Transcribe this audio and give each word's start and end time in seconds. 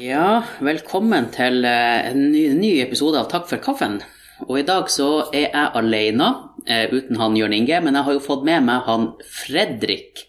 Ja, 0.00 0.46
velkommen 0.64 1.26
til 1.28 1.60
eh, 1.68 2.06
en 2.08 2.30
ny, 2.32 2.46
ny 2.56 2.68
episode 2.80 3.18
av 3.20 3.26
Takk 3.28 3.50
for 3.50 3.60
kaffen. 3.60 3.98
Og 4.46 4.54
i 4.56 4.62
dag 4.64 4.86
så 4.88 5.26
er 5.26 5.50
jeg 5.50 5.72
alene, 5.76 6.28
eh, 6.64 6.86
uten 6.88 7.18
han 7.20 7.34
Jørn 7.36 7.52
Inge, 7.52 7.82
men 7.84 7.98
jeg 7.98 8.06
har 8.06 8.16
jo 8.16 8.22
fått 8.24 8.46
med 8.48 8.64
meg 8.64 8.86
han 8.86 9.04
Fredrik 9.28 10.22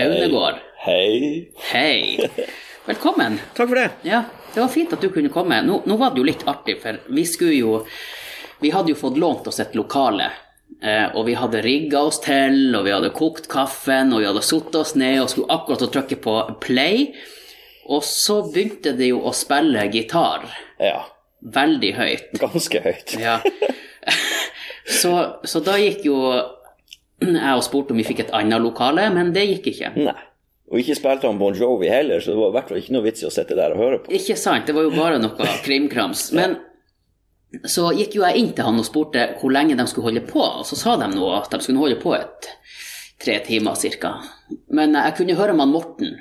Aunegård. 0.00 0.62
Hei. 0.86 1.50
Hei. 1.68 2.30
Velkommen. 2.86 3.36
Takk 3.58 3.74
for 3.74 3.82
det. 3.82 3.90
Ja, 4.08 4.22
det 4.54 4.62
var 4.62 4.72
fint 4.72 4.96
at 4.96 5.04
du 5.04 5.10
kunne 5.12 5.34
komme. 5.34 5.60
Nå, 5.68 5.82
nå 5.84 5.98
var 6.00 6.16
det 6.16 6.22
jo 6.22 6.30
litt 6.30 6.46
artig, 6.48 6.78
for 6.80 7.02
vi 7.12 7.26
skulle 7.28 7.58
jo 7.58 7.76
Vi 8.62 8.72
hadde 8.72 8.94
jo 8.94 9.00
fått 9.02 9.20
lånt 9.20 9.52
oss 9.52 9.60
et 9.60 9.76
lokale. 9.76 10.30
Eh, 10.80 11.12
og 11.12 11.26
vi 11.28 11.36
hadde 11.36 11.60
rigga 11.60 12.06
oss 12.08 12.22
til, 12.24 12.72
og 12.72 12.88
vi 12.88 12.96
hadde 12.96 13.12
kokt 13.12 13.52
kaffen, 13.52 14.16
og 14.16 14.24
vi 14.24 14.32
hadde 14.32 14.48
satt 14.48 14.80
oss 14.80 14.96
ned 14.96 15.20
og 15.26 15.28
skulle 15.34 15.52
akkurat 15.60 15.84
å 15.90 15.92
trykke 15.92 16.22
på 16.24 16.40
play. 16.64 17.10
Og 17.90 18.04
så 18.06 18.40
begynte 18.52 18.92
de 18.98 19.08
jo 19.10 19.22
å 19.26 19.32
spille 19.34 19.82
gitar 19.90 20.44
Ja, 20.78 21.00
veldig 21.42 21.94
høyt. 21.98 22.28
ganske 22.42 22.82
høyt. 22.84 23.16
Ja. 23.22 23.38
Så, 24.86 25.12
så 25.46 25.60
da 25.62 25.76
gikk 25.78 26.04
jo 26.08 26.16
jeg 27.22 27.54
og 27.54 27.62
spurte 27.62 27.94
om 27.94 28.00
vi 28.00 28.06
fikk 28.06 28.24
et 28.24 28.32
annet 28.34 28.62
lokale, 28.64 29.04
men 29.14 29.30
det 29.34 29.44
gikk 29.46 29.68
ikke. 29.72 29.92
Nei. 30.08 30.16
Og 30.72 30.80
ikke 30.80 30.96
spilte 30.98 31.28
han 31.28 31.38
Bon 31.38 31.54
Jovi 31.54 31.90
heller, 31.92 32.18
så 32.24 32.32
det 32.32 32.40
var 32.40 32.50
i 32.50 32.54
hvert 32.56 32.70
fall 32.72 32.80
ikke 32.80 32.94
noe 32.96 33.04
vits 33.04 33.22
i 33.22 33.28
å 33.28 33.30
sitte 33.34 33.54
der 33.58 33.74
og 33.76 33.82
høre 33.82 33.98
på. 34.02 34.12
Ikke 34.16 34.34
sant, 34.40 34.66
det 34.66 34.74
var 34.74 34.86
jo 34.88 34.94
bare 34.96 35.20
noe 35.22 35.48
krimkrams. 35.66 36.30
Men 36.34 36.56
så 37.68 37.90
gikk 37.94 38.16
jo 38.16 38.24
jeg 38.24 38.40
inn 38.40 38.50
til 38.56 38.64
han 38.66 38.80
og 38.80 38.86
spurte 38.88 39.26
hvor 39.38 39.52
lenge 39.54 39.76
de 39.78 39.86
skulle 39.90 40.08
holde 40.10 40.24
på, 40.26 40.40
og 40.40 40.66
så 40.66 40.78
sa 40.80 40.96
de 41.02 41.10
nå 41.12 41.28
at 41.36 41.52
de 41.52 41.60
skulle 41.62 41.82
holde 41.84 42.00
på 42.02 42.14
et 42.16 42.48
tre 43.22 43.36
timer 43.46 43.76
cirka. 43.78 44.16
Men 44.74 44.96
jeg 44.98 45.14
kunne 45.20 45.36
høre 45.38 45.54
med 45.54 45.66
han 45.68 45.74
Morten. 45.76 46.16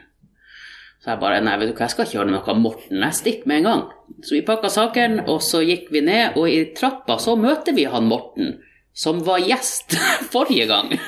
Så 1.02 1.10
jeg 1.10 1.20
bare 1.20 1.42
nei, 1.42 1.56
vet 1.58 1.72
du 1.72 1.74
hva, 1.74 1.88
jeg 1.88 1.96
skal 1.96 2.06
ikke 2.06 2.18
gjøre 2.20 2.32
noe 2.36 2.54
Morten, 2.62 3.02
jeg 3.02 3.14
stikker 3.18 3.48
med 3.50 3.58
en 3.58 3.64
gang. 3.64 3.82
Så 4.22 4.36
vi 4.36 4.42
pakka 4.46 4.70
saken, 4.70 5.24
og 5.28 5.42
så 5.42 5.64
gikk 5.66 5.88
vi 5.92 6.02
ned, 6.06 6.38
og 6.38 6.46
i 6.50 6.60
trappa 6.78 7.18
så 7.18 7.34
møter 7.36 7.74
vi 7.74 7.86
han 7.90 8.06
Morten, 8.06 8.60
som 8.94 9.24
var 9.26 9.40
gjest 9.42 9.98
forrige 10.34 10.68
gang. 10.70 10.94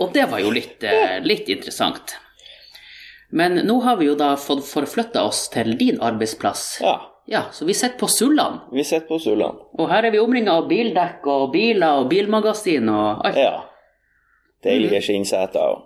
og 0.00 0.12
det 0.14 0.24
var 0.30 0.40
jo 0.40 0.50
litt, 0.54 0.82
eh, 0.88 1.18
litt 1.24 1.48
interessant. 1.52 2.16
Men 3.36 3.60
nå 3.68 3.76
har 3.84 3.98
vi 4.00 4.08
jo 4.08 4.16
da 4.18 4.32
fått 4.40 4.64
forflytta 4.66 5.22
oss 5.28 5.44
til 5.52 5.76
din 5.78 6.00
arbeidsplass. 6.02 6.80
Ja, 6.82 6.96
Ja, 7.30 7.44
så 7.54 7.62
vi 7.68 7.74
sitter 7.78 7.94
på 8.00 8.08
Sulland. 8.10 8.64
vi 8.72 8.82
sitter 8.84 9.06
på 9.06 9.18
Sulland. 9.22 9.58
Og 9.78 9.86
her 9.92 10.02
er 10.02 10.10
vi 10.10 10.18
omringa 10.18 10.56
av 10.58 10.64
bildekk 10.66 11.26
og 11.30 11.52
biler 11.52 12.00
og 12.00 12.08
bilmagasin 12.10 12.88
og 12.90 13.20
alt. 13.28 13.36
Ja. 13.38 13.60
Deilige 14.64 14.98
skinnseter. 15.04 15.60
og- 15.60 15.84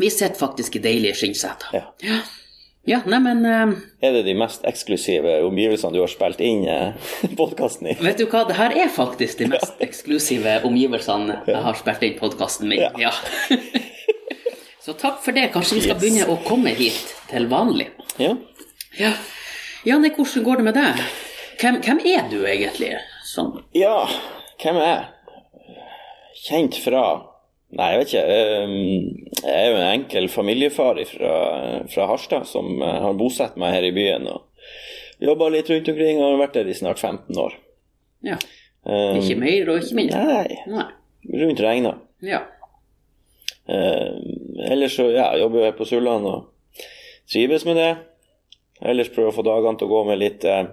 Vi 0.00 0.10
sitter 0.10 0.38
faktisk 0.38 0.76
i 0.76 0.82
deilige 0.82 1.14
skinnseter. 1.14 1.68
Ja. 1.76 2.20
Ja, 2.88 2.98
neimen 3.06 3.44
uh, 3.46 3.74
Er 4.02 4.12
det 4.16 4.24
de 4.26 4.32
mest 4.34 4.64
eksklusive 4.66 5.36
omgivelsene 5.46 5.94
du 5.94 6.00
har 6.02 6.10
spilt 6.10 6.40
inn 6.42 6.64
uh, 6.72 6.96
podkasten 7.38 7.92
i? 7.92 7.96
Vet 8.02 8.18
du 8.18 8.24
hva, 8.26 8.40
det 8.48 8.56
her 8.58 8.74
er 8.74 8.90
faktisk 8.90 9.38
de 9.38 9.46
mest 9.52 9.78
eksklusive 9.84 10.56
omgivelsene 10.66 11.36
jeg 11.46 11.60
har 11.62 11.78
spilt 11.78 12.02
inn 12.08 12.16
podkasten 12.18 12.72
min. 12.72 12.82
Ja. 12.82 12.90
Ja. 12.98 13.12
Så 14.82 14.96
takk 14.98 15.20
for 15.22 15.30
det. 15.36 15.52
Kanskje 15.54 15.76
vi 15.78 15.84
skal 15.84 15.94
Yes. 15.94 16.02
begynne 16.02 16.26
å 16.34 16.40
komme 16.42 16.72
hit 16.74 17.12
til 17.30 17.46
vanlig. 17.52 17.92
Ja. 18.18 18.32
Ja, 18.98 19.12
Janne, 19.86 20.10
hvordan 20.16 20.42
går 20.48 20.58
det 20.58 20.64
med 20.66 20.74
deg? 20.76 20.98
Hvem, 21.62 21.78
hvem 21.86 22.00
er 22.16 22.26
du 22.32 22.40
egentlig? 22.50 22.90
Sånn. 23.30 23.54
ja, 23.78 23.94
hvem 24.60 24.76
er 24.82 24.88
jeg? 24.90 25.76
Kjent 26.42 26.76
fra 26.82 27.04
Nei, 27.72 27.88
jeg 27.94 27.98
vet 28.02 28.10
ikke. 28.12 28.22
eh, 28.28 28.72
Jeg 29.42 29.52
er 29.56 29.68
jo 29.70 29.76
en 29.80 29.92
enkel 30.00 30.26
familiefar 30.28 30.98
fra, 31.08 31.34
fra 31.88 32.06
Harstad 32.10 32.44
som 32.50 32.74
eh, 32.82 32.98
har 33.06 33.14
bosatt 33.16 33.56
meg 33.60 33.72
her 33.78 33.86
i 33.88 33.94
byen. 33.96 34.26
og 34.28 34.42
Jobba 35.22 35.48
litt 35.54 35.70
rundt 35.70 35.88
omkring 35.88 36.18
og 36.20 36.32
har 36.34 36.40
vært 36.46 36.56
der 36.58 36.68
i 36.68 36.74
snart 36.76 36.98
15 37.00 37.38
år. 37.38 37.54
Ja. 38.26 38.36
Um, 38.84 39.20
Ikke 39.20 39.36
mer 39.38 39.68
og 39.70 39.78
ikke 39.78 39.94
mindre. 39.94 40.22
Nei, 40.26 40.56
Nei. 40.66 40.86
rundt 41.44 41.60
regna. 41.62 41.92
Ja. 42.26 42.40
Eh, 43.70 44.16
ellers 44.72 44.96
så 44.98 45.06
ja, 45.14 45.28
jobber 45.38 45.68
jeg 45.68 45.76
på 45.78 45.86
Sulland 45.86 46.26
og 46.26 46.82
trives 47.30 47.64
med 47.68 47.78
det. 47.78 47.90
Ellers 48.82 49.10
prøver 49.14 49.30
å 49.30 49.36
få 49.36 49.44
dagene 49.46 49.78
til 49.78 49.86
å 49.86 49.92
gå 49.92 50.00
med 50.08 50.18
litt 50.18 50.44
eh, 50.48 50.64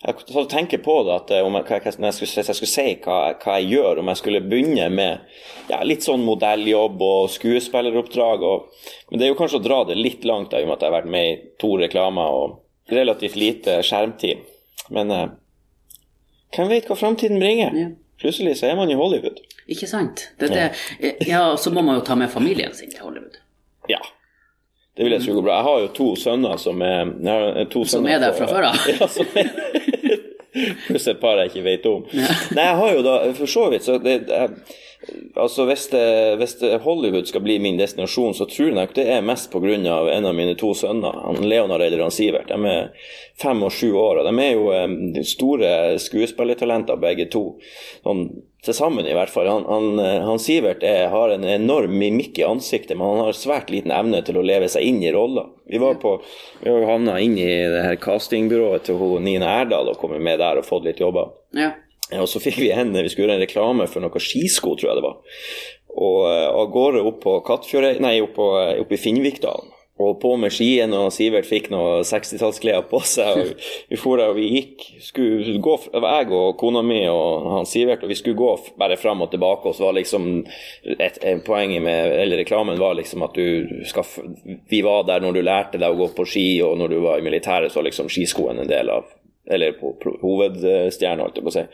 Jeg 0.00 0.16
satt 0.22 0.36
og 0.40 0.48
tenker 0.48 0.80
på 0.80 0.94
det, 1.04 1.16
at 1.18 1.32
eh, 1.36 1.44
om 1.44 1.58
jeg, 1.58 1.66
når 2.00 2.08
jeg 2.08 2.16
skulle, 2.16 2.44
jeg 2.48 2.58
skulle 2.58 2.72
si 2.72 2.86
hva, 3.04 3.18
hva 3.42 3.56
jeg 3.58 3.74
gjør, 3.74 4.00
om 4.00 4.10
jeg 4.12 4.20
skulle 4.22 4.42
begynne 4.44 4.86
med 4.94 5.26
ja, 5.68 5.82
litt 5.84 6.06
sånn 6.06 6.24
modelljobb 6.24 7.04
og 7.04 7.28
skuespilleroppdrag. 7.34 8.46
Og, 8.48 8.86
men 9.10 9.20
det 9.20 9.26
er 9.26 9.34
jo 9.34 9.38
kanskje 9.42 9.60
å 9.60 9.66
dra 9.66 9.82
det 9.90 9.98
litt 10.00 10.24
langt, 10.28 10.54
da, 10.54 10.60
i 10.60 10.64
og 10.64 10.72
med 10.72 10.78
at 10.78 10.86
jeg 10.86 10.92
har 10.92 10.98
vært 11.02 11.12
med 11.16 11.28
i 11.28 11.36
to 11.60 11.74
reklamer 11.82 12.38
og 12.38 12.94
relativt 12.94 13.36
lite 13.38 13.80
skjermtid. 13.86 14.46
Men 14.96 15.12
eh, 15.14 15.26
hvem 16.56 16.70
vet 16.72 16.88
hva 16.88 16.96
framtiden 16.98 17.42
bringer? 17.42 17.76
Ja. 17.76 17.90
Plutselig 18.20 18.58
så 18.60 18.68
er 18.68 18.76
man 18.76 18.90
i 18.92 18.96
Hollywood. 18.98 19.38
Ikke 19.70 19.86
sant? 19.88 20.26
Det, 20.40 20.50
det, 20.52 21.12
ja, 21.28 21.44
så 21.56 21.72
må 21.72 21.84
man 21.84 22.00
jo 22.00 22.02
ta 22.04 22.16
med 22.20 22.32
familien 22.32 22.74
sin 22.76 22.90
til 22.92 23.06
Hollywood. 23.06 23.38
Ja. 23.88 24.00
Det 25.00 25.06
vil 25.06 25.14
jeg 25.16 25.22
tro 25.24 25.34
går 25.38 25.44
bra. 25.46 25.54
Jeg 25.56 25.64
har 25.64 25.78
jo 25.80 25.86
to 25.96 26.06
sønner 26.20 26.58
som 26.60 26.82
er 26.84 27.06
har 27.24 27.68
to 27.72 27.86
Som 27.88 28.04
er 28.04 28.18
der 28.20 28.34
fra 28.36 28.48
før 28.50 28.66
av? 28.68 28.82
Ja, 29.00 29.06
som 29.08 29.38
er 29.40 29.48
Pluss 30.90 31.06
et 31.08 31.20
par 31.22 31.40
jeg 31.40 31.48
ikke 31.54 31.62
vet 31.64 31.86
om. 31.88 32.02
Nei, 32.10 32.66
jeg 32.66 32.76
har 32.82 32.92
jo 32.98 33.04
da 33.06 33.14
For 33.38 33.48
så 33.48 33.62
vidt, 33.72 33.86
så 33.86 33.96
det 34.02 34.18
jeg, 34.28 34.50
Altså, 35.34 35.64
hvis, 35.64 35.86
det, 35.88 36.36
hvis 36.36 36.58
Hollywood 36.84 37.28
skal 37.30 37.40
bli 37.40 37.56
min 37.62 37.78
destinasjon, 37.80 38.34
så 38.36 38.44
tror 38.50 38.68
jeg 38.68 38.76
nok 38.76 38.92
det 38.98 39.06
er 39.08 39.24
mest 39.24 39.48
pga. 39.52 39.72
en 39.72 40.28
av 40.28 40.34
mine 40.36 40.54
to 40.60 40.74
sønner, 40.76 41.22
han 41.24 41.40
Leonard 41.48 41.82
eller 41.82 42.02
han 42.04 42.12
Sivert. 42.12 42.52
De 42.52 42.68
er 42.68 42.90
fem 43.40 43.62
og 43.64 43.72
sju 43.72 43.94
år, 43.96 44.20
og 44.20 44.28
de 44.28 44.44
er 44.44 44.52
jo 44.52 45.24
store 45.24 45.72
skuespillertalenter 46.04 47.00
begge 47.00 47.30
to. 47.32 47.44
Sånn 48.04 48.28
til 48.64 48.76
sammen, 48.76 49.06
i 49.08 49.14
hvert 49.16 49.32
fall. 49.32 49.48
Han, 49.48 49.64
han, 49.64 49.98
eh, 50.04 50.20
han 50.26 50.40
Sivert 50.42 50.82
er, 50.84 51.08
har 51.12 51.32
en 51.32 51.44
enorm 51.48 51.94
mimikk 51.96 52.38
i 52.42 52.44
ansiktet, 52.44 52.96
men 52.98 53.06
han 53.08 53.22
har 53.24 53.36
svært 53.36 53.70
liten 53.72 53.94
evne 53.94 54.20
til 54.26 54.36
å 54.36 54.44
leve 54.44 54.68
seg 54.68 54.84
inn 54.84 55.00
i 55.00 55.12
roller. 55.14 55.48
Vi 55.70 55.80
var 55.80 55.96
på, 56.02 56.18
vi 56.60 56.74
havna 56.84 57.16
inn 57.24 57.38
i 57.40 57.48
det 57.48 57.84
her 57.86 57.96
castingbyrået 58.02 58.84
til 58.90 59.00
Nina 59.24 59.54
Erdal 59.62 59.88
og 59.92 60.00
kommet 60.00 60.20
med 60.24 60.42
der 60.42 60.60
og 60.60 60.68
fått 60.68 60.90
litt 60.90 61.00
jobber. 61.00 61.32
Ja. 61.56 61.72
Og 62.18 62.28
så 62.30 62.42
fikk 62.42 62.58
vi 62.58 62.72
en, 62.74 62.94
vi 62.96 63.10
skulle 63.10 63.28
gjøre 63.28 63.38
en 63.38 63.44
reklame 63.44 63.86
for 63.90 64.02
noen 64.02 64.24
skisko, 64.24 64.74
tror 64.74 64.90
jeg 64.90 64.98
det 64.98 65.06
var. 65.06 65.20
Og 65.98 66.22
eh, 66.30 66.46
av 66.48 66.70
gårde 66.72 67.04
opp 67.06 67.20
på 67.24 67.36
Kattfjordøy, 67.46 68.00
nei, 68.02 68.16
opp, 68.24 68.34
på, 68.38 68.54
eh, 68.60 68.78
opp 68.82 68.94
i 68.94 69.00
Finnvikdalen. 69.00 69.76
Og 70.00 70.14
på 70.16 70.30
med 70.40 70.48
skien, 70.54 70.94
og 70.96 71.10
Sivert 71.12 71.44
fikk 71.44 71.66
noen 71.68 72.06
60-tallsklær 72.08 72.86
på 72.88 73.02
seg. 73.04 73.36
og 73.36 73.66
Vi 73.90 73.98
for 74.00 74.16
der, 74.16 74.30
og 74.32 74.38
vi 74.38 74.46
gikk 74.54 74.86
gå, 75.12 75.74
jeg 75.92 76.30
og 76.32 76.56
kona 76.60 76.80
mi 76.86 77.02
og 77.12 77.50
han 77.52 77.68
Sivert, 77.68 78.06
og 78.06 78.08
vi 78.08 78.16
skulle 78.16 78.38
gå 78.38 78.54
bare 78.80 78.96
fram 78.96 79.20
og 79.20 79.28
tilbake. 79.34 79.68
Og 79.68 79.76
så 79.76 79.90
var 79.90 79.98
liksom 79.98 80.30
et, 80.96 81.20
et 81.20 81.44
Poenget 81.44 81.84
med 81.84 82.14
eller 82.16 82.40
reklamen 82.40 82.80
var 82.80 82.96
liksom 82.96 83.26
at 83.26 83.36
du 83.36 83.84
skal 83.88 84.08
Vi 84.70 84.80
var 84.86 85.04
der 85.08 85.20
når 85.20 85.36
du 85.36 85.42
lærte 85.44 85.80
deg 85.80 85.92
å 85.92 86.00
gå 86.00 86.12
på 86.16 86.28
ski, 86.32 86.48
og 86.64 86.78
når 86.80 86.94
du 86.94 87.00
var 87.04 87.20
i 87.20 87.26
militæret, 87.26 87.68
så 87.68 87.82
var 87.82 87.90
liksom 87.90 88.08
skiskoen 88.08 88.64
en 88.64 88.72
del 88.72 88.96
av 88.96 89.08
Eller 89.48 89.76
på, 89.78 89.94
på 90.02 90.14
hovedstjerna, 90.20 91.24
holdt 91.24 91.38
jeg 91.40 91.46
på 91.46 91.52
å 91.52 91.56
si. 91.56 91.66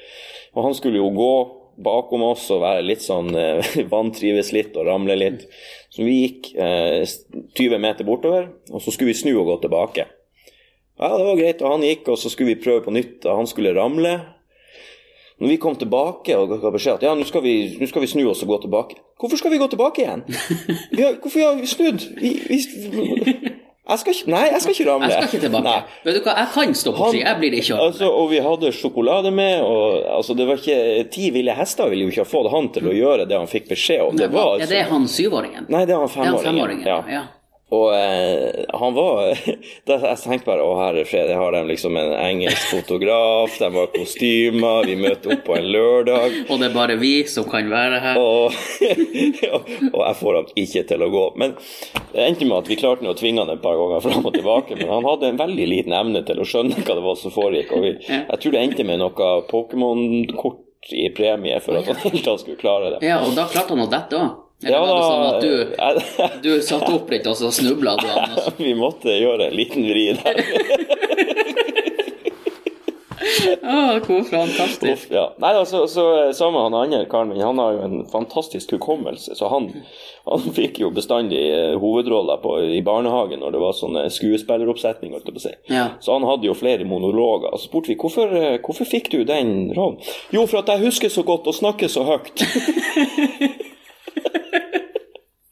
Og 0.54 0.68
han 0.68 0.76
skulle 0.76 1.00
jo 1.00 1.10
gå 1.16 1.32
bakom 1.76 2.22
oss 2.30 2.46
og 2.54 2.62
være 2.62 2.84
litt 2.86 3.04
sånn 3.04 3.34
eh, 3.36 3.72
vantrives 3.94 4.52
litt 4.56 4.76
og 4.78 4.88
ramle 4.88 5.16
litt. 5.18 5.46
Så 5.92 6.04
vi 6.06 6.20
gikk 6.22 6.52
eh, 6.54 7.02
20 7.58 7.82
meter 7.82 8.08
bortover, 8.08 8.48
og 8.70 8.82
så 8.82 8.94
skulle 8.94 9.12
vi 9.12 9.18
snu 9.18 9.34
og 9.34 9.50
gå 9.50 9.58
tilbake. 9.66 10.06
Ja, 10.96 11.12
det 11.12 11.26
var 11.26 11.36
greit, 11.36 11.60
og 11.60 11.74
han 11.74 11.84
gikk, 11.84 12.08
og 12.08 12.16
så 12.20 12.32
skulle 12.32 12.54
vi 12.54 12.62
prøve 12.62 12.86
på 12.86 12.94
nytt, 12.96 13.20
og 13.26 13.42
han 13.42 13.50
skulle 13.50 13.74
ramle. 13.76 14.14
Når 15.36 15.50
vi 15.52 15.58
kom 15.60 15.74
tilbake 15.76 16.32
og 16.40 16.54
ga 16.62 16.70
beskjed 16.72 16.96
at 16.96 17.02
ja, 17.04 17.10
nå 17.12 17.26
skal, 17.28 17.42
vi, 17.44 17.76
nå 17.76 17.84
skal 17.90 18.00
vi 18.00 18.08
snu 18.08 18.22
oss 18.30 18.40
og 18.46 18.54
gå 18.54 18.56
tilbake. 18.62 18.96
Hvorfor 19.20 19.36
skal 19.36 19.52
vi 19.52 19.58
gå 19.60 19.68
tilbake 19.68 20.00
igjen? 20.00 20.22
Vi 20.96 21.02
har, 21.02 21.18
hvorfor 21.20 21.42
har 21.42 21.58
vi 21.60 21.68
snudd? 21.68 22.06
Vi, 22.16 22.30
vi, 22.48 23.36
jeg 23.86 23.98
skal 24.02 24.14
ikke, 24.16 24.30
nei, 24.34 24.44
jeg 24.50 24.62
skal 24.64 24.74
ikke 24.74 24.86
ramle. 24.90 25.08
Jeg 25.08 25.16
skal 25.22 25.28
ikke 25.30 25.42
tilbake. 25.46 25.64
Nei. 25.70 26.00
Vet 26.06 26.16
du 26.16 26.20
hva, 26.26 26.34
jeg 26.40 26.48
kan 26.56 26.74
stå 26.74 26.92
på 26.96 27.10
ski. 27.12 27.20
Jeg 27.22 27.38
blir 27.38 27.54
ikke 27.54 27.66
kjørt. 27.68 27.84
Altså, 27.86 28.08
og 28.10 28.30
vi 28.32 28.40
hadde 28.42 28.72
sjokolade 28.74 29.30
med, 29.30 29.62
og 29.62 30.02
altså, 30.18 30.34
det 30.38 30.46
var 30.48 30.58
ikke 30.62 31.06
Ti 31.14 31.30
ville 31.36 31.54
hester 31.54 31.88
ville 31.92 32.08
jo 32.08 32.14
ikke 32.14 32.24
ha 32.24 32.30
fått 32.32 32.50
han 32.50 32.68
til 32.74 32.90
å 32.90 32.94
gjøre 32.96 33.28
det 33.30 33.38
han 33.38 33.46
fikk 33.50 33.68
beskjed 33.70 34.02
om. 34.08 34.18
Det 34.18 34.30
var, 34.34 34.56
Ja, 34.58 34.66
det 34.66 34.80
er 34.82 34.90
han 34.90 35.06
syvåringen. 35.10 35.68
Nei, 35.70 35.84
det 35.86 35.94
er 35.94 36.02
han 36.02 36.10
femåringen. 36.10 36.42
Det 36.42 36.42
er 36.42 36.42
han 36.42 36.52
femåringen. 36.52 36.84
femåringen. 36.84 37.14
Ja. 37.14 37.22
Og 37.74 37.88
eh, 37.96 38.64
han 38.78 38.94
var 38.94 39.32
da 39.88 39.96
Jeg 39.98 40.18
tenkte 40.22 40.46
bare 40.46 40.62
å 40.62 40.76
herre 40.78 41.02
fred, 41.08 41.32
jeg 41.32 41.38
har 41.40 41.54
dem 41.56 41.66
liksom 41.66 41.96
en 41.98 42.12
engelsk 42.14 42.68
fotograf, 42.70 43.56
de 43.58 43.70
har 43.74 43.88
kostymer, 43.90 44.86
vi 44.86 44.94
møter 45.00 45.34
opp 45.34 45.42
på 45.48 45.56
en 45.56 45.66
lørdag. 45.74 46.36
Og 46.50 46.62
det 46.62 46.68
er 46.68 46.76
bare 46.76 46.98
vi 47.00 47.14
som 47.30 47.48
kan 47.50 47.66
være 47.72 47.98
her. 48.04 48.20
Og, 48.22 48.54
og 49.92 50.00
jeg 50.02 50.16
får 50.20 50.36
ham 50.38 50.52
ikke 50.62 50.82
til 50.88 51.02
å 51.02 51.10
gå. 51.10 51.24
Men 51.40 51.56
det 52.12 52.22
endte 52.22 52.46
med 52.46 52.58
at 52.60 52.70
vi 52.70 52.78
klarte 52.78 53.08
å 53.10 53.16
tvinge 53.18 53.42
han 53.42 53.50
et 53.52 53.62
par 53.64 53.76
ganger 53.78 54.04
fram 54.04 54.28
og 54.28 54.34
tilbake. 54.36 54.78
Men 54.78 54.92
han 54.92 55.08
hadde 55.08 55.30
en 55.32 55.40
veldig 55.40 55.66
liten 55.72 55.96
evne 55.96 56.22
til 56.26 56.40
å 56.42 56.46
skjønne 56.46 56.78
hva 56.86 56.96
det 56.98 57.04
var 57.04 57.18
som 57.18 57.34
foregikk. 57.34 57.74
Og 57.74 57.84
vi, 57.84 57.92
jeg 58.06 58.40
tror 58.42 58.54
det 58.54 58.62
endte 58.62 58.86
med 58.86 59.02
noe 59.02 59.30
Pokémon-kort 59.50 60.92
i 60.94 61.08
premie 61.16 61.58
for 61.64 61.80
at 61.80 61.88
han 61.90 61.98
helt 62.04 62.22
tatt 62.24 62.42
skulle 62.44 62.60
klare 62.60 62.94
det. 62.94 63.06
Ja, 63.06 63.20
og 63.26 63.34
da 63.38 63.48
klarte 63.50 63.74
han 63.74 63.86
å 63.86 63.90
dette 63.90 64.20
òg. 64.20 64.45
Eller 64.64 64.72
Ja 64.72 64.80
var 64.80 64.96
det 64.96 65.02
sånn 65.04 65.26
at 65.28 65.40
du, 65.42 65.52
du 66.42 66.56
du 66.56 66.62
satt 66.64 66.88
litt, 67.12 67.26
og 67.28 67.36
så 67.36 67.50
snubla 67.52 67.96
du? 68.00 68.06
så- 68.40 68.54
Vi 68.64 68.72
måtte 68.74 69.12
gjøre 69.12 69.50
en 69.50 69.56
liten 69.58 69.84
vri 69.84 70.06
der. 70.16 70.40
Hvor 74.06 74.22
fantastisk. 74.28 74.92
Uff, 74.92 75.06
ja. 75.10 75.24
Nei, 75.42 75.50
altså, 75.58 75.80
så 75.90 76.02
Samme 76.36 76.60
han 76.66 76.74
andre 76.78 77.00
karen 77.10 77.28
min, 77.32 77.40
han 77.42 77.58
har 77.58 77.72
jo 77.74 77.80
en 77.86 78.04
fantastisk 78.12 78.72
hukommelse. 78.76 79.34
Så 79.38 79.48
han, 79.50 79.66
han 80.28 80.44
fikk 80.54 80.78
jo 80.82 80.90
bestandig 80.94 81.40
eh, 81.50 81.74
hovedroller 81.80 82.38
på, 82.42 82.54
i 82.76 82.80
barnehagen 82.86 83.40
når 83.42 83.56
det 83.56 83.62
var 83.64 83.74
sånne 83.76 84.04
skuespilleroppsetning. 84.14 85.16
si. 85.42 85.52
Ja. 85.72 85.88
Så 86.00 86.14
han 86.16 86.26
hadde 86.28 86.46
jo 86.48 86.54
flere 86.56 86.86
monologer. 86.86 87.50
Og 87.52 87.58
så 87.60 87.66
spurte 87.70 87.90
vi 87.92 87.98
hvorfor, 88.00 88.30
eh, 88.36 88.58
hvorfor 88.62 88.88
fikk 88.88 89.10
du 89.16 89.24
den 89.28 89.72
rollen. 89.76 89.98
Jo, 90.34 90.46
for 90.46 90.62
at 90.62 90.70
jeg 90.76 90.86
husker 90.86 91.12
så 91.12 91.26
godt 91.26 91.48
og 91.50 91.58
snakker 91.58 91.90
så 91.92 92.06
høyt. 92.06 92.46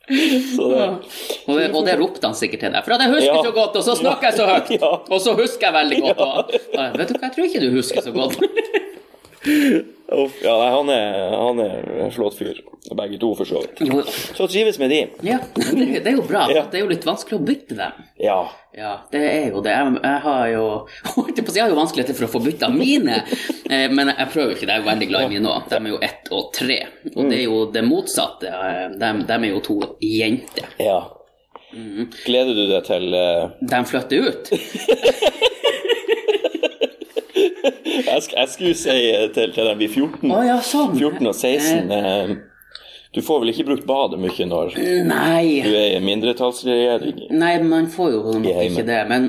så 0.08 0.68
det, 0.68 0.88
Og 1.48 1.58
det, 1.58 1.68
og 1.74 1.86
det 1.86 1.94
ropte 2.00 2.26
han 2.28 2.34
sikkert 2.36 2.60
til 2.66 2.74
deg. 2.74 2.84
For 2.84 2.92
at 2.96 3.04
jeg 3.06 3.12
husker 3.14 3.34
Ja. 3.38 3.42
så 3.46 3.52
godt, 3.56 3.76
og 3.80 3.84
så 3.86 3.94
snakker 3.96 4.28
jeg 4.30 4.36
så 4.40 4.46
høyt! 4.50 4.72
Ja. 4.76 4.90
Og 5.08 5.20
så 5.24 5.32
husker 5.38 5.68
jeg 5.70 5.74
veldig 5.78 6.00
godt. 6.02 6.20
Og, 6.20 6.98
vet 6.98 7.08
du 7.08 7.14
hva, 7.16 7.28
jeg 7.28 7.36
tror 7.38 7.48
ikke 7.48 7.62
du 7.64 7.70
husker 7.78 8.04
så 8.04 8.12
godt. 8.12 8.36
Ja, 9.44 10.52
nei, 10.60 10.68
han, 10.70 10.88
er, 10.92 11.14
han 11.32 11.60
er 11.64 11.86
en 12.04 12.12
flott 12.14 12.36
fyr. 12.38 12.58
Begge 12.94 13.16
to, 13.18 13.30
for 13.38 13.48
så 13.48 13.62
vidt. 13.64 13.80
Så 14.36 14.44
trives 14.52 14.76
med 14.78 14.90
de. 14.92 14.98
ja, 15.24 15.38
det, 15.56 16.02
det 16.04 16.10
er 16.10 16.18
jo 16.18 16.24
bra. 16.28 16.42
Ja. 16.52 16.62
For 16.66 16.70
det 16.74 16.78
er 16.78 16.84
jo 16.84 16.90
litt 16.92 17.06
vanskelig 17.08 17.38
å 17.38 17.44
bytte 17.48 17.78
dem. 17.78 18.02
Ja. 18.20 18.36
Ja, 18.76 18.92
det 19.12 19.22
er 19.24 19.46
jo 19.54 19.62
det. 19.64 19.72
Jeg, 19.72 19.94
jeg 20.04 20.20
har 20.26 20.44
jo 20.52 20.64
jeg 21.38 21.62
har 21.62 21.72
jo 21.72 21.78
vanskeligheter 21.80 22.18
for 22.18 22.26
å 22.28 22.32
få 22.34 22.42
bytta 22.44 22.68
mine, 22.74 23.22
eh, 23.70 23.86
men 23.90 24.12
jeg 24.12 24.28
prøver 24.34 24.52
jo 24.52 24.58
ikke. 24.58 24.68
Jeg 24.68 24.76
er 24.76 24.84
jo 24.84 24.90
veldig 24.90 25.08
glad 25.14 25.26
i 25.26 25.32
mine 25.34 25.52
òg. 25.56 25.66
De 25.72 25.80
er 25.80 25.90
jo 25.94 26.00
ett 26.10 26.30
og 26.36 26.52
tre. 26.60 26.78
Og 27.14 27.20
det 27.32 27.40
er 27.40 27.44
jo 27.48 27.58
det 27.74 27.84
motsatte. 27.88 28.52
eh, 28.52 28.86
De, 29.00 29.12
de 29.32 29.38
er 29.40 29.50
jo 29.54 29.64
to 29.72 29.80
jenter. 30.04 30.72
ja. 30.82 31.00
Gleder 31.74 32.54
du 32.54 32.68
deg 32.70 32.84
til 32.86 33.08
uh... 33.18 33.48
De 33.66 33.78
flytter 33.90 34.28
ut. 34.28 34.50
jeg, 38.14 38.30
jeg 38.36 38.50
skulle 38.54 38.78
si 38.78 38.96
eh, 39.10 39.28
til, 39.34 39.52
til 39.54 39.68
dem 39.68 39.78
blir 39.80 39.92
14, 39.92 40.30
oh, 40.30 40.42
ja, 40.46 40.58
sånn. 40.64 40.96
14 40.96 41.30
og 41.30 41.34
16 41.34 41.94
eh, 41.98 42.34
Du 43.14 43.20
får 43.22 43.42
vel 43.42 43.52
ikke 43.52 43.68
brukt 43.68 43.86
badet 43.86 44.18
mye 44.22 44.48
når 44.50 44.74
du 44.74 44.80
er 44.80 45.98
i 45.98 46.00
mindretallsregjering? 46.02 47.28
Nei, 47.34 47.54
man 47.62 47.86
får 47.92 48.10
jo 48.16 48.22
nok 48.42 48.64
ikke 48.64 48.86
det. 48.88 49.02
Men 49.10 49.28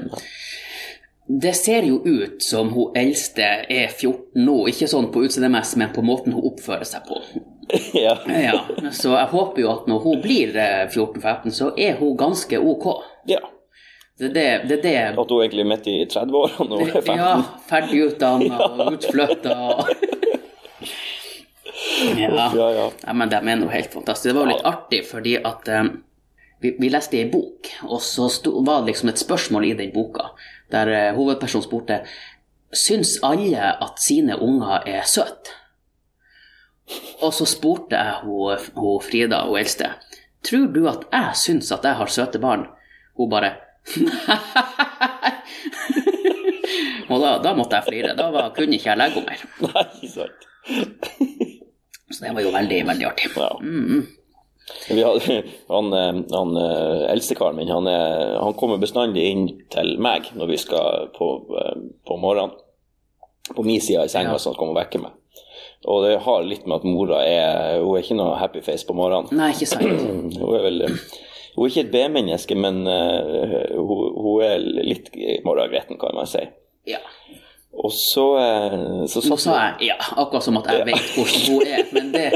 det 1.26 1.56
ser 1.58 1.86
jo 1.86 2.00
ut 2.06 2.42
som 2.44 2.70
hun 2.74 2.98
eldste 2.98 3.46
er 3.70 3.90
14 3.90 4.42
nå. 4.46 4.58
Ikke 4.70 4.90
sånn 4.90 5.12
på 5.14 5.26
utseendemessig, 5.26 5.80
men 5.82 5.94
på 5.94 6.06
måten 6.06 6.34
hun 6.34 6.50
oppfører 6.52 6.86
seg 6.90 7.06
på. 7.10 7.22
ja. 8.06 8.18
Ja, 8.30 8.60
Så 8.94 9.16
jeg 9.16 9.30
håper 9.32 9.62
jo 9.64 9.72
at 9.72 9.88
når 9.90 10.04
hun 10.06 10.22
blir 10.22 10.54
eh, 10.54 10.86
14-15, 10.90 11.54
så 11.54 11.72
er 11.78 11.98
hun 12.02 12.18
ganske 12.18 12.62
ok. 12.62 12.90
ja. 13.30 13.42
Det 14.16 14.30
er 14.30 14.34
det, 14.34 14.50
det, 14.70 14.76
er 14.96 15.12
det 15.12 15.20
At 15.20 15.32
hun 15.32 15.42
egentlig 15.44 15.64
er 15.66 15.68
midt 15.68 15.88
i 15.92 15.96
30-årene 16.08 16.78
og 16.78 16.84
er 16.86 17.02
15? 17.02 17.18
Ja, 17.20 17.32
ferdig 17.68 18.04
utdanna 18.06 18.60
og 18.70 18.94
utflytta. 18.94 19.56
Ja. 22.16 22.46
Ja, 22.56 22.70
ja. 22.72 22.86
ja, 23.04 23.14
men 23.14 23.30
de 23.32 23.38
er 23.38 23.58
nå 23.60 23.68
helt 23.72 23.92
fantastiske. 23.94 24.32
Det 24.32 24.38
var 24.38 24.48
jo 24.48 24.54
litt 24.54 24.68
artig 24.68 25.02
fordi 25.10 25.36
at 25.38 25.68
um, 25.82 25.90
vi, 26.64 26.72
vi 26.80 26.90
leste 26.92 27.20
i 27.20 27.26
bok, 27.32 27.70
og 27.90 28.00
så 28.04 28.30
sto, 28.32 28.54
var 28.66 28.84
det 28.84 28.94
liksom 28.94 29.12
et 29.12 29.22
spørsmål 29.22 29.68
i 29.68 29.76
den 29.78 29.92
boka 29.96 30.30
der 30.74 30.92
uh, 30.92 31.18
hovedpersonen 31.18 31.68
spurte 31.68 32.02
Syns 32.76 33.18
alle 33.24 33.70
at 33.84 34.02
sine 34.04 34.36
unger 34.42 34.88
er 34.90 35.06
søte? 35.08 35.54
Og 37.24 37.32
så 37.34 37.48
spurte 37.48 37.96
jeg 37.96 38.18
hun, 38.24 38.66
hun 38.76 39.04
Frida, 39.04 39.44
hun 39.48 39.60
eldste, 39.60 39.94
tror 40.46 40.68
du 40.74 40.82
at 40.92 41.06
jeg 41.12 41.40
syns 41.40 41.72
at 41.72 41.88
jeg 41.88 42.00
har 42.00 42.12
søte 42.12 42.42
barn? 42.42 42.68
Hun 43.16 43.32
bare 43.32 43.54
Og 47.10 47.22
da, 47.22 47.36
da 47.44 47.52
måtte 47.58 47.78
jeg 47.78 47.86
flire. 47.90 48.16
Da 48.18 48.30
var, 48.34 48.52
kunne 48.56 48.78
ikke 48.78 48.90
jeg 48.92 49.00
legge 49.00 49.22
henne 49.22 49.30
mer. 49.30 49.40
Nei, 49.70 50.10
sant. 50.10 50.42
Så 52.12 52.20
det 52.24 52.34
var 52.38 52.46
jo 52.46 52.54
veldig, 52.54 52.80
veldig 52.90 53.08
artig. 53.10 53.32
Ja. 53.36 53.50
Vi 54.90 55.02
hadde, 55.06 55.36
han 55.70 55.92
eh, 55.94 56.16
han 56.34 56.56
eh, 56.58 57.04
eldstekaren 57.14 57.58
min 57.60 57.70
han, 57.70 57.86
er, 57.90 58.40
han 58.42 58.56
kommer 58.58 58.80
bestandig 58.82 59.22
inn 59.30 59.44
til 59.74 59.92
meg 60.02 60.32
når 60.34 60.50
vi 60.50 60.58
skal 60.62 61.12
på, 61.14 61.28
eh, 61.62 61.76
på 62.08 62.18
morgenen. 62.22 62.56
På 63.54 63.62
min 63.62 63.78
side 63.82 64.08
i 64.08 64.10
senga, 64.10 64.32
Ja. 64.34 64.40
så 64.42 64.50
han 64.50 64.58
kommer 64.58 64.74
og 64.74 64.80
vekker 64.82 65.04
meg. 65.04 65.14
Og 65.86 66.02
det 66.02 66.16
har 66.26 66.42
litt 66.50 66.66
med 66.66 66.80
at 66.80 66.88
mora 66.90 67.20
er 67.22 67.78
Hun 67.84 67.94
er 67.94 68.02
ikke 68.02 68.18
noe 68.18 68.40
happy 68.42 68.64
face 68.66 68.88
på 68.88 68.96
morgenen. 68.98 69.30
Nei, 69.38 69.52
ikke 69.54 69.70
sant. 69.70 69.86
Hun 70.42 70.56
er 70.58 70.64
vel 70.66 70.80
Hun 71.56 71.66
er 71.66 71.72
ikke 71.72 71.86
et 71.86 71.94
B-menneske, 71.94 72.56
men 72.60 72.84
uh, 72.84 73.76
hun, 73.80 74.08
hun 74.20 74.44
er 74.44 74.60
litt 74.60 75.12
morgengretten, 75.48 76.00
kan 76.02 76.16
man 76.18 76.28
si. 76.28 76.44
Ja. 76.90 77.00
Og 77.76 77.92
så, 77.92 78.38
eh, 78.40 79.06
så 79.12 79.22
satt 79.22 79.42
sa 79.44 79.56
jeg 79.60 79.90
ja, 79.90 79.98
akkurat 80.16 80.44
som 80.46 80.56
at 80.62 80.70
jeg 80.72 80.86
vet 80.88 81.10
hvordan 81.12 81.42
hun 81.50 81.64
er, 81.68 81.82
men 81.92 82.12
det, 82.14 82.28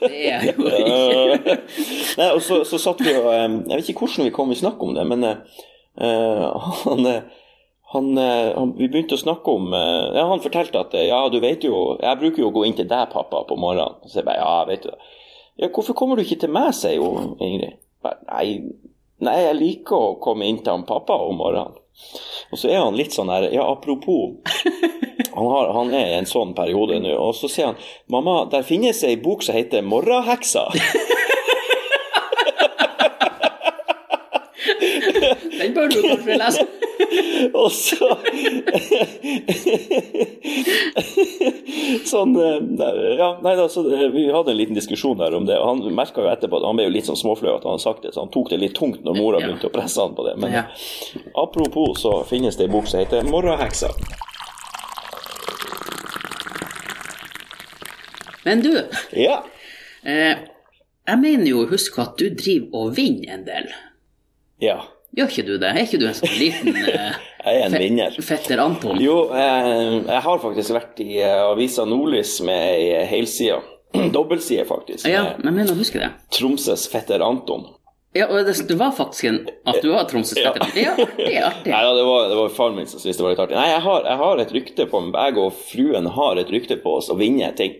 det 0.00 0.10
er 0.10 0.46
jeg 0.46 0.54
jo 0.56 0.66
ikke. 1.36 1.54
Nei, 2.18 2.30
og 2.32 2.40
så, 2.42 2.58
så 2.66 2.80
satt 2.82 3.02
vi 3.04 3.12
og 3.14 3.28
eh, 3.30 3.46
Jeg 3.70 3.76
vet 3.76 3.92
ikke 3.92 4.08
hvordan 4.08 4.26
vi 4.26 4.32
kom 4.34 4.50
i 4.50 4.58
snakk 4.58 4.82
om 4.82 4.96
det, 4.98 5.04
men 5.06 5.28
eh, 5.28 5.36
han, 6.88 7.06
han, 7.94 8.10
han 8.18 8.74
Vi 8.80 8.88
begynte 8.90 9.14
å 9.14 9.22
snakke 9.22 9.54
om 9.54 9.70
Ja, 9.74 10.26
han 10.32 10.42
fortalte 10.42 10.82
at 10.82 10.96
ja, 10.98 11.20
du 11.30 11.38
vet 11.42 11.66
jo 11.66 11.94
Jeg 12.00 12.18
bruker 12.22 12.42
jo 12.42 12.50
å 12.50 12.56
gå 12.58 12.66
inn 12.66 12.78
til 12.78 12.90
deg, 12.90 13.12
pappa, 13.14 13.44
på 13.46 13.58
morgenen. 13.60 14.00
Så 14.10 14.20
jeg 14.20 14.26
bare 14.26 14.42
ja, 14.42 14.58
vet 14.66 14.86
du 14.86 14.90
det. 14.90 14.98
Ja, 15.60 15.70
hvorfor 15.70 15.94
kommer 15.94 16.18
du 16.18 16.24
ikke 16.24 16.40
til 16.42 16.54
meg, 16.54 16.72
sier 16.74 16.98
jo 16.98 17.36
Ingrid. 17.38 17.78
Nei, 18.04 18.46
nei, 19.20 19.36
jeg 19.44 19.56
liker 19.58 19.96
å 19.96 20.18
komme 20.22 20.48
inn 20.48 20.62
til 20.64 20.72
han 20.72 20.86
pappa 20.88 21.18
om 21.26 21.36
morgenen. 21.40 21.76
Og 22.50 22.58
så 22.58 22.70
er 22.70 22.80
han 22.80 22.96
litt 22.96 23.12
sånn 23.12 23.28
her 23.28 23.44
Ja, 23.52 23.66
apropos 23.68 24.38
han, 25.36 25.46
har, 25.52 25.72
han 25.76 25.92
er 25.92 26.06
i 26.14 26.18
en 26.20 26.28
sånn 26.30 26.54
periode 26.56 26.96
nå, 27.02 27.12
og 27.12 27.34
så 27.36 27.50
sier 27.50 27.66
han 27.72 27.80
Mamma, 28.08 28.46
der 28.50 28.64
finnes 28.64 29.02
ei 29.04 29.18
bok 29.20 29.44
som 29.44 29.58
heter 29.58 29.84
'Morraheksa'. 29.84 30.70
Den 35.60 35.74
bør 35.76 35.88
du 35.92 36.00
kanskje 36.02 36.38
lese. 36.40 36.79
Og 37.54 37.70
så 37.72 38.06
Sånn 42.10 42.34
eh, 42.36 42.58
Ja, 43.18 43.28
nei 43.44 43.54
da, 43.58 43.66
så 43.72 43.84
eh, 43.94 44.06
vi 44.12 44.26
hadde 44.32 44.52
en 44.52 44.58
liten 44.58 44.76
diskusjon 44.76 45.18
der 45.20 45.34
om 45.36 45.46
det. 45.48 45.56
og 45.58 45.66
Han 45.70 45.94
merka 45.96 46.22
jo 46.24 46.30
etterpå 46.32 46.60
at 46.60 46.66
han 46.68 46.76
ble 46.78 46.86
jo 46.88 46.94
litt 46.94 47.08
sånn 47.08 47.18
småflau 47.20 47.56
at 47.56 47.64
han 47.66 47.74
hadde 47.76 47.84
sagt 47.84 48.02
det, 48.06 48.12
så 48.14 48.24
han 48.24 48.32
tok 48.34 48.50
det 48.52 48.60
litt 48.62 48.74
tungt 48.78 49.04
når 49.06 49.18
mora 49.18 49.40
begynte 49.42 49.68
å 49.70 49.74
presse 49.74 50.00
han 50.02 50.14
på 50.18 50.26
det. 50.28 50.36
Men 50.42 50.52
Ja. 50.58 50.64
apropos 51.38 52.00
så 52.02 52.24
finnes 52.28 52.56
det 52.58 52.66
ei 52.68 52.72
bok 52.72 52.86
som 52.90 53.00
heter 53.00 53.22
'Morgenheksa'. 53.22 53.92
Men 58.44 58.62
du, 58.62 58.72
Ja. 59.12 59.42
eh, 60.04 60.36
jeg 61.06 61.18
mener 61.18 61.46
jo, 61.46 61.66
husk 61.66 61.98
at 61.98 62.16
du 62.18 62.30
driver 62.30 62.68
og 62.72 62.96
vinner 62.96 63.34
en 63.34 63.44
del. 63.44 63.68
Ja. 64.60 64.82
Gjør 65.16 65.32
ikke 65.32 65.42
du 65.48 65.56
det? 65.58 65.70
Er 65.74 65.82
ikke 65.82 65.98
du 65.98 66.06
en 66.06 66.14
sånn 66.14 66.36
liten 66.38 66.76
eh, 66.86 67.16
Jeg 67.42 67.56
er 67.60 67.66
en 67.66 67.74
vinner. 67.82 68.14
fetter 68.22 68.62
Anton? 68.62 69.00
Jo, 69.02 69.16
eh, 69.34 69.96
jeg 70.06 70.22
har 70.26 70.38
faktisk 70.44 70.76
vært 70.76 71.02
i 71.02 71.16
eh, 71.18 71.40
avisa 71.48 71.86
Nordlys 71.88 72.36
med 72.46 72.62
ei 72.76 73.04
helside. 73.10 73.58
Dobbeltside, 74.14 74.64
faktisk. 74.68 75.08
Ja, 75.10 75.32
Med 75.40 75.48
men 75.48 75.56
mener 75.62 75.74
å 75.74 75.80
huske 75.80 75.98
det. 75.98 76.12
Tromsøs 76.36 76.86
fetter 76.92 77.24
Anton. 77.26 77.66
Ja, 78.14 78.26
og 78.26 78.40
det, 78.46 78.56
det 78.66 78.74
var 78.78 78.90
faktisk 78.94 79.28
en 79.28 79.36
At 79.70 79.76
du 79.82 79.92
var 79.92 80.06
Tromsøs 80.10 80.38
fetter. 80.38 80.78
Ja, 80.78 80.94
artig, 80.94 81.36
artig. 81.42 81.70
Nei, 81.74 81.82
ja, 81.86 81.90
det 81.98 82.06
var, 82.06 82.30
det 82.30 82.38
var 82.38 82.54
faren 82.54 82.78
min 82.78 82.88
som 82.90 83.02
syntes 83.02 83.18
det 83.18 83.26
var 83.26 83.34
litt 83.34 83.42
artig. 83.48 83.58
Nei, 83.58 83.68
jeg 83.70 83.82
har, 83.86 84.06
jeg 84.12 84.22
har 84.22 84.42
et 84.44 84.54
rykte 84.56 84.86
på 84.90 85.02
meg. 85.08 85.18
Jeg 85.18 85.42
og 85.42 85.60
fruen 85.72 86.10
har 86.20 86.42
et 86.42 86.54
rykte 86.54 86.78
på 86.82 86.94
oss 87.00 87.10
å 87.10 87.18
vinne 87.18 87.50
ting. 87.58 87.76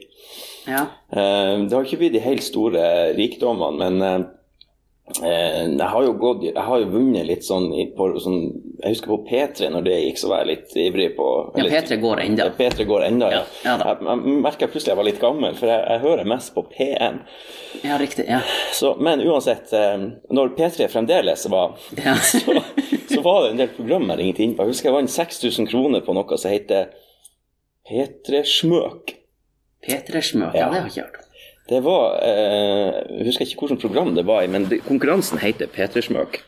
Ja. 0.66 0.84
Eh, 1.14 1.54
det 1.66 1.74
har 1.74 1.86
ikke 1.86 2.02
blitt 2.02 2.14
de 2.18 2.22
helt 2.26 2.44
store 2.46 2.84
rikdommene, 3.18 3.78
men 3.86 4.06
eh, 4.06 4.28
jeg 5.18 5.88
har 5.92 6.04
jo 6.04 6.12
gått 6.20 6.44
Jeg 6.46 6.62
har 6.64 6.78
jo 6.78 6.86
vunnet 6.92 7.26
litt 7.26 7.42
sånn, 7.44 7.66
på, 7.96 8.06
sånn 8.22 8.38
Jeg 8.80 8.94
husker 8.94 9.10
på 9.10 9.18
P3 9.26 9.70
når 9.74 9.86
det 9.86 9.96
gikk, 9.96 10.20
så 10.22 10.30
var 10.30 10.42
jeg 10.42 10.50
litt 10.50 10.76
ivrig 10.78 11.08
på 11.16 11.26
ja 11.58 11.66
P3 11.66 11.98
går 12.00 12.22
ennå. 12.24 12.46
Ja, 12.46 12.54
P3 12.56 12.86
går 12.88 13.06
enda, 13.08 13.30
ja. 13.34 13.42
Ja, 13.64 13.74
ja 13.82 13.90
jeg, 13.90 14.06
jeg 14.06 14.38
merka 14.46 14.68
plutselig 14.70 14.92
jeg 14.92 15.00
var 15.00 15.08
litt 15.08 15.20
gammel, 15.22 15.56
for 15.58 15.72
jeg, 15.72 15.82
jeg 15.90 16.04
hører 16.04 16.30
mest 16.30 16.54
på 16.54 16.64
P1. 16.70 17.20
Ja, 17.82 17.98
riktig. 18.00 18.26
Ja. 18.28 18.40
Så, 18.76 18.94
men 19.02 19.22
uansett, 19.26 19.72
eh, 19.76 20.08
når 20.30 20.54
P3 20.58 20.90
fremdeles 20.92 21.46
var 21.52 21.76
Ja. 21.98 22.16
så, 22.32 22.60
så 23.10 23.22
var 23.26 23.44
det 23.44 23.54
en 23.54 23.62
del 23.64 23.72
programmer 23.76 24.18
jeg 24.18 24.30
ringte 24.30 24.46
inn 24.46 24.56
på. 24.56 24.66
Jeg 24.66 24.76
husker 24.76 24.90
jeg 24.90 24.98
vant 25.00 25.16
6000 25.16 25.70
kroner 25.70 26.04
på 26.06 26.16
noe 26.16 26.38
som 26.40 26.54
heter 26.54 26.92
P3 27.90 28.44
Smøk. 28.46 29.16
P3-smøk, 29.80 30.54
ja. 30.54 30.60
Ja. 30.60 30.70
det 30.70 30.80
har 30.80 30.88
jeg 30.88 30.92
ikke 30.92 31.06
hørt 31.06 31.20
om. 31.22 31.29
Det 31.70 31.78
var 31.86 32.16
eh, 32.26 33.00
Jeg 33.14 33.26
husker 33.28 33.46
ikke 33.46 33.66
hvilket 33.66 33.84
program 33.84 34.14
det 34.16 34.26
var 34.26 34.42
i, 34.42 34.50
men 34.50 34.66
det, 34.70 34.80
konkurransen 34.88 35.38
heter 35.38 35.70
P3 35.70 36.02
Smøk. 36.08 36.40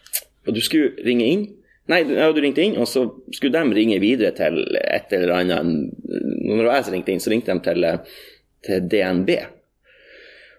Og 0.49 0.57
du 0.57 0.61
skulle 0.65 0.97
ringe 1.07 1.29
inn. 1.29 1.45
Nei, 1.91 2.03
ja, 2.11 2.29
du 2.35 2.41
ringte 2.43 2.63
inn, 2.63 2.77
og 2.79 2.89
så 2.91 3.05
skulle 3.35 3.59
de 3.59 3.77
ringe 3.79 3.99
videre 4.03 4.35
til 4.39 4.61
et 4.83 5.15
eller 5.15 5.35
annet 5.41 5.67
Når 6.47 6.69
jeg 6.69 6.95
ringte 6.95 7.15
inn, 7.15 7.23
så 7.23 7.33
ringte 7.33 7.55
de 7.55 7.65
til, 7.67 7.87
til 8.67 8.87
DNB. 8.91 9.33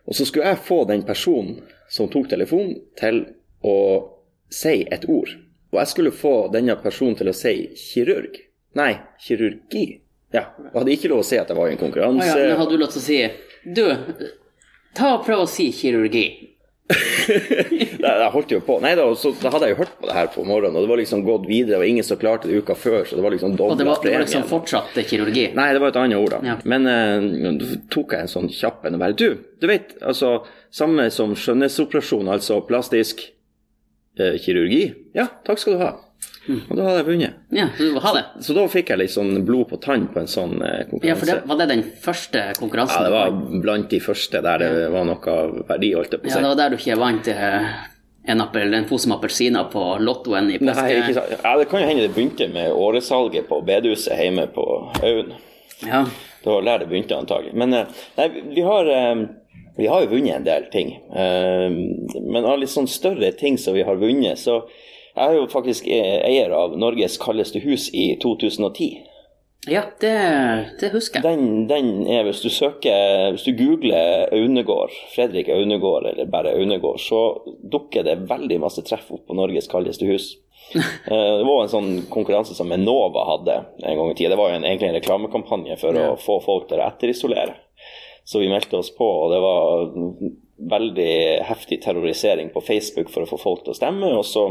Og 0.07 0.15
så 0.15 0.27
skulle 0.27 0.51
jeg 0.51 0.63
få 0.63 0.83
den 0.87 1.05
personen 1.07 1.61
som 1.91 2.09
tok 2.11 2.29
telefonen, 2.31 2.75
til 2.99 3.23
å 3.63 3.77
si 4.51 4.81
et 4.91 5.07
ord. 5.09 5.31
Og 5.73 5.79
jeg 5.79 5.91
skulle 5.91 6.13
få 6.15 6.35
denne 6.53 6.75
personen 6.81 7.15
til 7.19 7.31
å 7.31 7.35
si 7.35 7.53
kirurg. 7.79 8.39
Nei, 8.77 8.93
kirurgi. 9.21 9.85
Ja, 10.33 10.47
og 10.71 10.79
hadde 10.81 10.95
ikke 10.95 11.11
lov 11.11 11.21
å 11.21 11.27
si 11.27 11.37
at 11.37 11.51
det 11.51 11.57
var 11.57 11.69
en 11.69 11.79
konkurranse. 11.79 12.25
konkurranse. 12.25 12.39
ja, 12.41 12.53
men 12.53 12.61
hadde 12.61 12.73
du 12.73 12.81
lov 12.81 12.93
til 12.93 13.01
å 13.01 13.05
si 13.05 13.19
Du, 13.63 13.83
ta 14.97 15.15
og 15.17 15.27
prøv 15.27 15.45
å 15.45 15.49
si 15.49 15.69
kirurgi. 15.75 16.25
Jeg 18.03 18.29
holdt 18.33 18.51
jo 18.51 18.59
på. 18.65 18.75
Nei 18.83 18.91
da, 18.99 19.05
så 19.17 19.31
da 19.39 19.51
hadde 19.53 19.69
jeg 19.69 19.75
jo 19.75 19.79
hørt 19.79 19.93
på 19.99 20.09
det 20.09 20.15
her 20.17 20.27
på 20.33 20.43
morgenen, 20.45 20.75
og 20.75 20.83
det 20.83 20.91
var 20.91 20.99
liksom 20.99 21.23
gått 21.25 21.45
videre. 21.47 21.79
Var 21.79 21.91
ingen 21.93 22.05
som 22.05 22.19
klarte 22.19 22.49
det 22.49 22.59
uka 22.59 22.75
før, 22.77 23.05
så 23.07 23.17
det 23.17 23.23
var 23.23 23.33
liksom 23.33 23.53
Og 23.55 23.77
det 23.79 23.87
var, 23.87 24.01
det 24.03 24.13
var 24.13 24.25
liksom 24.25 24.43
fortsatt 24.49 24.97
kirurgi. 25.07 25.45
Nei, 25.55 25.69
det 25.73 25.81
var 25.81 25.93
et 25.93 25.99
annet 26.01 26.19
ord, 26.19 26.35
da. 26.35 26.41
Ja. 26.51 26.57
Men 26.67 26.89
uh, 26.89 27.77
tok 27.93 28.17
jeg 28.17 28.27
en 28.27 28.33
sånn 28.33 28.51
kjapp 28.51 28.83
en 28.85 28.97
og 28.97 29.03
bare 29.05 29.17
Du, 29.17 29.29
du 29.63 29.69
vet, 29.69 29.95
altså 30.03 30.41
Samme 30.73 31.07
som 31.13 31.35
skjønnhetsoperasjon, 31.37 32.31
altså 32.33 32.59
plastisk 32.67 33.23
uh, 34.19 34.35
kirurgi. 34.43 34.83
Ja, 35.15 35.29
takk 35.47 35.63
skal 35.63 35.77
du 35.77 35.85
ha. 35.85 35.93
Og 36.43 36.73
da 36.75 36.83
hadde 36.89 36.97
jeg 36.99 37.07
vunnet. 37.07 37.37
Ja, 37.55 37.67
det. 37.77 38.23
Så 38.43 38.55
da 38.57 38.65
fikk 38.67 38.89
jeg 38.91 38.99
litt 38.99 39.13
sånn 39.13 39.45
blod 39.47 39.69
på 39.69 39.77
tann 39.83 40.09
på 40.11 40.19
en 40.19 40.27
sånn 40.27 40.57
konkurranse. 40.59 41.07
Ja, 41.07 41.15
for 41.15 41.29
det, 41.29 41.37
Var 41.47 41.61
det 41.61 41.67
den 41.71 41.83
første 42.03 42.41
konkurransen? 42.59 42.99
Ja, 42.99 43.07
det 43.07 43.13
var 43.15 43.61
blant 43.63 43.89
de 43.93 43.99
første 44.03 44.41
der 44.43 44.63
det 44.63 44.89
var 44.91 45.07
noe 45.07 45.37
verdi, 45.69 45.93
holdt 45.95 46.17
jeg 46.17 46.23
på 46.23 46.27
å 46.27 46.33
ja, 46.33 46.41
det 46.43 46.51
var 46.51 46.59
der 46.59 46.73
du 46.73 46.77
ikke 46.81 46.99
vant 46.99 47.29
eh, 47.31 47.69
en, 48.25 48.43
appel, 48.43 48.75
en 48.75 48.89
pose 48.89 49.07
med 49.07 49.17
appelsiner 49.17 49.69
på 49.71 49.85
lottoen 50.03 50.51
i 50.51 50.59
påske? 50.59 50.83
Nei, 50.83 50.99
ikke 50.99 51.15
sant. 51.17 51.33
Ja, 51.39 51.55
det 51.59 51.69
kan 51.71 51.83
jo 51.83 51.89
hende 51.93 52.05
det 52.07 52.13
begynte 52.15 52.49
med 52.51 52.75
åresalget 52.75 53.47
på 53.47 53.61
bedehuset 53.67 54.19
hjemme 54.19 54.47
på 54.51 54.67
Aun. 55.03 55.33
Ja. 55.83 56.03
Det 56.43 56.51
var 56.51 56.65
der 56.67 56.83
det 56.83 56.89
begynte, 56.91 57.15
antagelig. 57.23 57.53
Men 57.55 57.73
eh, 57.73 57.99
nei, 58.19 58.27
vi 58.51 58.63
har, 58.67 58.89
eh, 58.91 59.23
vi 59.79 59.87
har 59.87 60.03
jo 60.03 60.11
vunnet 60.11 60.41
en 60.41 60.47
del 60.47 60.67
ting. 60.75 60.97
Eh, 61.15 61.69
Men 62.19 62.43
av 62.43 62.59
litt 62.59 62.71
sånn 62.73 62.87
større 62.91 63.31
ting 63.39 63.55
som 63.57 63.75
vi 63.79 63.85
har 63.87 63.95
vunnet, 63.95 64.39
så 64.39 64.65
jeg 65.15 65.25
er 65.29 65.35
jo 65.37 65.47
faktisk 65.51 65.87
eh, 65.87 66.19
eier 66.27 66.51
av 66.57 66.77
Norges 66.79 67.17
kaldeste 67.21 67.59
hus 67.63 67.89
i 67.93 68.15
2010. 68.21 68.87
ja, 69.71 69.83
det, 70.01 70.13
det 70.81 70.89
husker 70.91 71.21
jeg. 71.21 71.23
Den, 71.23 71.67
den 71.69 72.07
er, 72.11 72.23
hvis 72.27 72.41
du 72.43 72.49
søker, 72.51 73.29
hvis 73.31 73.45
du 73.47 73.53
googler 73.55 74.27
Aunegård, 74.35 74.91
Fredrik 75.15 75.47
Aunegård 75.53 76.07
eller 76.09 76.25
bare 76.27 76.51
Aunegård, 76.57 76.99
så 76.99 77.21
dukker 77.71 78.03
det 78.03 78.17
veldig 78.27 78.57
masse 78.59 78.83
treff 78.83 79.07
opp 79.15 79.23
på 79.29 79.37
Norges 79.39 79.67
kaldeste 79.71 80.05
hus. 80.09 80.31
Eh, 80.73 81.33
Det 81.37 81.43
var 81.45 81.61
en 81.65 81.69
sånn 81.69 81.89
konkurranse 82.09 82.55
som 82.55 82.71
Enova 82.71 83.25
hadde 83.27 83.55
en 83.83 83.97
gang 83.99 84.11
i 84.11 84.15
tida. 84.15 84.29
Det 84.31 84.37
var 84.39 84.49
jo 84.49 84.55
en, 84.57 84.63
egentlig 84.65 84.87
en 84.89 84.95
reklamekampanje 84.95 85.75
for 85.77 85.93
Ja. 85.99 86.05
å 86.13 86.17
få 86.17 86.37
folk 86.41 86.69
til 86.69 86.79
å 86.79 86.85
etterisolere. 86.87 87.53
Så 88.25 88.39
vi 88.39 88.47
meldte 88.49 88.79
oss 88.79 88.89
på, 88.95 89.03
og 89.05 89.31
det 89.33 89.41
var 89.43 89.91
veldig 90.73 91.43
heftig 91.43 91.81
terrorisering 91.83 92.49
på 92.53 92.61
Facebook 92.63 93.11
for 93.11 93.25
å 93.25 93.29
få 93.29 93.37
folk 93.41 93.63
til 93.65 93.73
å 93.75 93.77
stemme. 93.77 94.13
Og 94.17 94.23
så 94.25 94.45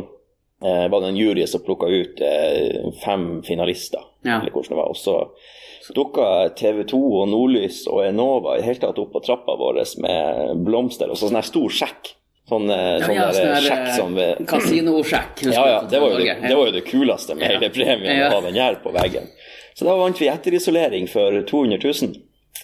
eh, 0.64 0.88
var 0.88 1.00
det 1.00 1.08
en 1.12 1.16
jury 1.18 1.46
som 1.46 1.60
plukka 1.66 1.86
ut 1.90 2.20
eh, 2.20 2.90
fem 3.04 3.42
finalister, 3.46 4.00
Ja. 4.24 4.40
eller 4.40 4.50
hvordan 4.54 4.68
det 4.74 4.80
var. 4.80 4.88
Og 4.88 4.96
så 4.96 5.94
dukka 5.94 6.26
TV 6.56 6.84
2 6.88 6.98
og 7.20 7.28
Nordlys 7.28 7.82
og 7.90 8.04
Enova 8.06 8.56
i 8.58 8.62
hele 8.62 8.78
tatt 8.80 8.98
opp 9.02 9.12
på 9.12 9.22
trappa 9.26 9.56
vår 9.58 9.80
med 10.04 10.62
blomster 10.64 11.10
og 11.10 11.18
sånn 11.18 11.40
stor 11.42 11.68
sjekk. 11.70 12.12
Sånn, 12.48 12.66
ja, 12.68 12.98
sånn 13.02 13.14
ja, 13.14 13.26
der 13.30 13.36
sånn 13.38 13.64
sjekk 13.66 13.86
eh, 13.88 13.96
som 13.96 14.16
Kasinosjekk. 14.52 15.42
ja, 15.46 15.62
ja, 15.76 15.78
det 15.88 16.00
var, 16.02 16.16
det, 16.18 16.36
det 16.48 16.54
var 16.58 16.66
jo 16.68 16.74
det 16.74 16.84
kuleste 16.86 17.34
med 17.38 17.48
hele 17.50 17.70
premien, 17.74 18.22
å 18.26 18.34
ha 18.34 18.40
den 18.46 18.58
her 18.58 18.78
på 18.82 18.92
veggen. 18.94 19.26
Så 19.74 19.86
da 19.88 19.94
vant 19.96 20.18
vi 20.20 20.28
etterisolering 20.28 21.06
for 21.08 21.38
200 21.48 21.78
000. 21.82 22.12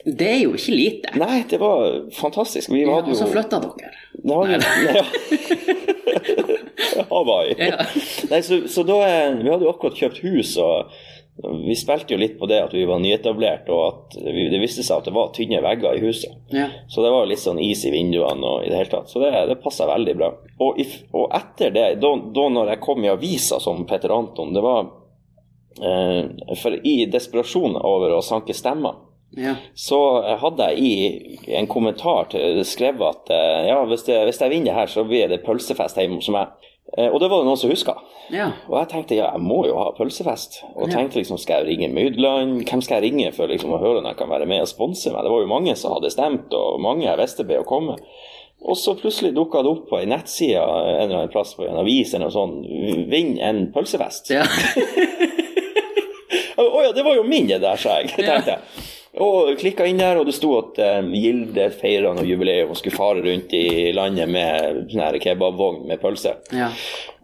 Det 0.04 0.26
er 0.28 0.42
jo 0.44 0.52
ikke 0.54 0.74
lite. 0.76 1.14
Nei, 1.18 1.40
det 1.50 1.58
var 1.58 2.10
fantastisk. 2.14 2.70
Vi 2.70 2.82
Ja, 2.84 2.98
og 3.00 3.16
så 3.16 3.26
flytta 3.30 3.58
dere. 3.64 3.92
Det 4.12 4.36
var 4.36 4.50
nei, 4.52 4.76
ja. 4.98 5.04
Hawaii. 7.18 7.54
Ja. 7.58 7.84
Nei, 8.32 8.42
så, 8.46 8.62
så 8.70 8.86
da 8.88 8.98
Vi 9.38 9.48
hadde 9.50 9.66
jo 9.66 9.72
akkurat 9.74 9.98
kjøpt 9.98 10.22
hus, 10.24 10.56
og 10.62 10.92
vi 11.38 11.74
spilte 11.78 12.16
jo 12.16 12.18
litt 12.18 12.32
på 12.40 12.48
det 12.50 12.56
at 12.64 12.72
vi 12.74 12.82
var 12.88 12.98
nyetablert, 12.98 13.68
og 13.70 13.82
at 13.86 14.16
vi, 14.24 14.48
det 14.50 14.58
viste 14.58 14.82
seg 14.82 14.96
at 14.98 15.06
det 15.06 15.12
var 15.14 15.28
tynne 15.36 15.60
vegger 15.62 15.94
i 15.94 16.00
huset. 16.02 16.32
Ja. 16.50 16.64
Så 16.90 17.04
det 17.04 17.12
var 17.14 17.28
litt 17.30 17.38
sånn 17.38 17.60
is 17.62 17.84
i 17.86 17.92
vinduene 17.94 18.42
og 18.42 18.64
i 18.66 18.72
det 18.72 18.80
hele 18.80 18.90
tatt. 18.90 19.12
Så 19.12 19.22
det, 19.22 19.30
det 19.46 19.60
passa 19.62 19.86
veldig 19.86 20.16
bra. 20.18 20.32
Og, 20.58 20.80
if, 20.82 20.96
og 21.14 21.28
etter 21.38 21.70
det, 21.76 21.84
da, 22.02 22.10
da 22.34 22.46
når 22.56 22.72
jeg 22.72 22.82
kom 22.82 23.06
i 23.06 23.12
avisa 23.12 23.60
som 23.62 23.84
Petter 23.86 24.10
Anton, 24.16 24.50
det 24.56 24.64
var 24.66 24.88
eh, 25.78 26.56
For 26.58 26.74
i 26.82 26.96
desperasjon 27.10 27.78
over 27.86 28.16
å 28.18 28.24
sanke 28.24 28.56
stemmer, 28.56 29.04
Ja. 29.36 29.54
så 29.76 29.98
hadde 30.40 30.70
jeg 30.72 30.78
i 30.80 31.54
en 31.54 31.66
kommentar 31.70 32.30
til, 32.32 32.62
skrevet 32.64 33.04
at 33.12 33.30
eh, 33.36 33.66
ja, 33.68 33.78
hvis, 33.86 34.06
det, 34.06 34.22
hvis 34.26 34.40
jeg 34.42 34.50
vinner 34.56 34.74
her, 34.74 34.88
så 34.90 35.04
blir 35.06 35.28
det 35.30 35.44
pølsefest 35.46 36.00
hjemme 36.00 36.18
hos 36.18 36.30
meg. 36.34 36.48
Eh, 36.96 37.10
Og 37.12 37.20
det 37.20 37.28
var 37.28 37.42
det 37.42 37.46
noen 37.50 37.56
som 37.60 37.70
huska. 37.70 37.94
ja. 38.32 38.46
Og 38.68 38.78
jeg 38.78 38.88
tenkte 38.88 39.16
ja, 39.18 39.30
jeg 39.34 39.40
må 39.44 39.66
jo 39.66 39.74
ha 39.76 39.90
pølsefest. 39.92 40.62
Og 40.76 40.88
Ja. 40.88 40.94
tenkte 40.96 41.18
liksom, 41.20 41.38
skal 41.38 41.64
jeg 41.66 41.78
ringe 41.78 41.88
Mydland? 41.92 42.62
Hvem 42.64 42.80
skal 42.82 43.02
jeg 43.02 43.12
ringe 43.12 43.32
for 43.36 43.46
liksom, 43.46 43.70
å 43.76 43.78
høre 43.82 43.98
om 43.98 44.04
jeg 44.08 44.16
kan 44.16 44.28
være 44.30 44.46
med 44.46 44.60
og 44.62 44.68
sponse 44.68 45.12
meg? 45.12 45.22
Det 45.22 45.30
var 45.30 45.40
jo 45.44 45.46
mange 45.52 45.76
som 45.76 45.92
hadde 45.92 46.10
stemt, 46.10 46.52
og 46.54 46.80
mange 46.80 47.04
jeg 47.04 47.18
visste 47.18 47.44
ble 47.44 47.58
å 47.60 47.66
komme. 47.68 47.96
Og 48.64 48.74
så 48.76 48.96
plutselig 48.98 49.34
dukka 49.36 49.62
det 49.62 49.70
opp 49.70 49.84
på 49.90 49.98
ei 50.00 50.06
nettside 50.06 50.58
en 50.58 51.04
eller 51.04 51.16
annen 51.20 51.28
plass 51.30 51.54
på 51.54 51.62
en 51.68 51.76
avis 51.78 52.14
eller 52.14 52.26
noe 52.26 52.32
sånt. 52.34 52.66
Vinn 53.12 53.38
en 53.38 53.72
pølsefest. 53.72 54.30
ja. 54.30 54.42
Å 56.58 56.82
ja, 56.82 56.92
det 56.92 57.04
var 57.06 57.14
jo 57.14 57.22
min, 57.26 57.46
det 57.46 57.60
der, 57.62 57.76
sa 57.78 58.00
jeg. 58.00 58.10
Tenkte 58.16 58.56
jeg. 58.56 58.60
Og 59.24 59.54
klikka 59.58 59.86
inn 59.88 59.98
der, 59.98 60.18
og 60.20 60.28
det 60.28 60.34
sto 60.36 60.52
at 60.60 60.78
eh, 60.82 61.06
Gilde 61.18 61.68
feira 61.74 62.12
noe 62.14 62.26
jubileum 62.28 62.70
og 62.70 62.78
skulle 62.78 62.96
fare 62.98 63.24
rundt 63.24 63.54
i 63.56 63.90
landet 63.96 64.30
med 64.30 64.84
sånn 64.92 65.18
kebabvogn 65.22 65.86
med 65.88 66.02
pølse. 66.02 66.36
ja. 66.54 66.70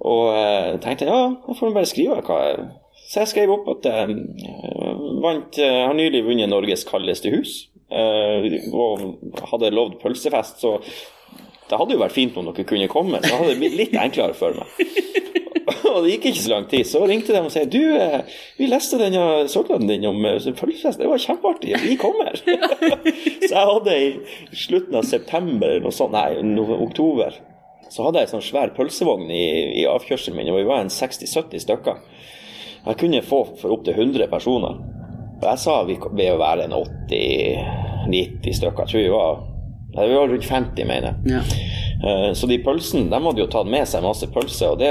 Og 0.05 0.33
eh, 0.35 0.73
tenkte 0.83 1.07
ja, 1.09 1.21
da 1.47 1.55
får 1.55 1.71
vi 1.71 1.77
bare 1.77 1.89
skrive 1.89 2.19
hva 2.27 2.41
jeg 2.49 2.65
Så 3.05 3.21
jeg 3.23 3.31
skrev 3.31 3.53
opp 3.55 3.69
at 3.77 3.87
jeg 3.87 4.17
vant 5.23 5.59
eh, 5.63 5.81
har 5.87 5.95
nylig 5.97 6.25
vunnet 6.27 6.51
Norges 6.51 6.85
kaldeste 6.89 7.31
hus. 7.35 7.69
eh, 7.91 8.49
og 8.73 9.45
hadde 9.53 9.71
lovd 9.75 10.01
pølsefest, 10.03 10.65
så 10.65 10.79
det 11.71 11.81
hadde 11.81 11.97
jo 11.97 12.03
vært 12.03 12.17
fint 12.17 12.37
om 12.37 12.49
dere 12.51 12.67
kunne 12.69 12.91
komme. 12.93 13.21
Så 13.25 13.39
hadde 13.39 13.55
det 13.55 13.61
blitt 13.63 13.79
litt 13.79 13.97
enklere 13.99 14.37
for 14.37 14.57
meg. 14.59 15.03
og 15.95 16.05
det 16.05 16.15
gikk 16.15 16.29
ikke 16.31 16.43
så 16.43 16.53
lang 16.53 16.67
tid. 16.71 16.85
Så 16.89 17.03
ringte 17.09 17.35
de 17.35 17.41
og 17.41 17.53
sa 17.55 17.65
du, 17.69 17.81
eh, 18.01 18.37
vi 18.59 18.69
leste 18.69 19.01
denne 19.01 19.47
søknaden 19.51 19.89
din 19.89 20.07
om 20.11 20.21
følgefest. 20.45 21.01
Det 21.01 21.09
var 21.09 21.23
kjempeartig. 21.23 21.75
Vi 21.85 21.97
kommer. 22.01 22.37
så 23.49 23.51
jeg 23.51 23.71
hadde 23.73 23.97
i 23.97 24.13
slutten 24.65 25.01
av 25.01 25.09
september, 25.09 25.79
noe 25.85 25.95
sånt, 25.95 26.17
nei, 26.17 26.41
oktober, 26.85 27.39
så 27.93 28.09
hadde 28.09 28.21
jeg 28.21 28.29
en 28.29 28.35
sånn 28.37 28.49
svær 28.49 28.73
pølsevogn 28.77 29.31
i, 29.31 29.45
i 29.83 29.87
avkjørselen 29.89 30.39
min, 30.39 30.51
og 30.53 30.61
vi 30.61 30.69
var 30.69 30.83
en 30.83 30.93
60-70 30.93 31.63
stykker. 31.63 32.01
Jeg 32.85 33.01
kunne 33.01 33.25
få 33.25 33.45
for 33.61 33.73
opptil 33.73 33.97
100 33.97 34.29
personer. 34.33 34.81
Og 35.41 35.45
jeg 35.47 35.61
sa 35.63 35.81
vi 35.89 35.97
ved 36.03 36.39
være 36.41 36.67
en 36.67 36.77
80-90 36.77 38.59
stykker. 38.59 38.85
Jeg 38.85 38.93
tror 38.93 39.05
vi 39.05 39.13
var, 39.13 39.45
vi 40.03 40.15
var 40.17 40.29
rundt 40.29 40.45
50, 40.49 40.85
mener 40.89 41.13
jeg. 41.13 41.37
ja. 41.37 41.43
Eh, 42.05 42.33
Så 42.35 42.47
de 42.51 42.59
pølsene, 42.65 43.07
de 43.11 43.21
hadde 43.27 43.41
jo 43.45 43.47
tatt 43.53 43.69
med 43.71 43.87
seg 43.89 44.03
masse 44.05 44.27
pølser, 44.35 44.73
og 44.75 44.79
det 44.83 44.91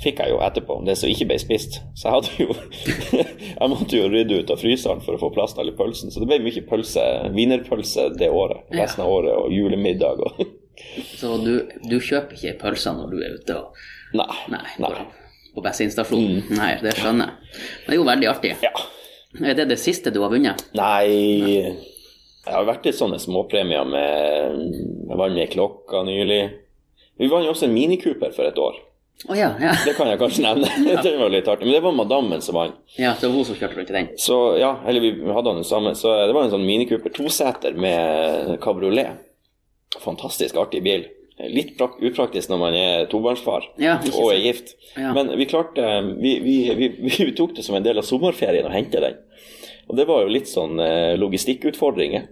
fikk 0.00 0.22
jeg 0.22 0.30
jo 0.32 0.38
etterpå, 0.40 0.78
det 0.86 0.94
som 0.96 1.10
ikke 1.12 1.26
ble 1.28 1.36
spist. 1.42 1.80
Så 1.98 2.08
jeg 2.08 2.14
hadde 2.14 2.30
jo 2.40 2.54
Jeg 3.60 3.68
måtte 3.68 3.98
jo 3.98 4.06
rydde 4.08 4.38
ut 4.40 4.50
av 4.54 4.62
fryseren 4.62 5.02
for 5.04 5.18
å 5.18 5.20
få 5.20 5.28
plass 5.34 5.52
til 5.52 5.64
alle 5.66 5.74
pølsene. 5.76 6.12
Så 6.14 6.22
det 6.22 6.28
ble 6.30 6.38
mye 6.46 6.62
pølse, 6.70 7.04
wienerpølse 7.34 8.06
det 8.16 8.30
året. 8.32 8.62
Resten 8.72 9.04
av 9.04 9.12
året, 9.12 9.34
og 9.36 9.52
julemiddag 9.52 10.22
og 10.24 10.40
Så 11.20 11.34
du, 11.44 11.52
du 11.90 11.98
kjøper 12.00 12.38
ikke 12.38 12.54
pølser 12.62 12.94
når 12.96 13.10
du 13.12 13.18
er 13.26 13.34
ute 13.36 13.56
og 13.58 13.82
Nei. 14.16 14.24
Nei, 14.50 14.62
nei. 14.80 14.88
på, 14.96 15.04
på 15.58 15.62
bensinstasjonen. 15.66 16.40
Nei, 16.56 16.70
det 16.82 16.94
skjønner 16.96 17.28
jeg. 17.28 17.60
Det 17.84 17.92
er 17.92 17.98
jo 18.00 18.06
veldig 18.08 18.30
artig. 18.30 18.54
Ja. 18.64 18.72
Er 19.44 19.54
det 19.58 19.68
det 19.70 19.76
siste 19.78 20.10
du 20.10 20.22
har 20.24 20.32
vunnet? 20.32 20.64
Nei 20.74 21.76
Jeg 22.50 22.58
har 22.58 22.66
vært 22.66 22.88
i 22.90 22.92
sånne 22.96 23.20
småpremier 23.22 23.86
med 23.86 24.62
Jeg 25.08 25.18
vant 25.20 25.36
med 25.36 25.52
klokka 25.52 26.02
nylig. 26.06 26.40
Vi 27.20 27.28
vant 27.30 27.46
jo 27.46 27.52
også 27.54 27.68
en 27.68 27.76
minikuper 27.76 28.32
for 28.34 28.48
et 28.48 28.58
år. 28.58 28.80
Å 29.28 29.36
ja, 29.36 29.50
ja. 29.60 29.74
Det 29.84 29.92
kan 29.98 30.08
jeg 30.08 30.18
kanskje 30.18 30.42
nevne. 30.46 30.68
det 31.04 31.12
var 31.20 31.30
litt 31.30 31.48
artig. 31.50 31.68
Men 31.68 31.76
det 31.76 31.82
var 31.84 31.94
madammen 31.94 32.42
som 32.42 32.56
vant. 32.56 32.78
Ja, 32.96 33.12
så 33.20 33.28
hun 33.30 33.44
som 33.44 33.58
kjørte 33.58 33.76
rundt 33.76 33.92
i 33.92 33.96
den. 33.98 34.10
Så 34.18 34.38
ja, 34.58 34.72
eller 34.88 35.04
vi 35.04 35.12
hadde 35.28 35.54
den 35.60 35.66
sammen. 35.68 35.94
Så 35.98 36.14
det 36.24 36.34
var 36.34 36.46
en 36.48 36.54
sånn 36.54 36.66
minikuper 36.66 37.10
Cooper 37.12 37.28
toseter 37.28 37.76
med 37.76 38.56
kabriolet. 38.64 39.20
Fantastisk 40.00 40.56
artig 40.58 40.82
bil. 40.86 41.06
Litt 41.50 41.76
prak 41.78 42.00
upraktisk 42.04 42.50
når 42.52 42.58
man 42.60 42.74
er 42.76 43.06
tobarnsfar 43.08 43.64
Ja, 43.80 43.94
og 44.12 44.32
er 44.34 44.42
gift. 44.42 44.74
Men 44.96 45.30
vi 45.40 45.46
klarte 45.48 45.86
vi, 46.20 46.34
vi, 46.44 46.56
vi, 46.76 46.90
vi 47.00 47.30
tok 47.36 47.54
det 47.56 47.64
som 47.64 47.78
en 47.78 47.86
del 47.86 48.00
av 48.00 48.04
sommerferien 48.04 48.68
å 48.68 48.74
hente 48.74 49.00
den. 49.00 49.16
Og 49.88 49.96
det 49.98 50.06
var 50.06 50.22
jo 50.22 50.32
litt 50.32 50.50
sånn 50.50 50.78
eh, 50.84 51.16
logistikkutfordringer. 51.18 52.28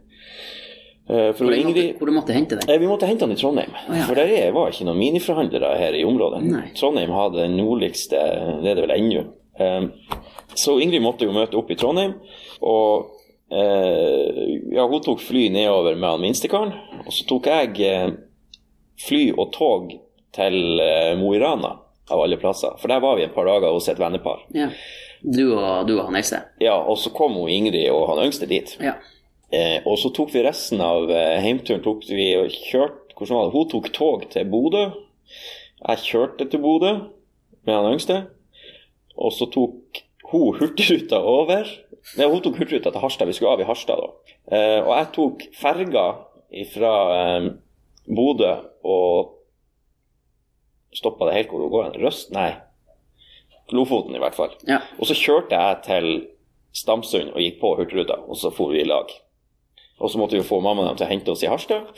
Eh, 1.09 1.33
Hvor 1.33 1.49
du 1.51 1.63
måtte, 1.65 1.85
hvor 1.99 2.07
du 2.07 2.13
måtte 2.13 2.33
hente 2.37 2.57
den? 2.59 2.69
Eh, 2.69 2.79
Vi 2.79 2.87
måtte 2.87 3.07
hente 3.09 3.25
den 3.25 3.33
i 3.33 3.41
Trondheim, 3.41 3.71
ja. 3.89 4.03
for 4.05 4.15
der 4.15 4.27
er- 4.29 4.53
var 4.53 4.69
ikke 4.71 4.85
noen 4.85 4.99
miniforhandlere 4.99 5.79
her 5.79 5.95
i 5.97 6.05
området. 6.05 6.43
Nei. 6.45 6.67
Trondheim 6.77 7.11
hadde 7.11 7.39
den 7.47 7.57
nordligste, 7.57 8.19
det 8.63 8.71
er 8.71 8.75
det 8.75 8.85
vel 8.89 8.97
ennå. 8.99 9.25
Eh, 9.59 9.89
Så 10.55 10.79
Ingrid 10.81 11.01
måtte 11.03 11.25
jo 11.25 11.33
møte 11.33 11.55
opp 11.57 11.71
i 11.71 11.75
Trondheim, 11.77 12.15
og 12.63 13.07
ja, 13.51 14.87
hun 14.87 15.01
tok 15.03 15.21
fly 15.21 15.49
nedover 15.55 15.95
med 15.97 16.09
han 16.11 16.21
minstekaren. 16.21 16.73
Og 17.07 17.13
så 17.15 17.27
tok 17.29 17.47
jeg 17.47 18.17
fly 19.07 19.21
og 19.39 19.53
tog 19.55 19.93
til 20.37 20.59
Mo 21.21 21.33
i 21.35 21.39
Rana, 21.41 21.77
av 22.11 22.23
alle 22.25 22.37
plasser. 22.41 22.75
For 22.81 22.89
der 22.89 23.01
var 23.01 23.17
vi 23.17 23.23
et 23.25 23.35
par 23.35 23.45
dager 23.49 23.73
hos 23.73 23.89
et 23.89 23.99
vennepar. 24.01 24.41
Ja. 24.55 24.69
Du 25.23 25.55
og, 25.59 25.87
du 25.89 25.97
og 25.99 26.07
han 26.07 26.17
Else? 26.17 26.41
Ja, 26.61 26.77
og 26.79 26.97
så 26.99 27.11
kom 27.15 27.33
hun 27.35 27.49
Ingrid 27.51 27.89
og 27.91 28.09
han 28.15 28.25
yngste 28.27 28.47
dit. 28.49 28.77
Ja. 28.81 28.95
Eh, 29.55 29.79
og 29.89 29.97
så 30.01 30.11
tok 30.13 30.33
vi 30.35 30.45
resten 30.45 30.83
av 30.85 31.09
eh, 31.09 31.39
heimturen 31.41 31.81
tok 31.85 32.03
vi 32.11 32.33
og 32.37 32.53
kjørte 32.53 33.09
hvordan 33.19 33.37
var 33.37 33.47
det? 33.49 33.55
Hun 33.55 33.71
tok 33.73 33.89
tog 33.93 34.27
til 34.31 34.45
Bodø. 34.47 34.83
Jeg 35.89 36.05
kjørte 36.05 36.47
til 36.51 36.63
Bodø 36.63 36.93
med 37.67 37.75
han 37.75 37.95
yngste. 37.97 38.19
Og 39.19 39.33
så 39.35 39.49
tok 39.51 40.03
hun 40.31 40.55
Hurtigruta 40.61 41.19
over. 41.19 41.67
Nei, 42.17 42.29
hun 42.29 42.45
tok 42.45 42.61
Hurtigruta 42.61 42.93
til 42.93 43.03
Harstad. 43.03 43.27
Vi 43.27 43.35
skulle 43.35 43.57
av 43.57 43.65
i 43.65 43.67
Harstad 43.67 43.99
da. 43.99 44.37
Eh, 44.55 44.79
og 44.85 44.93
jeg 44.95 45.11
tok 45.17 45.45
ferga 45.59 46.07
fra 46.73 46.95
eh, 47.17 47.51
Bodø 48.07 48.55
og 48.87 49.35
stoppa 50.95 51.29
det 51.29 51.37
helt 51.41 51.53
hvor 51.53 51.67
hun 51.67 51.75
går. 51.75 51.99
Røst? 52.05 52.31
Nei. 52.37 52.53
Lofoten, 53.75 54.15
i 54.17 54.23
hvert 54.23 54.37
fall. 54.39 54.55
Ja. 54.69 54.81
Og 54.97 55.11
så 55.11 55.17
kjørte 55.19 55.59
jeg 55.59 55.83
til 55.85 56.13
Stamsund 56.77 57.35
og 57.35 57.43
gikk 57.43 57.59
på 57.61 57.75
Hurtigruta, 57.77 58.23
og 58.25 58.39
så 58.39 58.53
for 58.55 58.73
vi 58.73 58.85
i 58.85 58.89
lag. 58.89 59.11
Og 59.99 60.11
så 60.11 60.21
måtte 60.21 60.39
vi 60.39 60.47
få 60.47 60.61
mammaen 60.63 60.99
til 60.99 61.07
å 61.09 61.13
hente 61.13 61.33
oss 61.35 61.43
i 61.43 61.51
Harstad. 61.51 61.91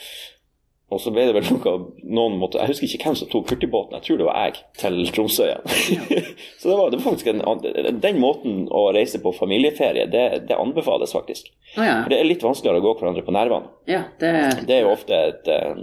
Og 0.90 0.99
så 0.99 1.12
ble 1.14 1.28
det 1.28 1.37
vel 1.37 1.47
noe 1.47 1.73
noen 2.02 2.38
måtte, 2.40 2.59
Jeg 2.59 2.73
husker 2.73 2.88
ikke 2.88 3.11
hvem 3.11 3.19
som 3.21 3.28
tok 3.30 3.52
hurtigbåten, 3.52 3.95
jeg 3.99 4.07
tror 4.09 4.19
det 4.19 4.26
var 4.26 4.38
jeg, 4.49 4.62
til 4.80 4.97
Tromsø 5.14 5.47
igjen. 5.47 5.69
så 6.59 6.73
det 6.73 6.78
var, 6.80 6.90
det 6.90 6.99
var 6.99 7.04
faktisk 7.04 7.30
en, 7.30 8.00
Den 8.02 8.19
måten 8.19 8.64
å 8.75 8.88
reise 8.97 9.21
på 9.23 9.30
familieferie, 9.37 10.09
det, 10.11 10.25
det 10.50 10.59
anbefales 10.59 11.14
faktisk. 11.14 11.52
Oh, 11.76 11.85
ja. 11.87 12.00
For 12.02 12.11
det 12.11 12.19
er 12.19 12.26
litt 12.26 12.42
vanskeligere 12.42 12.83
å 12.83 12.87
gå 12.88 12.97
hverandre 12.99 13.23
på 13.26 13.37
nervene. 13.37 13.71
ja. 13.87 14.02
Det 14.19 14.33
Det 14.66 14.80
er 14.80 14.83
jo 14.88 14.97
ofte 14.97 15.21
et 15.30 15.52
uh, 15.54 15.78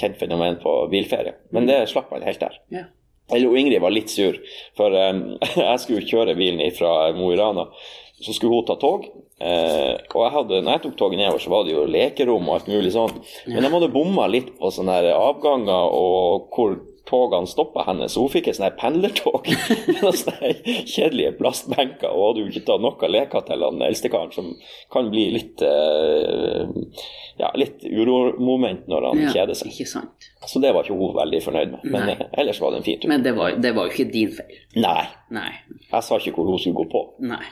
kjent 0.00 0.16
fenomen 0.22 0.56
på 0.62 0.78
bilferie, 0.92 1.36
men 1.52 1.68
det 1.68 1.82
slapp 1.92 2.08
man 2.14 2.24
helt 2.24 2.40
der. 2.40 2.56
ja. 2.72 2.88
Eller 3.34 3.56
Ingrid 3.58 3.82
var 3.82 3.90
litt 3.90 4.12
sur, 4.12 4.36
for 4.78 4.94
um, 4.94 5.22
jeg 5.58 5.78
skulle 5.82 6.00
jo 6.00 6.10
kjøre 6.14 6.36
bilen 6.38 6.62
fra 6.76 7.10
Mo 7.16 7.32
i 7.34 7.38
Rana. 7.38 7.66
Så 8.22 8.32
skulle 8.32 8.54
hun 8.54 8.68
ta 8.68 8.78
tog. 8.80 9.04
Eh, 9.36 9.94
og 10.14 10.22
jeg 10.24 10.32
hadde, 10.32 10.58
når 10.64 10.78
jeg 10.78 10.82
tok 10.86 10.98
toget 11.00 11.20
nedover, 11.20 11.42
så 11.44 11.52
var 11.52 11.64
det 11.66 11.74
jo 11.74 11.86
lekerom 11.92 12.46
og 12.48 12.58
alt 12.58 12.68
mulig 12.72 12.92
sånt. 12.94 13.18
Men 13.50 13.66
de 13.66 13.72
hadde 13.74 13.92
bomma 13.92 14.28
litt 14.32 14.54
på 14.56 14.70
sånne 14.72 14.94
her 14.96 15.10
avganger 15.12 15.96
og 15.96 16.46
hvor 16.56 16.78
togene 17.06 17.46
stoppa 17.46 17.84
henne. 17.86 18.08
Så 18.10 18.24
hun 18.24 18.32
fikk 18.32 18.48
et 18.50 18.58
sånt 18.58 18.78
pendlertog 18.80 19.46
med 19.92 20.16
sånne 20.20 20.52
kjedelige 20.88 21.34
plastbenker. 21.38 22.08
Og 22.10 22.30
hadde 22.30 22.42
jo 22.42 22.48
ikke 22.50 22.64
tatt 22.70 22.82
noe 22.82 23.10
leker 23.12 23.44
til 23.46 23.66
han 23.66 23.84
eldstekaren, 23.88 24.32
som 24.34 24.48
kan 24.92 25.12
bli 25.12 25.26
litt 25.36 25.62
eh, 25.66 26.64
ja, 27.42 27.52
litt 27.60 27.84
uromoment 27.84 28.88
når 28.90 29.10
han 29.10 29.22
ja. 29.26 29.36
kjeder 29.36 29.60
seg. 29.60 29.74
Ikke 29.74 29.90
sant. 29.90 30.30
Så 30.46 30.62
det 30.62 30.72
var 30.74 30.86
ikke 30.86 30.96
hun 30.98 31.14
veldig 31.20 31.42
fornøyd 31.44 31.76
med. 31.76 31.86
Men 31.92 32.08
Nei. 32.08 32.16
eh, 32.16 32.32
ellers 32.40 32.62
var 32.64 32.72
det 32.72 32.80
en 32.80 32.88
fin 32.88 33.04
tur. 33.04 33.12
Men 33.12 33.26
det 33.26 33.36
var, 33.36 33.60
det 33.60 33.76
var 33.76 33.86
jo 33.86 33.94
ikke 33.94 34.08
din 34.16 34.34
feil. 34.34 34.58
Nei, 34.80 35.06
Nei. 35.36 35.52
jeg 35.92 36.08
sa 36.08 36.18
ikke 36.18 36.38
hvor 36.38 36.50
hun 36.54 36.60
skulle 36.62 36.80
gå 36.80 36.90
på. 36.96 37.06
Nei. 37.28 37.44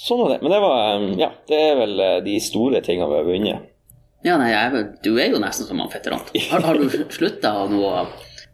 Sånn 0.00 0.22
er 0.24 0.34
det. 0.34 0.38
Men 0.44 0.54
det 0.54 0.60
var 0.64 1.04
Ja, 1.20 1.30
det 1.50 1.60
er 1.60 1.78
vel 1.82 2.00
eh, 2.00 2.16
de 2.24 2.38
store 2.40 2.80
tingene 2.84 3.10
vi 3.10 3.18
har 3.20 3.28
vunnet. 3.28 3.66
Ja, 4.24 4.34
nei, 4.40 4.50
jeg, 4.52 4.82
du 5.04 5.14
er 5.16 5.30
jo 5.32 5.38
nesten 5.40 5.64
som 5.68 5.80
han. 5.80 5.88
Har, 6.50 6.60
har 6.66 6.76
du 6.76 6.88
slutta 7.12 7.54
nå 7.70 7.80
å, 7.88 8.02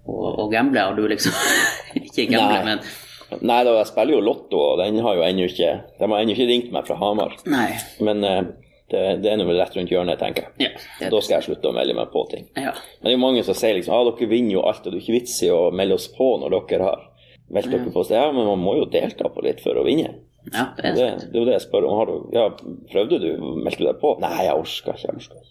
å, 0.06 0.16
å 0.44 0.46
gamble? 0.52 0.78
Har 0.82 0.94
du 0.94 1.02
liksom 1.10 1.34
Ikke 1.98 2.28
gamble, 2.30 2.60
Nei. 2.62 2.76
men 2.76 3.42
Nei 3.42 3.56
da, 3.66 3.72
jeg 3.80 3.88
spiller 3.90 4.14
jo 4.14 4.20
Lotto, 4.22 4.60
og 4.62 4.78
den 4.78 5.00
har 5.02 5.16
jo 5.18 5.24
ennå 5.26 5.48
ikke 5.50 5.72
De 5.98 6.06
har 6.06 6.20
ennå 6.22 6.36
ikke 6.36 6.46
ringt 6.46 6.68
meg 6.74 6.86
fra 6.86 6.94
Hamar. 7.00 7.34
Nei. 7.50 7.72
Men 8.06 8.22
eh, 8.22 8.38
det, 8.92 9.00
det 9.24 9.32
er 9.32 9.40
nå 9.40 9.48
vel 9.48 9.58
rett 9.58 9.74
rundt 9.74 9.90
hjørnet, 9.90 10.20
tenker 10.22 10.46
jeg. 10.46 10.70
Ja. 11.02 11.08
Da 11.10 11.18
skal 11.18 11.40
jeg 11.40 11.48
slutte 11.48 11.72
å 11.72 11.74
melde 11.74 11.96
meg 11.98 12.12
på 12.14 12.22
ting. 12.30 12.46
ja. 12.54 12.70
Men 13.00 13.08
det 13.08 13.10
er 13.10 13.16
jo 13.16 13.24
mange 13.24 13.42
som 13.48 13.58
sier 13.58 13.74
liksom 13.74 13.96
ah, 13.98 14.04
dere 14.06 14.30
vinner 14.30 14.54
jo 14.54 14.62
alt, 14.70 14.86
og 14.86 14.94
det 14.94 15.00
er 15.00 15.02
ikke 15.02 15.16
vits 15.18 15.34
i 15.42 15.50
å 15.50 15.64
melde 15.74 15.98
oss 15.98 16.06
på 16.14 16.28
når 16.44 16.54
dere 16.70 16.86
har 16.92 17.02
meldt 17.50 17.74
dere 17.74 17.90
på. 17.90 18.06
Så, 18.06 18.14
ja, 18.14 18.30
men 18.30 18.46
man 18.46 18.62
må 18.62 18.76
jo 18.78 18.86
delta 18.94 19.26
på 19.34 19.42
litt 19.42 19.58
for 19.66 19.82
å 19.82 19.84
vinne. 19.86 20.14
Ja, 20.52 20.64
det 20.76 20.84
er 20.84 20.94
Det, 20.94 21.06
det 21.26 21.34
er 21.34 21.40
jo 21.40 21.46
det 21.48 21.54
jeg 21.56 21.64
spør 21.66 21.86
om. 21.88 21.98
Har 21.98 22.06
du, 22.10 22.14
ja, 22.36 22.44
prøvde 22.92 23.20
du? 23.22 23.28
Meldte 23.64 23.82
du 23.82 23.86
deg 23.88 24.00
på? 24.02 24.12
Nei, 24.22 24.32
jeg 24.46 24.54
orka 24.54 24.94
ikke. 24.94 25.08
jeg 25.08 25.24
ikke. 25.24 25.42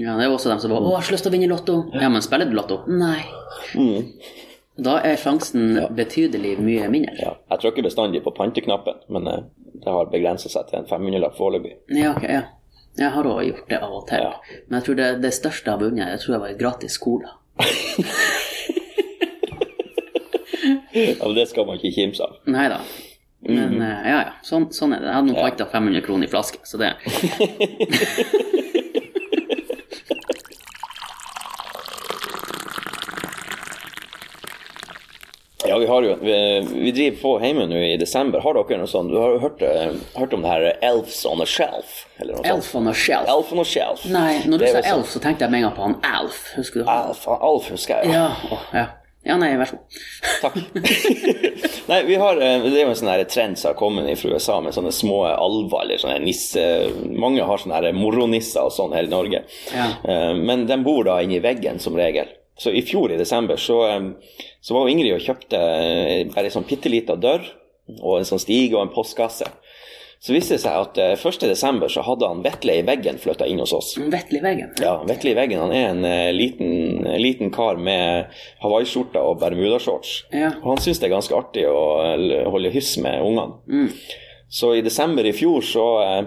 Ja, 0.00 0.16
det 0.16 0.24
er 0.24 0.30
jo 0.30 0.38
også 0.38 0.50
dem 0.50 0.58
som 0.62 0.72
bare 0.72 0.80
'Å, 0.80 0.90
jeg 0.90 0.96
har 0.96 1.06
så 1.06 1.12
lyst 1.14 1.24
til 1.26 1.32
å 1.32 1.36
vinne 1.36 1.50
Lotto'. 1.52 2.00
Ja, 2.00 2.08
men 2.08 2.22
spiller 2.24 2.48
du 2.50 2.56
Lotto? 2.56 2.80
Nei. 2.88 3.20
Mm. 3.76 4.12
Da 4.84 4.96
er 5.06 5.16
sjansen 5.20 5.76
betydelig 5.94 6.56
mye 6.58 6.88
mindre. 6.90 7.14
Ja, 7.20 7.36
jeg 7.50 7.60
trykker 7.62 7.82
bestandig 7.86 8.24
på 8.24 8.32
panteknappen, 8.34 9.04
men 9.08 9.28
eh, 9.30 9.44
det 9.84 9.92
har 9.92 10.10
begrensa 10.10 10.48
seg 10.50 10.66
til 10.70 10.80
en 10.80 10.88
500-lapp 10.90 11.36
foreløpig. 11.38 11.76
Ja, 11.94 12.10
ok, 12.16 12.24
ja. 12.26 12.42
Jeg 12.98 13.10
har 13.10 13.26
òg 13.26 13.42
gjort 13.46 13.68
det 13.70 13.78
av 13.82 13.92
og 13.92 14.08
til. 14.08 14.18
Ja. 14.22 14.32
Men 14.68 14.80
jeg 14.80 14.86
tror 14.86 14.98
det, 14.98 15.08
det 15.22 15.32
største 15.34 15.70
jeg 15.70 15.74
har 15.76 15.82
vunnet, 15.82 16.10
jeg 16.14 16.20
tror 16.24 16.34
jeg 16.34 16.42
var 16.46 16.58
gratis 16.58 16.98
cola. 16.98 17.36
Ja, 20.94 21.26
men 21.26 21.34
det 21.34 21.48
skal 21.50 21.66
man 21.66 21.80
ikke 21.80 21.90
kimse 21.94 22.22
av. 22.22 22.36
Nei 22.46 22.68
da. 22.70 22.78
Men 23.44 23.82
eh, 23.82 24.08
ja, 24.08 24.18
ja. 24.24 24.32
Sånn, 24.42 24.70
sånn 24.72 24.94
er 24.96 25.00
det. 25.04 25.10
Jeg 25.10 25.14
hadde 25.18 25.32
nå. 25.32 25.40
Panta 25.42 25.66
500 25.72 26.00
kroner 26.06 26.24
i 26.28 26.30
flaske, 26.32 26.58
så 26.64 26.80
det 26.80 26.94
Ja, 35.66 35.78
vi 35.78 35.86
har 35.86 36.02
jo 36.02 36.16
Vi, 36.20 36.60
vi 36.74 36.90
driver 36.92 37.16
på 37.22 37.30
hjemme 37.40 37.64
nå 37.70 37.78
i 37.80 37.94
desember. 37.96 38.42
Har 38.44 38.56
dere 38.58 38.76
noe 38.82 38.90
sånt? 38.90 39.08
Du 39.12 39.16
har 39.16 39.30
jo 39.32 39.38
hørt, 39.46 39.62
eh, 39.64 39.94
hørt 40.18 40.34
om 40.36 40.42
det 40.44 40.50
her 40.52 40.66
Elfs 40.90 41.22
on 41.26 41.40
a 41.40 41.46
Shelf? 41.48 42.02
Eller 42.20 42.36
noe 42.36 42.44
Elf 42.52 42.68
on 42.76 42.90
a 42.90 42.92
shelf. 42.94 43.28
Elf 43.32 43.52
on 43.54 43.62
a 43.62 43.64
Shelf. 43.64 44.04
Nei, 44.12 44.42
når 44.44 44.58
du 44.60 44.66
sa 44.66 44.82
sånn- 44.82 44.90
Elf, 44.98 45.08
så 45.14 45.22
tenkte 45.24 45.46
jeg 45.46 45.50
med 45.54 45.62
en 45.62 45.70
gang 45.70 45.76
på 45.78 45.82
han 45.86 45.96
Alf. 46.04 46.42
Husker 46.58 46.82
du? 46.84 46.90
Alf, 46.90 47.24
Alf 47.28 47.70
husker 47.72 48.02
jeg. 48.02 48.12
Ja, 48.12 48.26
å, 48.50 48.58
ja. 48.74 48.86
Ja, 49.24 49.36
nei, 49.40 49.54
vær 49.56 49.70
så 49.70 49.78
god. 49.78 49.98
Takk. 50.42 50.56
Nei, 51.90 51.98
vi 52.08 52.16
har, 52.20 52.36
eh, 52.40 52.62
Det 52.64 52.76
er 52.76 52.84
jo 52.84 52.92
en 52.92 52.98
sånn 52.98 53.24
trend 53.32 53.58
som 53.60 53.70
har 53.70 53.78
kommet 53.78 54.08
fra 54.20 54.32
USA 54.34 54.58
med 54.64 54.76
sånne 54.76 54.92
små 54.92 55.22
alver 55.32 55.84
eller 55.84 56.00
sånne 56.00 56.20
nisse... 56.24 56.64
Mange 57.08 57.44
har 57.44 57.60
sånne 57.60 57.92
moronisser 57.96 58.64
og 58.64 58.72
sånn 58.76 58.92
her 58.96 59.08
i 59.08 59.12
Norge. 59.12 59.42
Ja. 59.72 59.88
Eh, 60.04 60.32
Men 60.36 60.66
de 60.68 60.78
bor 60.84 61.04
da 61.08 61.18
inni 61.24 61.40
veggen 61.44 61.80
som 61.80 61.96
regel. 61.96 62.28
Så 62.60 62.70
i 62.70 62.84
fjor 62.86 63.12
i 63.12 63.18
desember 63.20 63.56
så, 63.60 63.80
eh, 63.88 64.36
så 64.60 64.76
var 64.76 64.92
Ingrid 64.92 65.16
og 65.16 65.24
kjøpte 65.24 65.60
bare 66.34 66.48
en 66.50 66.56
sånn 66.58 66.68
bitte 66.68 66.92
lita 66.92 67.16
dør 67.16 67.48
og 68.00 68.18
en 68.18 68.28
sånn 68.28 68.40
stige 68.40 68.76
og 68.78 68.86
en 68.86 68.94
postkasse. 68.94 69.48
Så 70.24 70.32
viste 70.32 70.54
det 70.56 70.62
seg 70.62 70.72
at 70.86 70.98
eh, 71.02 71.14
1. 71.20 71.42
desember 71.50 71.90
så 71.92 72.00
hadde 72.06 72.28
han 72.30 72.38
Vetle 72.44 72.78
i 72.80 72.84
veggen 72.86 73.18
flytta 73.20 73.44
inn 73.50 73.58
hos 73.60 73.74
oss. 73.76 73.90
Vetle 74.00 74.38
i 74.38 74.44
veggen. 74.44 74.70
Ja, 74.80 74.94
Vetle 75.04 75.34
i 75.34 75.36
veggen 75.36 75.60
han 75.60 75.74
er 75.76 75.90
en 75.90 76.04
eh, 76.08 76.30
liten, 76.32 77.04
liten 77.20 77.50
kar 77.52 77.76
med 77.76 78.30
hawaiiskjorte 78.64 79.20
og 79.20 79.36
bermudashorts. 79.42 80.14
Ja. 80.32 80.54
Og 80.62 80.70
han 80.74 80.80
syns 80.84 81.02
det 81.02 81.10
er 81.10 81.16
ganske 81.18 81.36
artig 81.36 81.66
å 81.68 81.82
eh, 82.06 82.38
holde 82.48 82.72
hyss 82.72 82.94
med 83.04 83.20
ungene. 83.20 83.90
Så 84.48 84.72
i 84.78 84.84
desember 84.86 85.26
i 85.28 85.34
fjor 85.36 85.60
så 85.66 85.84
eh, 86.06 86.22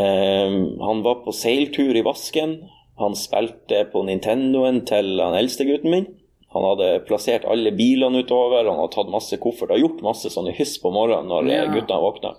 eh, 0.00 0.56
Han 0.88 1.04
var 1.04 1.20
på 1.26 1.34
seiltur 1.36 1.92
i 1.98 2.04
vasken. 2.06 2.56
Han 2.96 3.12
spilte 3.20 3.82
på 3.92 4.00
Nintendoen 4.08 4.80
til 4.88 5.12
den 5.20 5.36
eldste 5.36 5.68
gutten 5.68 5.92
min. 5.92 6.08
Han 6.56 6.64
hadde 6.64 7.02
plassert 7.04 7.44
alle 7.44 7.68
bilene 7.76 8.22
utover, 8.24 8.64
han 8.64 8.78
hadde 8.80 8.94
tatt 8.94 9.10
masse 9.12 9.36
koffert 9.42 9.74
og 9.74 9.82
gjort 9.82 9.98
masse 10.06 10.30
sånne 10.32 10.54
hyss 10.56 10.78
på 10.80 10.88
morgenen 10.94 11.28
når 11.28 11.50
eh, 11.50 11.58
Ja. 11.58 11.66
guttene 11.74 12.00
våkna. 12.00 12.30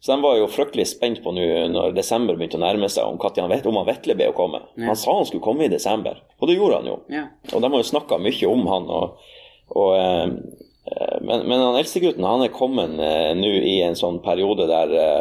Så 0.00 0.12
de 0.14 0.22
var 0.24 0.38
jo 0.38 0.46
fryktelig 0.48 0.86
spent 0.88 1.18
på 1.22 1.32
nå 1.36 1.42
når 1.74 1.92
desember 1.92 2.36
begynte 2.38 2.56
å 2.56 2.62
nærme 2.62 2.88
seg, 2.88 3.04
om, 3.04 3.18
han, 3.20 3.50
vet- 3.52 3.66
om 3.68 3.76
han 3.76 3.84
Vetle 3.90 4.14
ble 4.16 4.30
å 4.30 4.36
komme. 4.36 4.62
Han 4.80 4.96
sa 4.96 5.12
han 5.18 5.26
skulle 5.28 5.44
komme 5.44 5.66
i 5.66 5.72
desember, 5.72 6.22
og 6.40 6.48
det 6.48 6.56
gjorde 6.56 6.78
han 6.80 6.88
jo. 6.88 6.96
Ja. 7.12 7.26
Og 7.52 7.60
de 7.60 7.68
har 7.68 7.82
jo 7.82 7.90
snakka 7.90 8.16
mye 8.24 8.48
om 8.48 8.64
han. 8.70 8.88
Og, 8.88 9.18
og, 9.76 9.90
eh, 9.98 10.24
eh, 10.88 11.18
men, 11.20 11.44
men 11.44 11.60
han 11.66 11.76
eldstegutten 11.82 12.24
han 12.24 12.46
er 12.46 12.54
kommet 12.54 12.96
eh, 12.96 13.34
nå 13.36 13.52
i 13.60 13.76
en 13.84 13.98
sånn 14.00 14.22
periode 14.24 14.64
der 14.72 14.96
eh, 15.02 15.20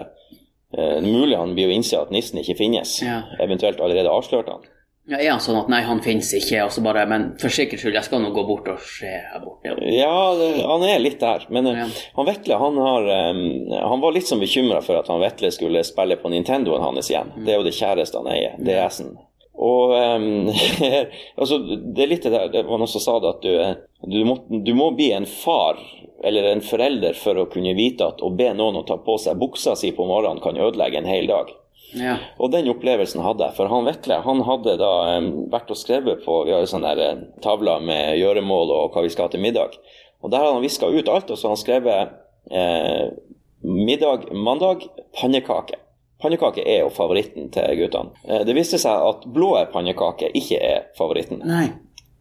eh, 0.80 0.98
mulig 1.04 1.36
han 1.36 1.52
blir 1.60 1.68
å 1.68 1.76
innse 1.76 2.00
at 2.00 2.16
nissen 2.16 2.40
ikke 2.40 2.56
finnes. 2.62 3.02
Ja. 3.04 3.20
Eventuelt 3.44 3.84
allerede 3.84 4.16
avslørte 4.16 4.56
han. 4.56 4.64
Ja, 5.10 5.18
er 5.18 5.32
han 5.32 5.42
sånn 5.42 5.58
at 5.58 5.70
nei, 5.72 5.80
han 5.88 6.02
finnes 6.06 6.30
ikke, 6.38 6.62
og 6.68 6.74
så 6.74 6.84
bare 6.86 7.06
Men 7.10 7.32
for 7.42 7.50
sikkerhets 7.54 7.82
skyld, 7.82 7.98
jeg 7.98 8.06
skal 8.06 8.22
nå 8.22 8.30
gå 8.36 8.44
bort 8.46 8.68
og 8.70 8.84
se 8.86 9.10
her 9.10 9.40
borte. 9.42 9.74
Ja, 9.90 10.12
det, 10.38 10.50
han 10.70 10.86
er 10.86 11.00
litt 11.02 11.20
der. 11.24 11.48
Men 11.50 11.68
eh, 11.72 11.80
Ja. 11.80 11.88
han 12.20 12.28
Vetle 12.30 12.60
han, 12.62 12.78
har, 12.78 13.10
eh, 13.16 13.80
han 13.90 14.04
var 14.04 14.14
litt 14.14 14.30
sånn 14.30 14.44
bekymra 14.44 14.84
for 14.86 15.00
at 15.02 15.10
han 15.10 15.24
Vetle 15.24 15.50
skulle 15.56 15.82
spille 15.88 16.20
på 16.22 16.30
Nintendoen 16.30 16.86
hans 16.86 17.10
igjen. 17.10 17.34
Det 17.42 17.56
er 17.56 17.58
jo 17.62 17.66
det 17.66 17.74
kjæreste 17.80 18.22
han 18.22 18.30
eier, 18.36 18.54
DS-en. 18.62 19.18
Og 19.60 19.92
um, 19.92 20.48
altså, 21.42 21.58
det 21.60 22.04
er 22.06 22.12
litt 22.14 22.24
det 22.24 22.32
der 22.32 22.52
Det 22.54 22.62
var 22.64 22.80
noen 22.80 22.88
som 22.88 23.04
sa 23.04 23.18
det 23.20 23.34
at 23.34 23.42
du, 23.44 23.82
du, 24.08 24.22
må, 24.24 24.38
du 24.48 24.72
må 24.78 24.94
bli 24.96 25.10
en 25.12 25.26
far 25.28 25.82
eller 26.24 26.48
en 26.52 26.62
forelder 26.64 27.16
for 27.16 27.36
å 27.40 27.48
kunne 27.52 27.74
vite 27.76 28.08
at 28.08 28.24
å 28.24 28.30
be 28.36 28.48
noen 28.56 28.80
å 28.80 28.86
ta 28.88 28.96
på 29.04 29.18
seg 29.20 29.40
buksa 29.40 29.76
si 29.80 29.92
på 29.96 30.08
morgenen 30.08 30.40
kan 30.44 30.56
ødelegge 30.60 31.02
en 31.02 31.10
hel 31.12 31.28
dag. 31.32 31.52
Ja. 31.98 32.18
Og 32.38 32.52
den 32.54 32.70
opplevelsen 32.70 33.24
hadde 33.26 33.48
jeg. 33.48 33.56
For 33.58 33.72
han 33.72 33.88
Vetle 33.88 34.20
han 34.26 34.44
hadde 34.46 34.76
da 34.82 34.92
um, 35.18 35.30
vært 35.52 35.72
og 35.74 35.80
skrevet 35.80 36.22
på 36.26 36.44
Vi 36.46 36.54
har 36.54 36.62
jo 36.64 36.70
sånne 36.70 36.94
der, 36.96 37.16
eh, 37.16 37.42
tavler 37.42 37.82
med 37.82 38.20
gjøremål 38.20 38.74
og 38.76 38.94
hva 38.94 39.04
vi 39.06 39.12
skal 39.14 39.28
ha 39.28 39.34
til 39.34 39.44
middag. 39.44 39.78
Og 40.22 40.32
der 40.32 40.44
hadde 40.44 40.58
han 40.58 40.66
viska 40.66 40.90
ut 40.92 41.10
alt, 41.10 41.30
og 41.32 41.38
så 41.40 41.48
har 41.48 41.56
han 41.56 41.62
skrevet 41.64 42.18
eh, 42.52 43.06
middag 43.64 44.30
mandag 44.36 44.88
pannekake. 45.20 45.80
pannekake 46.22 46.64
er 46.68 46.82
jo 46.84 46.90
favoritten 46.92 47.50
til 47.52 47.78
guttene. 47.80 48.12
Eh, 48.28 48.44
Det 48.46 48.56
viste 48.56 48.80
seg 48.82 49.06
at 49.10 49.26
blå 49.26 49.54
pannekake 49.74 50.32
ikke 50.36 50.60
er 50.60 50.90
favoritten. 50.98 51.42
Nei. 51.46 51.70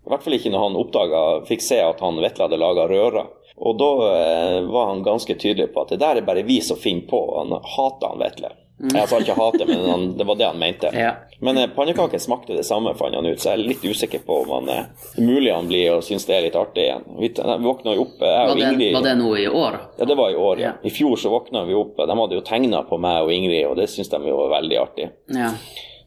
I 0.07 0.09
hvert 0.09 0.23
fall 0.25 0.39
ikke 0.39 0.51
når 0.55 0.63
han 0.63 0.77
oppdaga, 0.81 1.23
fikk 1.45 1.61
se 1.61 1.83
at 1.85 2.01
han 2.01 2.21
Vetle 2.23 2.47
hadde 2.47 2.61
laga 2.61 2.87
røra. 2.89 3.27
Og 3.59 3.75
da 3.77 3.91
eh, 4.15 4.61
var 4.71 4.87
han 4.93 5.03
ganske 5.03 5.35
tydelig 5.35 5.73
på 5.75 5.83
at 5.83 5.93
det 5.93 6.01
der 6.01 6.21
er 6.21 6.27
bare 6.27 6.47
vi 6.47 6.61
som 6.63 6.79
finner 6.79 7.09
på. 7.11 7.21
Han 7.37 7.53
hater 7.59 8.15
han 8.15 8.23
Vetle. 8.23 8.55
Jeg 8.79 9.09
sa 9.11 9.19
ikke 9.19 9.35
hate, 9.35 9.65
men 9.67 9.81
han, 9.91 10.05
det 10.19 10.27
var 10.29 10.37
det 10.39 10.47
han 10.47 10.59
mente. 10.59 10.91
Ja. 10.95 11.15
Men 11.43 11.59
pannekaker 11.75 12.21
smakte 12.23 12.55
det 12.55 12.63
samme, 12.67 12.93
fant 12.99 13.15
han 13.15 13.27
ut, 13.27 13.41
så 13.43 13.51
jeg 13.51 13.59
er 13.59 13.65
litt 13.73 13.83
usikker 13.85 14.23
på 14.27 14.37
om 14.45 14.53
han, 14.55 14.71
eh, 14.71 15.09
det 15.17 15.23
er 15.23 15.27
mulig 15.27 15.51
han 15.55 15.67
blir 15.71 15.97
og 15.97 16.05
syns 16.07 16.29
det 16.29 16.37
er 16.37 16.47
litt 16.47 16.59
artig 16.59 16.85
igjen. 16.87 17.07
Vi, 17.19 17.33
våkna 17.65 17.97
jo 17.99 18.07
opp, 18.07 18.23
eh, 18.23 18.35
jeg 18.35 18.53
og 18.53 18.61
det, 18.61 18.71
Ingrid 18.71 18.95
var 18.95 19.07
det 19.09 19.17
nå 19.19 19.35
i 19.35 19.49
år? 19.51 19.81
Ja, 19.99 20.09
det 20.13 20.19
var 20.21 20.31
i 20.31 20.39
år, 20.39 20.63
ja. 20.63 20.73
I 20.83 20.95
fjor 20.95 21.19
så 21.19 21.35
våkna 21.35 21.65
vi 21.67 21.75
opp, 21.79 21.99
de 21.99 22.19
hadde 22.23 22.39
jo 22.39 22.47
tegna 22.47 22.85
på 22.87 23.01
meg 23.03 23.27
og 23.27 23.35
Ingrid, 23.35 23.67
og 23.67 23.77
det 23.81 23.89
syns 23.91 24.11
de 24.15 24.23
jo 24.31 24.39
var 24.45 24.55
veldig 24.61 24.83
artig. 24.83 25.11
Ja. 25.35 25.53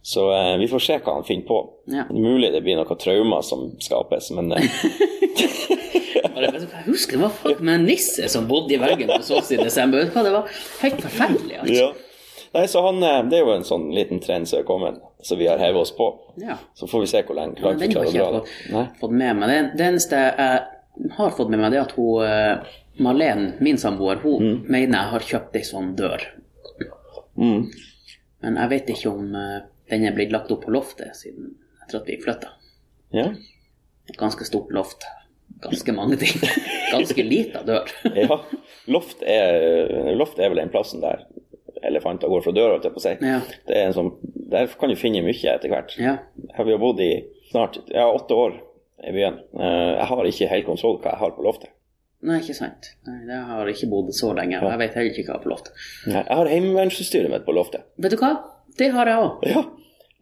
Så 0.01 0.31
eh, 0.33 0.57
vi 0.57 0.67
får 0.71 0.79
se 0.79 0.99
hva 1.03 1.19
han 1.19 1.27
finner 1.27 1.47
på. 1.47 1.59
Ja. 1.91 2.07
Mulig 2.09 2.53
det 2.55 2.63
blir 2.65 2.79
noen 2.79 2.99
traumer 2.99 3.43
som 3.45 3.67
skapes, 3.83 4.31
men 4.37 4.55
eh, 4.55 4.63
Jeg 6.41 6.87
husker 6.87 7.19
det 7.19 7.21
var 7.21 7.33
folk 7.35 7.59
med 7.61 7.81
en 7.81 7.83
nisse 7.85 8.25
som 8.31 8.47
bodde 8.49 8.73
i 8.73 8.79
veggen 8.81 9.11
hos 9.13 9.29
oss 9.35 9.51
i 9.53 9.59
desember. 9.59 10.07
Det 10.09 10.31
var 10.33 10.47
helt 10.81 11.03
forferdelig. 11.03 11.59
altså. 11.59 11.75
ja. 11.75 11.91
Nei, 12.51 12.65
så 12.67 12.81
han, 12.83 12.99
eh, 13.03 13.21
Det 13.29 13.37
er 13.39 13.45
jo 13.45 13.53
en 13.55 13.63
sånn 13.67 13.87
liten 13.95 14.19
trend 14.19 14.49
som 14.49 14.59
er 14.59 14.67
kommet, 14.67 14.99
så 15.23 15.37
vi 15.39 15.47
har 15.47 15.61
hevet 15.61 15.85
oss 15.85 15.93
på. 15.95 16.09
Ja. 16.41 16.57
Så 16.75 16.87
får 16.87 17.05
vi 17.05 17.09
se 17.13 17.23
hvor 17.23 17.37
lenge 17.37 17.55
Ja, 17.57 17.71
den 17.71 17.95
har 17.95 18.05
ikke 18.05 18.19
jeg 18.19 18.87
fått, 18.99 19.11
med 19.11 19.39
meg. 19.39 19.49
Det, 19.49 19.59
det 19.79 19.87
eneste 19.87 20.19
jeg 20.19 21.11
har 21.17 21.35
fått 21.37 21.49
med 21.49 21.61
meg, 21.61 21.71
det 21.71 21.79
er 21.79 21.87
at 21.87 21.95
hun 21.95 22.69
Malene, 23.01 23.53
min 23.63 23.77
samboer, 23.79 24.19
hun 24.21 24.65
mener 24.67 24.97
jeg 24.97 25.11
har 25.13 25.25
kjøpt 25.29 25.55
ei 25.57 25.63
sånn 25.65 25.93
dør. 25.97 26.25
Mm. 27.39 27.69
Men 28.43 28.59
jeg 28.59 28.71
vet 28.73 28.91
ikke 28.93 29.13
om 29.13 29.31
eh, 29.37 29.61
den 29.91 30.05
er 30.07 30.15
blitt 30.15 30.33
lagt 30.33 30.51
opp 30.53 30.65
på 30.65 30.73
loftet 30.75 31.15
siden 31.17 31.53
etter 31.85 32.01
at 32.01 32.09
vi 32.09 32.19
flytta. 32.21 32.51
Ja. 33.15 33.29
Et 34.11 34.19
ganske 34.19 34.45
stort 34.47 34.73
loft. 34.75 35.07
Ganske 35.63 35.95
mange 35.95 36.17
ting. 36.19 36.35
Ganske 36.91 37.23
lita 37.23 37.63
dør. 37.63 37.89
ja. 38.15 38.41
Loft 38.91 39.21
er, 39.23 40.11
loft 40.17 40.39
er 40.41 40.51
vel 40.51 40.59
den 40.63 40.71
plassen 40.73 41.03
der 41.03 41.21
elefanter 41.83 42.27
går 42.31 42.43
fra 42.45 42.51
døra, 42.55 42.71
holdt 42.75 42.83
jeg 42.89 42.93
på 42.93 43.01
å 43.01 43.05
si. 43.05 43.13
Ja. 43.25 43.39
Det 43.67 43.75
er 43.77 43.85
en 43.89 43.93
sånn, 43.97 44.11
der 44.51 44.67
kan 44.79 44.89
du 44.89 44.95
finne 44.99 45.21
mye 45.25 45.53
etter 45.55 45.69
hvert. 45.69 45.95
Ja. 45.99 46.17
Vi 46.35 46.71
har 46.71 46.77
bodd 46.81 46.99
i 46.99 47.11
snart 47.51 47.79
ja, 47.91 48.07
åtte 48.11 48.35
år 48.37 48.57
i 49.07 49.11
byen. 49.15 49.39
Eh, 49.59 49.91
Jeg 49.97 50.05
har 50.11 50.25
ikke 50.29 50.49
helt 50.51 50.65
kontroll 50.65 50.99
hva 51.01 51.11
jeg 51.15 51.19
har 51.23 51.31
på 51.37 51.43
loftet. 51.45 51.69
Nei, 52.21 52.37
ikke 52.39 52.53
sant. 52.53 52.91
Nei, 53.07 53.25
det 53.25 53.37
har 53.49 53.65
ikke 53.71 53.89
bodd 53.89 54.11
så 54.13 54.29
lenge. 54.37 54.59
og 54.61 54.69
Jeg 54.69 54.77
vet 54.83 54.93
heller 54.93 55.09
ikke 55.09 55.23
hva 55.25 55.31
jeg 55.33 55.37
har 55.39 55.43
på 55.45 55.49
loftet. 55.49 55.73
Nei, 56.05 56.21
Jeg 56.27 56.37
har 56.37 56.45
heimevernsutstyret 56.51 57.31
mitt 57.33 57.45
på 57.47 57.55
loftet. 57.57 57.81
Vet 57.97 58.11
du 58.13 58.17
hva? 58.21 58.33
Det 58.77 58.91
har 58.93 59.09
jeg 59.09 59.17
òg. 59.17 59.47
Ja. 59.49 59.63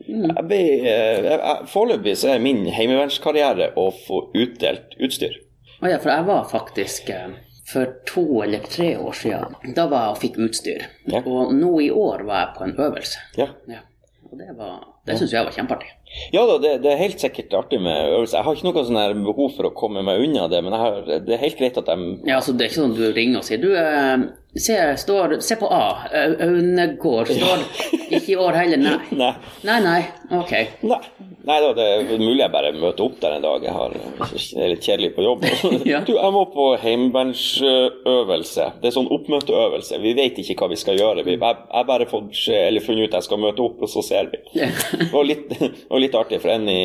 Jeg 0.08 0.46
ble, 0.48 0.56
eh, 0.56 0.86
jeg- 0.88 1.26
jeg- 1.26 1.66
Foreløpig 1.68 2.16
så 2.16 2.30
er 2.36 2.40
min 2.40 2.66
heimevernskarriere 2.72 3.74
å 3.76 3.90
få 3.92 4.32
utdelt 4.34 4.96
utstyr. 5.00 5.36
Å 5.82 5.90
ja, 5.92 5.98
for 6.00 6.10
jeg 6.10 6.26
var 6.26 6.46
faktisk 6.48 7.10
eh, 7.10 7.28
for 7.72 7.86
to 8.10 8.24
eller 8.44 8.60
tre 8.70 8.96
år 8.98 9.14
siden 9.14 9.76
Da 9.76 9.86
var 9.92 10.08
jeg 10.08 10.16
og 10.16 10.22
fikk 10.24 10.40
utstyr. 10.48 10.88
Ja. 11.12 11.22
Og 11.26 11.54
nå 11.54 11.76
i 11.86 11.92
år 11.94 12.24
var 12.26 12.46
jeg 12.48 12.56
på 12.58 12.64
en 12.70 12.76
øvelse. 12.88 13.20
Ja. 13.38 13.48
Ja. 13.70 13.84
Og 14.32 14.38
det, 14.38 14.52
var- 14.58 14.84
det 15.10 15.16
syns 15.18 15.32
jeg 15.34 15.46
var 15.46 15.52
kjempeartig. 15.56 15.88
Ja 16.34 16.44
da, 16.46 16.58
det, 16.62 16.72
det 16.84 16.90
er 16.92 17.00
helt 17.02 17.22
sikkert 17.22 17.54
artig 17.58 17.80
med 17.82 18.12
øvelse. 18.14 18.36
Jeg 18.38 18.46
har 18.46 18.56
ikke 18.58 18.68
noe 18.70 18.84
sånn 18.86 19.24
behov 19.26 19.56
for 19.56 19.70
å 19.70 19.72
komme 19.78 20.04
meg 20.06 20.22
unna 20.22 20.48
det, 20.50 20.60
men 20.66 20.74
har, 20.78 21.00
det 21.26 21.34
er 21.34 21.42
helt 21.42 21.58
greit 21.58 21.78
at 21.82 21.90
de 21.90 21.96
Ja, 22.30 22.36
altså 22.40 22.54
Det 22.58 22.66
er 22.66 22.70
ikke 22.70 22.82
sånn 22.82 22.94
du 22.98 23.08
ringer 23.16 23.42
og 23.42 23.48
sier 23.48 23.62
Du, 23.62 23.72
eh, 23.78 24.28
se, 24.58 24.78
står, 25.02 25.40
se 25.46 25.58
på 25.62 25.70
A. 25.74 25.82
Au- 26.10 26.38
Aunegård 26.46 27.30
står 27.34 27.66
ikke 28.10 28.34
i 28.34 28.38
år 28.42 28.58
heller. 28.64 28.78
Nei. 28.86 28.98
Nei. 29.22 29.34
Nei, 29.70 29.80
nei. 29.86 30.00
Ok. 30.42 30.54
Nei. 30.90 31.02
Nei 31.48 31.58
da, 31.64 31.70
det 31.72 31.86
er 31.88 32.20
mulig 32.20 32.42
jeg 32.42 32.52
bare 32.52 32.72
møter 32.76 33.06
opp 33.06 33.20
der 33.22 33.38
en 33.38 33.46
dag. 33.46 33.64
Jeg 33.64 33.76
har, 33.76 33.94
jeg 33.96 34.60
er 34.60 34.72
litt 34.74 34.86
kjedelig 34.86 35.14
på 35.16 35.24
jobb. 35.26 35.46
Ja. 35.90 36.02
Du, 36.06 36.12
jeg 36.18 36.34
må 36.36 36.44
på 36.52 36.66
heimevernsøvelse. 36.82 38.66
Det 38.82 38.90
er 38.90 38.94
sånn 38.94 39.08
oppmøteøvelse. 39.16 39.98
Vi 40.04 40.12
vet 40.18 40.38
ikke 40.42 40.58
hva 40.60 40.70
vi 40.74 40.80
skal 40.80 41.00
gjøre. 41.00 41.24
Vi, 41.26 41.38
jeg 41.40 41.62
jeg 41.80 41.88
bare 41.88 42.08
fått 42.10 42.42
eller 42.54 42.84
funnet 42.84 43.08
ut 43.08 43.14
at 43.14 43.22
jeg 43.22 43.28
skal 43.30 43.42
møte 43.42 43.64
opp, 43.64 43.80
og 43.86 43.92
så 43.92 44.04
ser 44.06 44.30
vi. 44.34 44.42
Ja. 44.60 44.68
Var 45.14 45.26
litt, 45.26 45.56
og 45.88 46.04
litt 46.04 46.18
artig, 46.20 46.42
for 46.44 46.52
en, 46.54 46.68
i, 46.70 46.84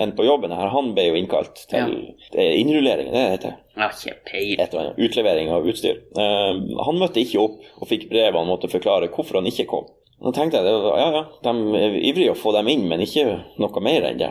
en 0.00 0.14
på 0.16 0.26
jobben 0.26 0.54
her, 0.54 0.70
han 0.72 0.94
ble 0.96 1.08
jo 1.10 1.18
innkalt 1.18 1.66
til 1.70 1.98
er 2.32 2.56
innrullering, 2.60 3.10
det 3.12 3.26
heter 3.34 3.52
det. 3.52 3.60
har 4.86 5.02
utlevering 5.08 5.50
av 5.50 5.66
utstyr. 5.66 6.00
Uh, 6.14 6.62
han 6.86 7.00
møtte 7.00 7.22
ikke 7.22 7.42
opp 7.42 7.58
og 7.80 7.90
fikk 7.90 8.08
brev 8.12 8.38
han 8.38 8.48
måtte 8.48 8.70
forklare 8.70 9.10
hvorfor 9.10 9.40
han 9.40 9.50
ikke 9.50 9.66
kom. 9.70 9.90
Da 10.22 10.30
tenkte 10.32 10.60
jeg 10.62 10.76
var, 10.84 10.98
ja, 11.00 11.08
ja, 11.16 11.22
de 11.44 11.80
er 11.80 11.96
ivrige 12.10 12.32
å 12.32 12.38
få 12.38 12.52
dem 12.54 12.68
inn, 12.72 12.86
men 12.88 13.02
ikke 13.04 13.24
noe 13.60 13.80
mer 13.84 14.06
enn 14.08 14.20
det. 14.20 14.30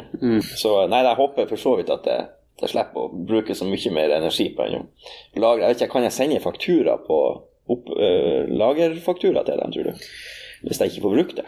Så 0.58 0.88
nei, 0.90 1.04
jeg 1.06 1.20
håper 1.20 1.50
for 1.50 1.60
så 1.60 1.76
vidt 1.80 1.92
at 1.94 2.08
jeg, 2.10 2.28
jeg 2.64 2.72
slipper 2.72 3.04
å 3.04 3.26
bruke 3.28 3.56
så 3.58 3.68
mye 3.68 3.92
mer 3.94 4.14
energi 4.16 4.48
på 4.56 4.64
enn 4.66 4.80
å 4.80 4.86
lagre. 5.44 5.66
Jeg 5.68 5.74
vet 5.76 5.82
ikke, 5.84 5.92
Kan 5.98 6.08
jeg 6.08 6.16
sende 6.16 6.40
faktura 6.44 6.96
på 7.04 7.20
opp, 7.74 7.92
øh, 7.94 8.48
lagerfaktura 8.50 9.44
til 9.48 9.60
dem, 9.60 9.72
tror 9.76 9.92
du? 9.92 10.08
Hvis 10.64 10.80
jeg 10.80 10.94
ikke 10.94 11.04
får 11.04 11.14
brukt 11.18 11.40
det? 11.42 11.46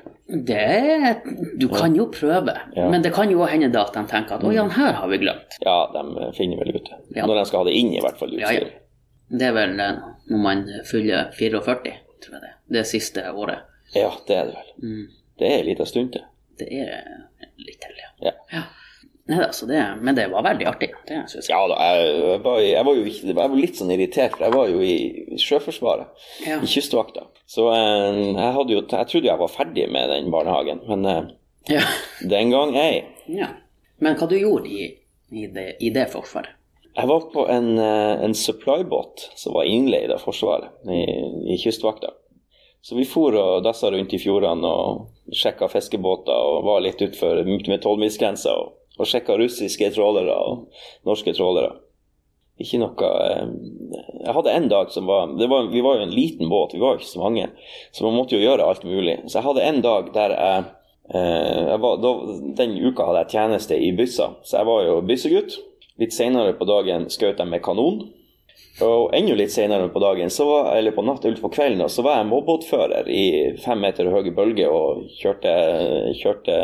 Det 0.49 1.59
Du 1.61 1.69
kan 1.71 1.93
jo 1.95 2.09
prøve. 2.11 2.55
Ja. 2.75 2.89
Men 2.91 3.01
det 3.01 3.13
kan 3.15 3.31
jo 3.31 3.45
hende 3.47 3.69
da 3.71 3.85
at 3.87 3.95
de 3.95 4.03
tenker 4.11 4.35
at 4.35 4.43
å 4.43 4.51
ja, 4.51 4.65
den 4.65 4.75
her 4.75 4.97
har 4.99 5.07
vi 5.07 5.21
glemt. 5.21 5.55
Ja, 5.63 5.77
de 5.93 6.31
finner 6.35 6.59
vel 6.59 6.75
ut 6.75 6.89
det. 6.89 6.97
Ja. 7.15 7.23
Når 7.25 7.39
de 7.39 7.45
skal 7.47 7.63
ha 7.63 7.69
det 7.69 7.77
inn, 7.79 7.93
i 7.95 8.01
hvert 8.03 8.19
fall. 8.19 8.35
Ja, 8.35 8.51
ja. 8.51 8.67
Det 9.31 9.47
er 9.47 9.55
vel 9.55 9.79
eh, 9.79 10.01
når 10.29 10.43
man 10.43 10.65
fyller 10.89 11.31
44, 11.37 11.95
tror 12.25 12.35
jeg 12.35 12.43
det. 12.43 12.51
Det 12.75 12.83
siste 12.89 13.23
året. 13.31 13.63
Ja, 13.95 14.11
det 14.27 14.35
er 14.37 14.49
det 14.51 14.55
vel. 14.57 14.71
Mm. 14.83 15.05
Det 15.39 15.47
er 15.51 15.57
ei 15.59 15.67
lita 15.69 15.85
stund 15.89 16.11
til. 16.15 16.23
Det 16.59 16.67
er 16.71 17.05
litt 17.59 17.79
til, 17.83 17.95
ja. 17.99 18.09
Ja. 18.29 18.33
ja. 18.53 18.63
Nei, 19.25 19.39
altså 19.41 19.65
det, 19.65 19.79
men 20.05 20.13
det 20.15 20.27
var 20.29 20.43
veldig 20.45 20.67
artig. 20.69 20.91
Det 21.09 21.17
synes 21.31 21.47
jeg. 21.49 21.55
Ja 21.55 21.63
da, 21.71 21.77
jeg, 21.81 22.11
jeg, 22.21 22.41
var, 22.45 22.59
jeg 22.61 22.85
var 22.85 22.97
jo 22.99 23.05
ikke, 23.09 23.27
jeg 23.31 23.37
var 23.39 23.55
litt 23.57 23.79
sånn 23.79 23.93
irritert, 23.95 24.35
for 24.37 24.45
jeg 24.45 24.53
var 24.53 24.67
jo 24.69 24.83
i 24.85 25.39
Sjøforsvaret, 25.41 26.27
Ja. 26.45 26.59
i 26.61 26.69
Kystvakta. 26.69 27.23
Så 27.49 27.65
eh, 27.73 28.19
jeg, 28.35 28.51
hadde 28.59 28.75
jo, 28.75 28.83
jeg 28.85 29.09
trodde 29.11 29.31
jeg 29.31 29.41
var 29.41 29.49
ferdig 29.51 29.87
med 29.91 30.11
den 30.13 30.29
barnehagen, 30.33 30.83
men 30.91 31.09
eh, 31.09 31.23
Ja. 31.73 31.81
den 32.21 32.53
gang 32.53 32.75
ei. 32.77 33.03
ja. 33.33 33.49
Men 34.03 34.17
hva 34.19 34.27
du 34.29 34.35
gjorde 34.37 34.67
i, 34.69 34.85
i, 35.31 35.45
det, 35.55 35.69
i 35.81 35.89
det 35.95 36.05
forsvaret? 36.11 36.51
Jeg 36.95 37.07
var 37.09 37.25
på 37.33 37.45
en, 37.51 37.69
eh, 37.81 38.23
en 38.27 38.33
supply-båt 38.37 39.25
som 39.39 39.55
var 39.57 39.65
innleid 39.67 40.11
av 40.13 40.21
Forsvaret 40.23 40.85
i, 40.87 41.01
i 41.51 41.57
Kystvakta. 41.59 42.13
Så 42.85 42.95
vi 42.95 43.05
for 43.09 43.33
og 43.33 43.63
dassa 43.65 43.89
rundt 43.89 44.13
i 44.13 44.19
fjordene 44.21 44.69
og 44.69 45.33
sjekka 45.33 45.65
fiskebåter 45.71 46.37
og 46.37 46.67
var 46.67 46.83
litt 46.85 46.99
utfor 47.01 47.41
med 47.47 47.81
tolvmilsgrensa 47.81 48.53
og, 48.53 48.75
og 48.99 49.09
sjekka 49.09 49.39
russiske 49.41 49.89
trålere 49.95 50.35
og 50.37 50.67
norske 51.09 51.33
trålere. 51.33 51.71
Ikke 52.61 52.77
noe 52.79 53.07
eh, 53.25 53.47
Jeg 54.21 54.35
hadde 54.37 54.53
en 54.53 54.67
dag 54.71 54.91
som 54.93 55.09
var, 55.09 55.33
var 55.35 55.71
Vi 55.73 55.81
var 55.83 55.97
jo 55.97 56.05
en 56.05 56.13
liten 56.13 56.47
båt, 56.51 56.75
vi 56.77 56.79
var 56.79 56.93
jo 56.93 57.01
ikke 57.01 57.09
så 57.09 57.23
mange, 57.23 57.49
så 57.91 58.05
man 58.05 58.15
måtte 58.15 58.37
jo 58.37 58.45
gjøre 58.45 58.69
alt 58.69 58.85
mulig. 58.87 59.17
Så 59.25 59.39
jeg 59.39 59.47
hadde 59.47 59.65
en 59.65 59.81
dag 59.83 60.11
der 60.15 60.35
jeg, 60.35 60.67
eh, 61.09 61.63
jeg 61.71 61.81
var, 61.87 61.97
da, 62.05 62.13
Den 62.61 62.77
uka 62.85 63.09
hadde 63.09 63.25
jeg 63.25 63.33
tjeneste 63.33 63.79
i 63.81 63.89
Byssa, 63.97 64.29
så 64.45 64.61
jeg 64.61 64.69
var 64.69 64.85
jo 64.85 65.01
byssegutt. 65.09 65.57
Litt 65.99 66.13
senere 66.13 66.53
på 66.53 66.69
dagen 66.69 67.09
skjøt 67.09 67.41
jeg 67.41 67.49
med 67.49 67.65
kanon. 67.65 68.05
Og 68.83 69.13
enda 69.15 69.35
litt 69.39 69.53
senere 69.53 69.87
på 69.87 70.01
dagen, 70.03 70.29
så 70.33 70.45
var, 70.49 70.73
eller 70.75 70.91
på 70.91 71.03
natt 71.05 71.23
eller 71.23 71.39
på 71.39 71.51
kvelden, 71.53 71.85
så 71.91 72.03
var 72.03 72.17
jeg 72.19 72.27
mobbåtfører 72.27 73.07
i 73.07 73.23
fem 73.63 73.79
meter 73.79 74.09
høye 74.11 74.33
bølger 74.35 74.73
og 74.73 75.05
kjørte, 75.15 75.53
kjørte 76.19 76.57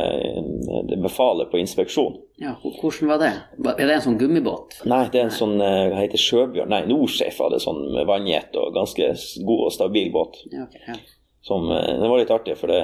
det 0.90 1.00
befalet 1.00 1.48
på 1.54 1.62
inspeksjon. 1.62 2.20
Ja, 2.42 2.58
hvordan 2.64 3.14
var 3.14 3.22
det? 3.22 3.32
Er 3.78 3.86
det 3.86 3.96
en 3.96 4.06
sånn 4.10 4.20
gummibåt? 4.20 4.82
Nei, 4.90 5.06
det 5.14 5.22
er 5.22 5.30
en 5.30 5.36
sånn 5.36 5.56
eh, 5.64 5.88
hva 5.94 6.02
heter 6.02 6.20
Sjøbjørn? 6.20 6.72
Nei, 6.74 6.84
Norsafe 6.90 7.48
hadde 7.48 7.62
sånn 7.64 7.84
med 7.94 8.10
vannjet 8.10 8.60
og 8.60 8.76
ganske 8.76 9.14
god 9.48 9.66
og 9.70 9.76
stabil 9.76 10.12
båt. 10.12 10.42
Ja, 10.52 10.68
okay, 10.68 10.84
ja. 10.90 11.00
Som, 11.48 11.72
eh, 11.72 11.94
det 12.02 12.10
var 12.12 12.20
litt 12.20 12.34
artig, 12.34 12.58
for 12.60 12.74
det, 12.74 12.82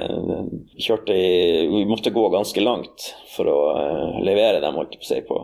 kjørte 0.81 1.13
i, 1.13 1.65
vi 1.73 1.83
måtte 1.89 2.15
gå 2.15 2.29
ganske 2.33 2.63
langt 2.63 3.11
for 3.33 3.49
å 3.51 3.57
eh, 3.75 4.21
levere 4.25 4.63
dem, 4.63 4.79
holdt 4.79 4.95
på, 5.27 5.41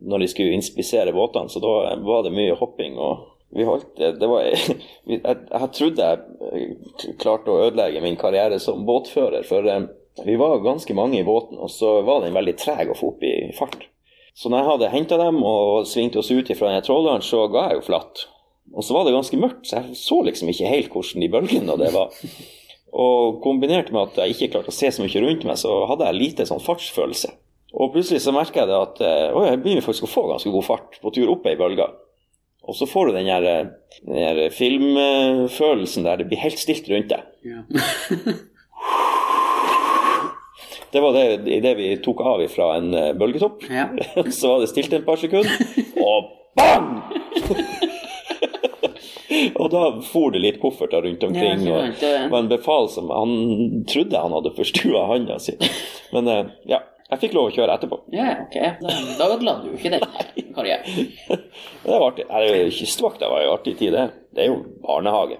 når 0.00 0.24
de 0.24 0.30
skulle 0.32 0.56
inspisere 0.56 1.12
båtene. 1.14 1.52
Så 1.52 1.62
da 1.62 1.94
var 2.04 2.24
det 2.24 2.34
mye 2.34 2.56
hopping. 2.58 2.98
og 2.98 3.26
vi 3.50 3.66
holdt 3.66 3.96
det, 3.98 4.12
det 4.20 4.28
var, 4.30 4.44
jeg, 5.10 5.20
jeg 5.24 5.70
trodde 5.74 6.10
jeg 6.10 6.18
eh, 6.54 7.14
klarte 7.18 7.50
å 7.50 7.64
ødelegge 7.66 8.02
min 8.04 8.18
karriere 8.20 8.60
som 8.62 8.84
båtfører, 8.86 9.42
for 9.46 9.66
eh, 9.66 9.88
vi 10.26 10.36
var 10.38 10.62
ganske 10.62 10.94
mange 10.94 11.18
i 11.18 11.26
båten, 11.26 11.58
og 11.58 11.70
så 11.72 11.98
var 12.06 12.22
den 12.22 12.36
veldig 12.36 12.54
treg 12.60 12.92
å 12.92 12.98
få 12.98 13.14
opp 13.14 13.24
i 13.26 13.50
fart. 13.56 13.88
Så 14.38 14.50
når 14.50 14.62
jeg 14.62 14.70
hadde 14.70 14.92
henta 14.92 15.18
dem 15.20 15.42
og 15.42 15.88
svingte 15.90 16.20
oss 16.22 16.30
ut 16.30 16.50
fra 16.54 16.70
den 16.70 16.86
tråleren, 16.86 17.24
så 17.24 17.42
ga 17.50 17.68
jeg 17.68 17.80
jo 17.80 17.86
flatt. 17.90 18.24
Og 18.70 18.86
så 18.86 18.94
var 18.94 19.06
det 19.06 19.16
ganske 19.16 19.38
mørkt, 19.40 19.66
så 19.66 19.80
jeg 19.80 19.98
så 19.98 20.20
liksom 20.26 20.50
ikke 20.52 20.70
helt 20.70 20.94
hvordan 20.94 21.24
de 21.24 21.30
bølgene 21.32 21.78
det 21.80 21.90
var. 21.96 22.14
Og 22.90 23.40
kombinert 23.42 23.90
med 23.94 24.10
at 24.10 24.20
jeg 24.22 24.36
ikke 24.36 24.52
klarte 24.54 24.72
å 24.72 24.76
se 24.76 24.90
så 24.94 25.02
mye 25.02 25.22
rundt 25.24 25.46
meg, 25.48 25.58
så 25.58 25.74
hadde 25.90 26.06
jeg 26.06 26.20
lite 26.20 26.46
sånn 26.46 26.62
fartsfølelse. 26.62 27.32
Og 27.74 27.92
plutselig 27.94 28.20
så 28.24 28.32
merker 28.34 28.64
jeg 28.64 28.70
det 28.70 28.78
at 28.82 29.00
eh, 29.06 29.26
oi, 29.36 29.44
jeg 29.52 29.60
begynner 29.62 29.84
faktisk 29.86 30.08
å 30.08 30.10
få 30.10 30.24
ganske 30.32 30.50
god 30.50 30.64
fart 30.66 30.96
på 31.02 31.12
tur 31.14 31.30
opp 31.36 31.44
ei 31.46 31.56
bølge. 31.60 31.86
Og 32.66 32.74
så 32.76 32.86
får 32.90 33.08
du 33.08 33.12
den 33.16 33.28
der, 33.30 33.70
den 34.04 34.36
der 34.38 34.50
filmfølelsen 34.52 36.04
der 36.06 36.18
det 36.20 36.26
blir 36.30 36.42
helt 36.42 36.58
stilt 36.60 36.90
rundt 36.90 37.08
deg. 37.14 37.22
Ja. 37.46 37.62
Det 40.90 41.00
var 41.00 41.12
det, 41.14 41.24
det 41.62 41.74
vi 41.78 41.92
tok 42.02 42.20
av 42.26 42.42
ifra 42.42 42.72
en 42.80 42.90
eh, 42.98 43.12
bølgetopp. 43.14 43.62
ja. 43.70 43.86
Så 44.34 44.48
var 44.50 44.64
det 44.64 44.70
stilt 44.72 44.92
et 44.96 45.04
par 45.06 45.20
sekunder, 45.22 45.50
og 46.02 46.32
bang! 46.58 46.88
og 49.60 49.68
da 49.70 49.82
for 50.02 50.34
det 50.34 50.42
litt 50.42 50.58
kofferter 50.62 51.06
rundt 51.06 51.22
omkring. 51.28 51.62
Ja, 51.68 51.76
og 51.86 52.00
det- 52.02 52.30
var 52.32 52.38
en 52.42 52.50
befal 52.50 52.88
som 52.90 53.10
Han 53.14 53.84
trodde 53.86 54.18
han 54.18 54.34
hadde 54.34 54.52
forstua 54.56 55.04
handa 55.12 55.38
si. 55.38 55.54
Men 56.12 56.28
eh, 56.28 56.50
ja, 56.74 56.82
jeg 57.10 57.20
fikk 57.24 57.34
lov 57.36 57.48
å 57.50 57.54
kjøre 57.54 57.74
etterpå. 57.78 57.96
ja, 58.14 58.30
ok. 58.46 58.56
Da, 58.80 59.28
ødela 59.34 59.54
du 59.64 59.70
ikke 59.76 59.90
den 59.96 60.52
karrieren. 60.54 61.12
Det 61.84 61.90
var 61.90 62.04
artig. 62.10 62.26
Kystvakta 62.76 63.28
var 63.32 63.42
jo 63.44 63.54
artig 63.54 63.76
tid, 63.78 63.92
det. 63.96 64.04
Det 64.36 64.44
er 64.44 64.50
jo 64.52 64.60
barnehage. 64.84 65.38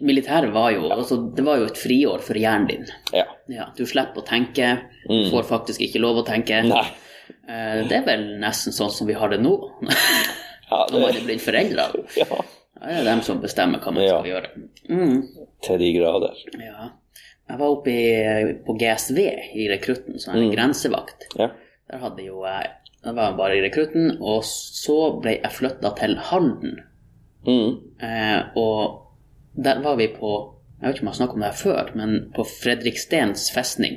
Militæret 0.00 0.52
var 0.54 0.70
jo 0.70 0.86
altså, 0.94 1.16
Det 1.34 1.42
var 1.44 1.58
jo 1.58 1.66
et 1.66 1.78
friår 1.80 2.20
for 2.22 2.38
hjernen 2.38 2.68
din. 2.70 2.84
Ja. 3.16 3.24
Ja, 3.50 3.66
du 3.76 3.82
slipper 3.88 4.22
å 4.22 4.26
tenke. 4.26 4.68
Mm. 5.08 5.30
får 5.32 5.48
faktisk 5.48 5.82
ikke 5.86 6.00
lov 6.02 6.20
å 6.22 6.26
tenke. 6.26 6.62
Nei. 6.66 6.84
Eh, 7.48 7.80
Det 7.88 7.98
er 8.00 8.04
vel 8.06 8.24
nesten 8.42 8.72
sånn 8.74 8.90
som 8.94 9.06
vi 9.10 9.14
har 9.18 9.32
det 9.34 9.40
nå. 9.42 9.54
Ja, 10.70 10.80
Når 10.90 10.98
man 11.00 11.10
det, 11.14 11.20
er 11.20 11.26
blitt 11.28 11.42
foreldre. 11.44 11.84
ja. 12.18 12.26
Da 12.76 12.88
er 12.90 12.96
det 13.00 13.04
dem 13.06 13.20
som 13.24 13.38
bestemmer 13.40 13.78
hva 13.80 13.92
man 13.94 14.02
Ja. 14.04 14.16
skal 14.20 14.30
gjøre. 14.32 14.48
Mm. 14.90 15.20
Til 15.62 15.78
de 15.80 15.90
grader. 15.94 16.40
Ja. 16.60 16.88
Jeg 17.48 17.58
var 17.60 17.70
oppe 17.76 17.92
i, 17.92 18.54
på 18.66 18.74
GSV 18.80 19.18
i 19.54 19.68
rekrutten, 19.70 20.18
sånn 20.18 20.34
Mm. 20.34 20.42
en 20.42 20.54
grensevakt. 20.56 21.28
Ja. 21.38 21.50
Der 21.90 21.98
hadde 22.02 22.22
jo 22.26 22.42
Da 23.04 23.12
var 23.12 23.28
jeg 23.30 23.36
bare 23.38 23.56
i 23.56 23.62
rekrutten, 23.62 24.16
og 24.20 24.42
så 24.44 25.20
ble 25.22 25.36
jeg 25.40 25.52
flytta 25.52 25.92
til 25.96 26.16
Halden. 26.16 26.80
Mm. 27.46 27.76
Eh, 28.02 28.42
og 28.56 29.06
der 29.54 29.80
var 29.82 29.96
vi 29.96 30.08
på 30.08 30.52
Jeg 30.82 30.88
vet 30.88 30.96
ikke 30.96 31.02
om 31.02 31.06
jeg 31.06 31.14
har 31.14 31.20
snakket 31.20 31.34
om 31.34 31.40
det 31.40 31.46
her 31.46 31.62
før, 31.62 31.96
men 31.96 32.32
på 32.34 32.44
Fredrikstens 32.44 33.50
festning. 33.54 33.94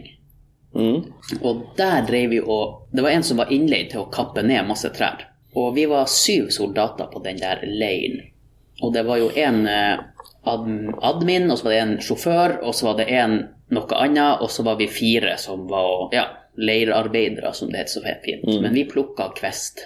Mm. 0.73 1.11
Og 1.41 1.63
der 1.75 2.05
drev 2.05 2.29
vi 2.29 2.39
og 2.39 2.87
Det 2.93 3.01
var 3.03 3.09
en 3.09 3.23
som 3.23 3.37
var 3.37 3.49
innleid 3.51 3.89
til 3.89 3.99
å 4.05 4.11
kappe 4.11 4.43
ned 4.43 4.67
masse 4.67 4.87
trær. 4.93 5.25
Og 5.55 5.73
vi 5.75 5.85
var 5.89 6.05
syv 6.05 6.49
soldater 6.51 7.09
på 7.11 7.19
den 7.23 7.37
der 7.37 7.59
leiren. 7.65 8.21
Og 8.81 8.93
det 8.93 9.03
var 9.05 9.17
jo 9.17 9.29
en 9.35 9.65
eh, 9.67 9.97
admin, 10.49 11.49
og 11.51 11.59
så 11.59 11.67
var 11.67 11.73
det 11.73 11.81
en 11.83 11.95
sjåfør, 12.03 12.57
og 12.63 12.75
så 12.75 12.89
var 12.89 12.99
det 12.99 13.07
en 13.19 13.37
noe 13.75 14.01
annet, 14.01 14.41
og 14.43 14.51
så 14.51 14.65
var 14.65 14.79
vi 14.79 14.89
fire 14.91 15.35
som 15.41 15.67
var 15.69 16.13
ja, 16.15 16.25
leirarbeidere, 16.57 17.53
som 17.53 17.71
det 17.71 17.83
heter 17.83 17.99
så 17.99 18.17
fint. 18.25 18.49
Men 18.63 18.73
vi 18.73 18.87
plukka 18.89 19.29
kvist. 19.37 19.85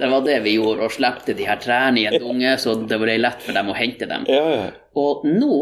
Det 0.00 0.08
var 0.08 0.24
det 0.24 0.38
vi 0.46 0.54
gjorde, 0.56 0.86
og 0.86 0.94
slepte 0.94 1.34
de 1.36 1.44
her 1.44 1.60
trærne 1.60 2.00
i 2.00 2.06
en 2.08 2.16
dunge, 2.22 2.54
så 2.58 2.72
det 2.88 2.96
ble 3.02 3.18
lett 3.20 3.42
for 3.44 3.52
dem 3.52 3.68
å 3.68 3.76
hente 3.76 4.08
dem. 4.08 4.24
Ja, 4.32 4.46
ja. 4.54 4.66
Og 4.96 5.26
nå 5.28 5.58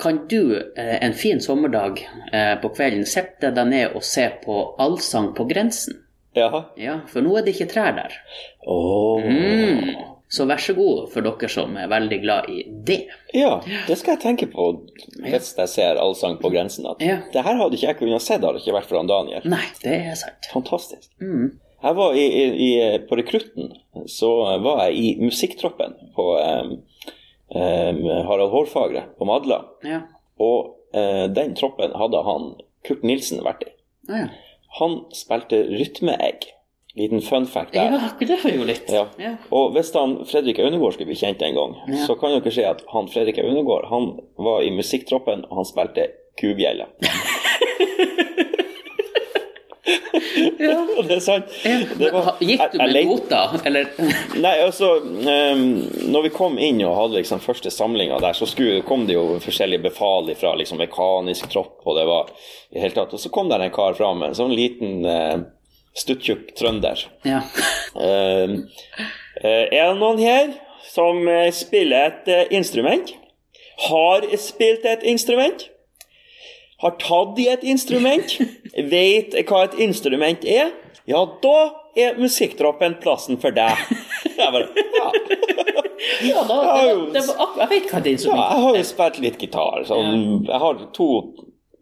kan 0.00 0.22
du 0.30 0.56
eh, 0.56 0.96
en 1.04 1.12
fin 1.12 1.40
sommerdag 1.44 2.00
eh, 2.32 2.54
på 2.62 2.70
kvelden 2.72 3.04
sette 3.06 3.50
deg 3.52 3.68
ned 3.68 3.96
og 3.98 4.06
se 4.06 4.24
på 4.44 4.62
Allsang 4.80 5.34
på 5.36 5.44
grensen. 5.50 6.00
Jaha. 6.38 6.62
Ja, 6.80 7.00
for 7.12 7.24
nå 7.24 7.36
er 7.36 7.44
det 7.44 7.56
ikke 7.56 7.68
trær 7.74 7.92
der. 7.98 8.16
Åh. 8.64 9.28
Mm. 9.28 9.92
Så 10.28 10.44
vær 10.44 10.60
så 10.60 10.74
god 10.76 11.06
for 11.12 11.24
dere 11.24 11.48
som 11.48 11.76
er 11.80 11.88
veldig 11.88 12.18
glad 12.20 12.48
i 12.52 12.62
det. 12.68 12.98
Ja, 13.32 13.54
det 13.88 13.96
skal 13.96 14.16
jeg 14.16 14.22
tenke 14.26 14.48
på 14.52 14.66
hvis 15.24 15.54
jeg 15.56 15.70
ser 15.72 16.00
Allsang 16.00 16.36
på 16.42 16.50
grensen. 16.52 16.84
At 16.90 17.00
Ja. 17.04 17.22
Det 17.32 17.44
her 17.46 17.56
hadde 17.56 17.78
ikke 17.78 17.86
jeg 17.86 17.98
kunnet 18.02 18.22
sett, 18.24 18.44
hadde 18.44 18.58
det 18.58 18.66
ikke 18.66 18.76
vært 18.76 18.90
for 18.90 19.00
han 19.00 19.08
Daniel. 19.08 19.46
Nei, 19.48 19.64
det 19.82 19.94
er 20.10 20.18
sant. 20.20 20.50
Fantastisk. 20.52 21.08
Mm. 21.20 21.56
Jeg 21.78 21.94
var 21.94 22.16
i, 22.18 22.26
i, 22.66 22.70
på 23.08 23.16
rekrutten, 23.20 23.72
så 24.10 24.30
var 24.64 24.88
jeg 24.88 24.98
i 24.98 25.08
musikktroppen 25.22 25.94
på 26.16 26.26
um, 26.34 26.72
um, 27.54 28.02
Harald 28.26 28.50
Hårfagre 28.50 29.04
på 29.16 29.28
Madla. 29.30 29.62
Ja. 29.86 30.02
Og 30.42 30.74
uh, 30.96 31.26
den 31.30 31.54
troppen 31.58 31.94
hadde 31.96 32.24
han 32.26 32.50
Kurt 32.86 33.06
Nilsen 33.06 33.44
vært 33.46 33.62
i. 33.68 33.72
Ja. 34.10 34.26
Han 34.80 35.04
spilte 35.16 35.62
rytmeegg. 35.70 36.50
Liten 36.98 37.20
fun 37.22 37.46
fact 37.46 37.72
der. 37.76 37.92
ja, 37.92 38.10
det 38.18 38.54
jo 38.56 38.64
litt. 38.66 38.90
Ja. 38.90 39.04
Ja. 39.22 39.32
Og 39.54 39.72
hvis 39.76 39.92
han 39.94 40.16
Fredrik 40.26 40.58
Aunegård 40.58 40.96
skulle 40.96 41.12
bli 41.12 41.18
kjent 41.20 41.42
en 41.46 41.54
gang, 41.54 41.76
Ja. 41.88 42.04
så 42.08 42.18
kan 42.18 42.34
dere 42.34 42.52
se 42.54 42.64
at 42.66 42.82
han 42.92 43.08
Fredrik 43.12 43.38
Aunegård 43.38 43.86
han 43.92 44.10
var 44.36 44.62
i 44.66 44.70
musikktroppen, 44.74 45.44
og 45.48 45.60
han 45.62 45.68
spilte 45.68 46.08
kubjelle. 46.40 46.90
Ja. 50.58 50.86
det 51.08 51.14
er 51.16 51.20
sant. 51.24 51.52
Det 51.98 52.10
var- 52.12 52.36
Gikk 52.40 52.72
du 52.72 52.78
med 52.78 53.04
kvota, 53.06 53.40
eller? 53.64 53.86
Nei, 54.44 54.54
altså 54.64 54.90
um, 55.00 55.62
Når 56.12 56.26
vi 56.26 56.32
kom 56.34 56.58
inn 56.62 56.82
og 56.84 56.96
hadde 56.98 57.20
liksom 57.20 57.40
første 57.44 57.70
samlinga 57.72 58.18
der, 58.22 58.36
så 58.36 58.46
skulle, 58.48 58.82
kom 58.86 59.06
det 59.08 59.16
jo 59.16 59.38
forskjellige 59.42 59.86
befal 59.88 60.28
fra 60.38 60.54
liksom 60.58 60.80
mekanisk 60.82 61.48
tropp, 61.52 61.78
og 61.86 61.96
det 61.98 62.06
var 62.08 62.32
i 62.74 62.82
hele 62.82 62.94
tatt 62.96 63.14
Og 63.16 63.22
så 63.22 63.32
kom 63.32 63.48
der 63.50 63.64
en 63.64 63.74
kar 63.74 63.96
fram, 63.98 64.20
med 64.22 64.32
en 64.34 64.38
sånn 64.42 64.54
liten 64.56 65.06
uh, 65.08 65.38
stuttjukk 65.98 66.52
trønder. 66.58 67.00
Ja. 67.26 67.40
Ehm, 67.98 68.54
eh, 69.42 69.66
er 69.72 69.90
det 69.92 69.96
noen 70.00 70.20
her 70.22 70.52
som 70.88 71.24
eh, 71.28 71.48
spiller 71.54 72.12
et 72.12 72.30
eh, 72.32 72.44
instrument? 72.58 73.14
Har 73.88 74.24
spilt 74.42 74.86
et 74.90 75.04
instrument? 75.06 75.68
Har 76.82 76.94
tatt 77.02 77.38
i 77.42 77.48
et 77.50 77.64
instrument? 77.66 78.36
Vet 78.94 79.34
hva 79.48 79.64
et 79.66 79.78
instrument 79.82 80.44
er? 80.46 80.72
Ja, 81.08 81.24
da 81.42 81.56
er 81.98 82.18
musikktroppen 82.20 82.98
plassen 83.02 83.38
for 83.42 83.54
deg. 83.56 83.80
Jeg 84.38 84.52
bare, 84.54 84.68
ja. 84.94 85.06
ja 86.28 86.42
da, 86.46 86.56
Ja, 86.62 86.74
det, 86.84 86.92
var- 86.94 87.08
det 87.14 87.22
var, 87.26 87.48
jeg 87.58 87.68
vet 87.72 87.88
hva 87.90 88.00
det 88.04 88.12
er 88.12 88.20
ja, 88.28 88.34
jeg 88.38 88.62
har 88.62 88.76
jo 88.78 88.82
spilt 88.86 89.16
litt 89.24 89.38
gitar. 89.42 89.80
Sånn, 89.88 90.20
jeg 90.46 90.60
har 90.62 90.78
to 90.94 91.08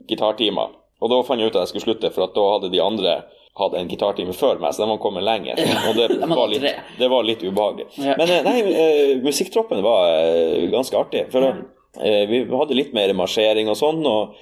gitartimer. 0.09 0.72
Og 1.05 1.12
da 1.12 1.18
fant 1.26 1.42
jeg 1.42 1.50
ut 1.52 1.59
at 1.59 1.66
jeg 1.66 1.74
skulle 1.74 1.85
slutte, 1.85 2.11
for 2.14 2.33
da 2.33 2.46
hadde 2.55 2.70
de 2.72 2.81
andre 2.81 3.12
hatt 3.59 3.75
en 3.79 3.88
gitartime 3.88 4.35
før 4.37 4.59
meg, 4.61 4.75
så 4.77 4.83
de 4.85 4.90
var 4.90 4.99
kommet 5.01 5.25
lenger. 5.25 5.61
Og 5.88 5.97
det, 5.97 6.09
De 6.21 6.29
var 6.29 6.49
litt, 6.53 6.66
det 6.99 7.09
var 7.12 7.25
litt 7.25 7.45
ubehagelig. 7.47 7.87
Men 8.03 8.27
eh, 8.29 8.42
nei, 8.45 8.59
eh, 8.73 9.14
musikktroppen 9.25 9.81
var 9.85 10.11
eh, 10.12 10.66
ganske 10.73 10.99
artig. 11.01 11.23
For 11.33 11.47
eh, 11.49 12.25
vi 12.29 12.42
hadde 12.51 12.77
litt 12.77 12.92
mer 12.97 13.14
marsjering 13.16 13.71
og 13.73 13.79
sånn, 13.81 14.03
og 14.05 14.35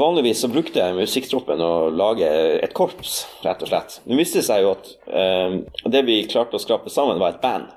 vanligvis 0.00 0.40
så 0.44 0.48
brukte 0.48 0.80
jeg 0.80 0.96
musikktroppen 0.96 1.60
å 1.60 1.90
lage 1.92 2.30
et 2.64 2.72
korps, 2.72 3.26
rett 3.44 3.60
og 3.66 3.68
slett. 3.68 3.98
Nå 4.08 4.16
viste 4.16 4.40
det 4.40 4.46
seg 4.48 4.64
jo 4.64 4.72
at 4.72 4.94
det 5.92 6.02
vi 6.08 6.22
klarte 6.32 6.56
å 6.56 6.62
skrape 6.62 6.88
sammen, 6.92 7.20
var 7.20 7.36
et 7.36 7.42
band. 7.44 7.68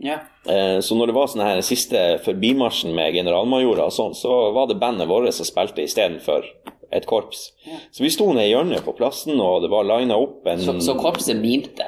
Ja. 0.00 0.20
Eh, 0.46 0.78
Så 0.80 0.94
når 0.94 1.10
det 1.10 1.14
var 1.16 1.26
sånn 1.28 1.42
her 1.42 1.60
siste 1.66 2.02
forbimarsjen 2.24 2.92
med 2.94 3.12
generalmajorer 3.18 3.88
og 3.88 3.92
sånn, 3.92 4.14
så 4.14 4.52
var 4.54 4.68
det 4.70 4.78
bandet 4.80 5.08
vårt 5.10 5.34
som 5.34 5.44
spilte 5.48 5.82
istedenfor 5.82 6.46
et 6.94 7.04
korps. 7.08 7.50
Så 7.92 8.04
vi 8.04 8.10
sto 8.12 8.30
ned 8.32 8.46
i 8.48 8.52
hjørnet 8.52 8.84
på 8.86 8.94
plassen, 8.96 9.36
og 9.44 9.60
det 9.64 9.70
var 9.72 9.86
lina 9.88 10.16
opp 10.16 10.46
en 10.48 10.62
Så, 10.64 10.74
så 10.84 10.96
korpset 10.96 11.36
mimte. 11.36 11.84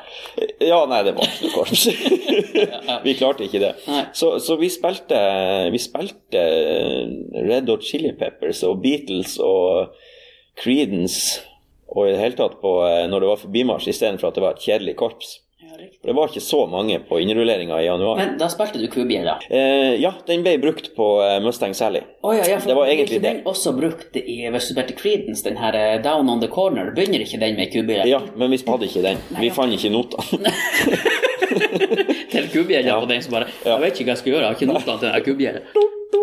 Ja, 0.61 0.83
nei, 0.91 1.03
det 1.07 1.15
var 1.17 1.25
ikke 1.29 1.49
noe 1.49 1.55
korps. 1.57 1.87
vi 3.07 3.17
klarte 3.17 3.47
ikke 3.47 3.63
det. 3.63 3.75
Så, 4.17 4.35
så 4.45 4.59
vi 4.61 4.69
spilte 4.73 5.21
Vi 5.73 5.81
spilte 5.81 6.45
Red 7.49 7.71
Hot 7.73 7.87
Chili 7.87 8.13
Peppers 8.19 8.65
og 8.69 8.83
Beatles 8.85 9.39
og 9.41 9.95
Creedence 10.61 11.41
og 11.91 12.07
i 12.07 12.15
det 12.15 12.21
hele 12.23 12.39
tatt 12.39 12.59
på, 12.63 12.75
eh, 12.87 13.07
når 13.11 13.23
det 13.23 13.31
var 13.33 13.41
forbimarsj 13.41 13.91
istedenfor 13.91 14.31
at 14.31 14.37
det 14.39 14.45
var 14.45 14.55
et 14.55 14.67
kjedelig 14.67 14.95
korps. 15.01 15.39
Ja. 15.61 15.75
Det 16.07 16.15
var 16.15 16.31
ikke 16.31 16.43
så 16.45 16.63
mange 16.71 17.01
på 17.09 17.19
innrulleringa 17.23 17.81
i 17.83 17.89
januar. 17.89 18.21
Men 18.21 18.37
da 18.39 18.47
spilte 18.53 18.79
du 18.79 18.87
kubjella. 18.93 19.41
Eh, 19.51 19.97
ja, 20.01 20.13
den 20.29 20.45
ble 20.47 20.55
brukt 20.63 20.93
på 20.95 21.09
eh, 21.25 21.41
Mustang 21.43 21.75
Sally. 21.75 22.05
Å 22.21 22.35
ja, 22.37 22.45
ja, 22.45 22.59
Det 22.61 22.75
var 22.77 22.85
egentlig 22.87 23.17
ikke 23.17 23.25
den 23.25 23.39
også 23.49 23.73
brukt 23.73 24.17
i 24.21 24.35
spilte 24.61 24.93
Creedence, 24.99 25.41
den 25.47 25.57
her 25.57 25.77
eh, 25.79 26.03
Down 26.05 26.29
on 26.29 26.43
the 26.43 26.51
Corner? 26.53 26.91
Begynner 26.93 27.23
ikke 27.25 27.41
den 27.41 27.57
med 27.57 27.73
kubjella? 27.73 28.05
Ja, 28.09 28.19
men 28.37 28.53
vi 28.53 28.59
hadde 28.67 28.89
ikke 28.91 29.05
den. 29.07 29.23
Vi 29.41 29.49
fant 29.57 29.73
ikke 29.73 29.93
notene. 29.95 30.53
Til 32.31 32.51
kubjella 32.53 32.99
på 33.01 33.09
den 33.11 33.25
som 33.25 33.33
bare 33.35 33.49
Jeg 33.65 33.81
vet 33.83 33.97
ikke 33.97 34.11
hva 34.11 34.13
jeg 34.13 34.21
skal 34.21 34.33
gjøre, 34.35 34.43
jeg 34.43 34.51
har 34.53 34.59
ikke 34.59 34.69
notene 34.69 34.99
til 35.01 35.09
den 35.09 35.25
kubjella. 35.27 35.63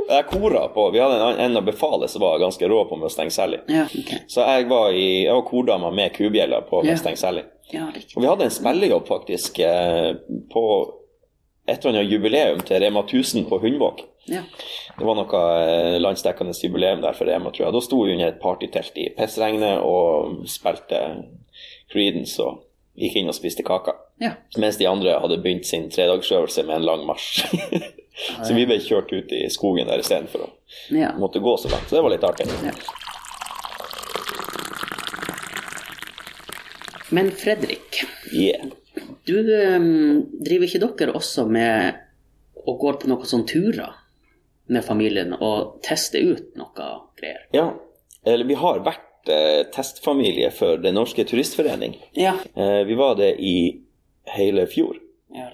Jeg 0.07 0.27
kora 0.29 0.62
på 0.71 0.86
Vi 0.93 1.01
hadde 1.01 1.17
en, 1.17 1.39
en 1.47 1.60
av 1.60 1.65
befalet 1.67 2.13
som 2.13 2.21
var 2.23 2.38
ganske 2.39 2.69
rå 2.69 2.83
på 2.88 2.99
Mustang 3.01 3.33
Sally. 3.33 3.57
Ja, 3.67 3.88
okay. 3.89 4.21
Så 4.31 4.45
jeg 4.45 4.69
var, 4.69 4.93
i, 4.93 5.25
jeg 5.25 5.33
var 5.33 5.43
kordama 5.49 5.91
med 5.91 6.13
kubjeller 6.15 6.62
på 6.69 6.83
Ja. 6.86 6.93
Mustang 6.93 7.17
Sally. 7.17 7.43
Ja. 7.73 7.89
Og 7.89 8.21
vi 8.21 8.29
hadde 8.29 8.47
en 8.47 8.53
spillejobb 8.53 9.10
faktisk 9.10 9.60
eh, 9.65 10.13
på 10.53 10.63
et 11.67 11.81
eller 11.81 11.97
annet 11.97 12.13
jubileum 12.13 12.62
til 12.63 12.79
Rema 12.86 13.03
1000 13.03 13.49
på 13.49 13.60
Hundvåg. 13.60 14.05
Ja. 14.27 14.43
Det 14.97 15.05
var 15.07 15.15
noe 15.15 15.41
eh, 15.63 15.97
landsdekkende 16.01 16.55
jubileum 16.57 17.01
der 17.03 17.15
for 17.15 17.29
EMA, 17.31 17.51
tror 17.55 17.67
jeg. 17.67 17.75
Da 17.75 17.81
sto 17.83 18.01
vi 18.03 18.15
under 18.15 18.31
et 18.31 18.41
partytelt 18.43 18.99
i 18.99 19.09
pissregnet 19.15 19.79
og 19.85 20.43
spilte 20.51 21.01
Creedence 21.91 22.43
og 22.43 22.63
gikk 22.97 23.19
inn 23.21 23.31
og 23.31 23.37
spiste 23.37 23.63
kaka. 23.65 23.95
Ja. 24.19 24.33
Mens 24.59 24.79
de 24.81 24.89
andre 24.89 25.15
hadde 25.21 25.39
begynt 25.43 25.67
sin 25.69 25.87
tredagsøvelse 25.93 26.65
med 26.67 26.79
en 26.79 26.87
lang 26.89 27.05
marsj. 27.07 27.45
så 28.45 28.51
vi 28.57 28.65
ble 28.67 28.79
kjørt 28.83 29.13
ut 29.13 29.31
i 29.37 29.45
skogen 29.53 29.87
der 29.87 30.01
istedenfor 30.03 30.47
å 30.47 30.49
ja. 30.97 31.13
måtte 31.21 31.43
gå 31.43 31.53
så 31.61 31.71
langt. 31.71 31.87
Så 31.87 31.99
det 31.99 32.03
var 32.03 32.15
litt 32.15 32.27
artig. 32.27 32.49
Ja. 32.65 32.75
Men 37.15 37.31
Fredrik, 37.31 38.03
Yeah. 38.33 38.65
Du, 39.23 39.37
um, 39.39 40.25
driver 40.43 40.67
ikke 40.67 40.81
dere 40.83 41.13
også 41.15 41.45
med 41.47 42.03
og 42.67 42.79
går 42.81 42.97
på 42.99 43.09
noen 43.11 43.29
sånne 43.29 43.47
turer 43.47 43.93
med 44.67 44.86
familien 44.86 45.34
og 45.38 45.77
teste 45.86 46.19
ut 46.19 46.56
noe 46.60 46.88
greier? 47.19 47.45
Ja, 47.56 47.69
eller 48.27 48.47
vi 48.49 48.58
har 48.60 48.82
vært 48.86 49.32
eh, 49.32 49.63
testfamilie 49.73 50.51
for 50.56 50.82
Den 50.84 50.97
norske 50.99 51.23
turistforening. 51.27 51.95
Ja. 52.17 52.36
Eh, 52.56 52.84
vi 52.88 52.97
var 52.99 53.15
det 53.19 53.36
i 53.39 53.58
hele 54.38 54.67
fjor. 54.67 54.99
ja. 55.36 55.51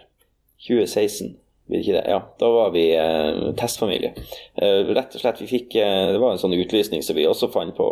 2016, 0.63 1.33
blir 1.67 1.81
det 1.81 1.83
ikke 1.83 1.95
det? 1.97 2.03
Ja, 2.07 2.19
da 2.39 2.49
var 2.53 2.69
vi 2.71 2.83
eh, 2.95 3.49
testfamilie. 3.59 4.13
Eh, 4.55 4.87
rett 4.95 5.15
og 5.17 5.19
slett, 5.19 5.41
vi 5.43 5.49
fikk 5.49 5.75
eh, 5.75 6.13
Det 6.13 6.21
var 6.21 6.31
en 6.31 6.39
sånn 6.39 6.55
utlysning 6.55 7.03
som 7.03 7.17
vi 7.17 7.25
også 7.27 7.49
fant 7.51 7.75
på, 7.75 7.87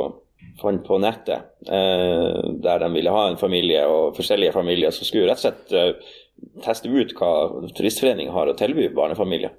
fant 0.62 0.86
på 0.88 1.00
nettet, 1.04 1.50
eh, 1.68 2.40
der 2.64 2.80
de 2.86 2.90
ville 2.96 3.12
ha 3.12 3.26
en 3.28 3.40
familie 3.42 3.84
og 3.92 4.16
forskjellige 4.16 4.56
familier 4.56 4.96
som 4.96 5.04
skulle 5.10 5.28
rett 5.28 5.44
og 5.44 5.50
slett 5.50 6.08
teste 6.64 6.90
ut 6.90 7.12
hva 7.20 7.34
Turistforeningen 7.76 8.32
har 8.34 8.50
å 8.50 8.56
tilby 8.58 8.88
barnefamilier. 8.96 9.52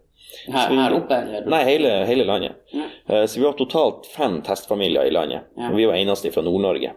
Her, 0.49 0.71
vi- 0.71 0.77
her 0.81 0.95
oppe? 0.97 1.14
Eller? 1.14 1.47
Nei, 1.51 1.64
hele, 1.64 1.90
hele 2.09 2.25
landet. 2.25 2.53
Ja. 2.73 2.85
Eh, 3.09 3.27
Så 3.27 3.38
vi 3.40 3.45
var 3.47 3.53
totalt 3.59 4.07
fem 4.07 4.40
testfamilier 4.42 5.05
i 5.05 5.11
landet. 5.11 5.40
Ja. 5.57 5.71
Vi 5.75 5.85
var 5.87 5.95
eneste 5.95 6.31
fra 6.33 6.42
Nord-Norge. 6.42 6.92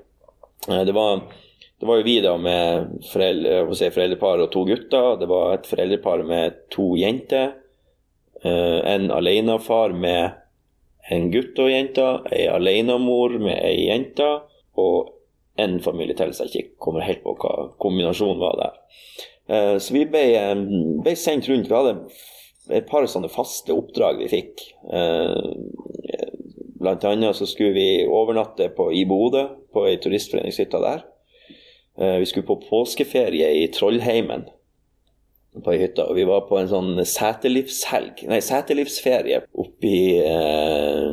Eh, 0.70 0.84
Det 0.86 0.94
var, 0.96 1.22
det 1.80 1.86
var 1.88 1.98
jo 1.98 2.04
vi 2.04 2.22
da 2.22 2.38
med 2.38 2.88
foreldre, 3.12 3.76
si 3.76 3.90
foreldrepar 3.90 4.40
og 4.46 4.52
to 4.52 4.64
gutter. 4.66 5.18
Det 5.20 5.28
var 5.28 5.54
et 5.54 5.68
foreldrepar 5.68 6.24
med 6.26 6.54
to 6.72 6.96
jenter. 6.96 7.54
eh, 8.44 8.94
En 8.96 9.12
alenefar 9.12 9.94
med 9.94 10.32
en 11.12 11.32
gutt 11.32 11.60
og 11.60 11.70
jente. 11.70 12.06
Ei 12.32 12.48
alenemor 12.48 13.38
med 13.40 13.60
ei 13.64 13.88
jente. 13.90 14.42
Og 14.78 15.12
en 15.58 15.80
familie 15.80 16.16
til, 16.16 16.34
så 16.34 16.44
jeg 16.44 16.64
ikke 16.66 16.80
kommer 16.80 17.02
helt 17.02 17.24
på 17.24 17.36
hva 17.40 17.70
kombinasjonen 17.80 18.40
var 18.40 18.56
der. 18.60 19.80
Så 19.80 19.94
vi 19.94 20.02
ble, 20.06 20.24
ble 21.04 21.14
sendt 21.16 21.48
rundt. 21.48 21.70
Vi 21.70 21.76
hadde 21.76 22.10
et 22.74 22.88
par 22.90 23.06
sånne 23.10 23.30
faste 23.30 23.74
oppdrag 23.76 24.18
vi 24.24 24.28
fikk. 24.32 24.64
Eh, 24.92 25.52
Blant 26.86 27.04
annet 27.08 27.34
så 27.38 27.48
skulle 27.50 27.74
vi 27.74 28.06
overnatte 28.06 28.68
på, 28.76 28.90
i 28.94 29.06
Bodø, 29.10 29.46
på 29.74 29.86
ei 29.90 29.96
turistforeningshytte 29.98 30.82
der. 30.84 31.06
Eh, 31.98 32.18
Vi 32.22 32.26
skulle 32.30 32.46
på 32.46 32.60
påskeferie 32.70 33.48
i 33.64 33.68
Trollheimen, 33.74 34.44
på 35.64 35.72
ei 35.72 35.80
hytte. 35.80 36.04
Og 36.06 36.16
vi 36.20 36.26
var 36.28 36.44
på 36.50 36.60
en 36.60 36.68
sånn 36.70 37.00
setelivshelg, 37.08 38.26
nei, 38.30 38.42
setelivsferie 38.44 39.42
oppi 39.56 39.96
eh, 40.20 41.10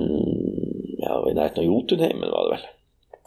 ja, 0.99 1.17
i 1.31 1.35
nærheten 1.39 1.63
av 1.63 1.69
Jotunheimen, 1.71 2.29
var 2.35 2.49
det 2.51 2.57
vel. 2.57 2.69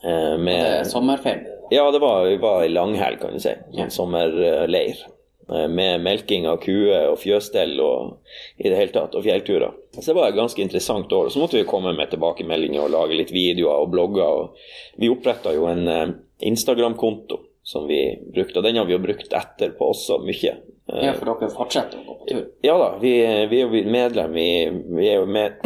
Eh, 0.06 0.32
Det 0.36 0.40
Med, 0.44 0.62
er 0.82 0.84
sommerferie. 0.92 1.56
ja, 1.72 1.88
det 1.92 2.02
var, 2.04 2.26
vi 2.30 2.38
var 2.38 2.64
i 2.64 2.70
langhelg, 2.70 3.20
kan 3.24 3.34
du 3.34 3.40
si. 3.40 3.56
Ja. 3.74 3.88
Sånn 3.88 3.96
sommerleir. 4.12 5.02
Eh, 5.50 5.68
Med 5.70 6.02
melking 6.02 6.48
av 6.50 6.58
kuer 6.64 7.10
og 7.12 7.20
fjøsstell 7.22 7.76
og 7.84 8.18
i 8.58 8.70
det 8.70 8.78
hele 8.80 8.94
tatt, 8.96 9.14
og 9.16 9.24
fjellturer. 9.26 9.74
Så 9.94 10.08
det 10.10 10.16
var 10.18 10.30
et 10.32 10.38
ganske 10.40 10.62
interessant 10.64 11.12
år. 11.14 11.30
Så 11.30 11.40
måtte 11.42 11.60
vi 11.60 11.68
komme 11.70 11.94
med 11.94 12.10
tilbakemeldinger 12.10 12.82
og 12.82 12.94
lage 12.96 13.18
litt 13.20 13.34
videoer 13.36 13.84
og 13.86 13.92
blogger. 13.94 14.26
Og 14.26 15.02
vi 15.02 15.12
oppretta 15.14 15.54
jo 15.54 15.68
en 15.70 15.88
eh, 15.88 16.08
Instagram-konto 16.50 17.42
som 17.66 17.88
vi 17.90 18.00
brukte, 18.34 18.60
og 18.60 18.66
den 18.68 18.78
har 18.78 18.86
vi 18.86 18.94
jo 18.94 19.02
brukt 19.02 19.32
etterpå 19.34 19.92
også 19.94 20.20
mye. 20.26 20.56
Eh, 20.90 21.06
Ja, 21.08 21.14
for 21.18 21.26
dere 21.32 21.50
fortsetter 21.54 21.98
å 22.02 22.06
gå 22.06 22.18
på 22.20 22.28
tur? 22.30 22.44
ja 22.66 22.76
da, 22.78 22.90
vi, 23.02 23.14
vi 23.50 23.62
er 23.62 23.66
jo 23.66 23.90
medlem 23.90 24.36
i 24.38 24.50
Vi 24.70 25.08
er 25.10 25.18
jo 25.22 25.26
med 25.30 25.62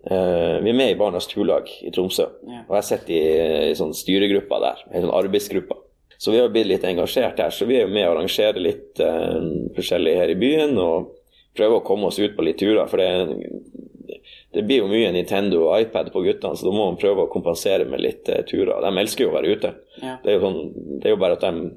Uh, 0.00 0.56
Vi 0.64 0.70
er 0.72 0.74
med 0.74 0.90
i 0.90 0.96
Barnas 0.98 1.26
Turlag 1.28 1.68
i 1.84 1.90
Tromsø. 1.92 2.24
Ja. 2.48 2.62
Og 2.70 2.74
jeg 2.78 2.86
sitter 2.88 3.12
i, 3.14 3.70
i 3.70 3.74
sånn 3.78 3.92
styregruppa 3.94 4.58
der, 4.62 4.80
en 4.90 5.04
sånn 5.04 5.12
arbeidsgruppa. 5.12 5.76
Så 6.20 6.34
vi 6.34 6.40
har 6.40 6.50
blitt 6.52 6.68
litt 6.68 6.84
engasjert 6.84 7.38
her. 7.40 7.52
Så 7.54 7.64
vi 7.64 7.78
er 7.78 7.86
jo 7.86 7.94
med 7.94 8.04
å 8.04 8.10
arrangere 8.12 8.60
litt 8.60 9.00
eh, 9.00 9.38
forskjellig 9.76 10.18
her 10.18 10.32
i 10.34 10.36
byen 10.40 10.76
og 10.76 11.14
prøve 11.56 11.78
å 11.78 11.84
komme 11.86 12.10
oss 12.10 12.18
ut 12.20 12.34
på 12.36 12.44
litt 12.44 12.60
turer. 12.60 12.84
For 12.90 13.00
det, 13.00 14.20
det 14.52 14.66
blir 14.68 14.82
jo 14.82 14.90
mye 14.90 15.14
Nintendo 15.16 15.62
og 15.70 15.86
iPad 15.86 16.12
på 16.12 16.20
guttene, 16.26 16.60
så 16.60 16.68
da 16.68 16.74
må 16.76 16.90
man 16.90 17.00
prøve 17.00 17.24
å 17.24 17.32
kompensere 17.32 17.88
med 17.88 18.04
litt 18.04 18.28
eh, 18.28 18.44
turer. 18.44 18.76
De 18.84 18.92
elsker 19.00 19.24
jo 19.24 19.32
å 19.32 19.38
være 19.38 19.56
ute. 19.56 19.72
Ja. 20.02 20.18
Det 20.20 20.34
er 20.34 20.44
sånn, 20.44 20.60
det 21.00 21.08
er 21.08 21.16
jo 21.16 21.22
bare 21.24 21.40
at 21.40 21.48
de 21.48 21.70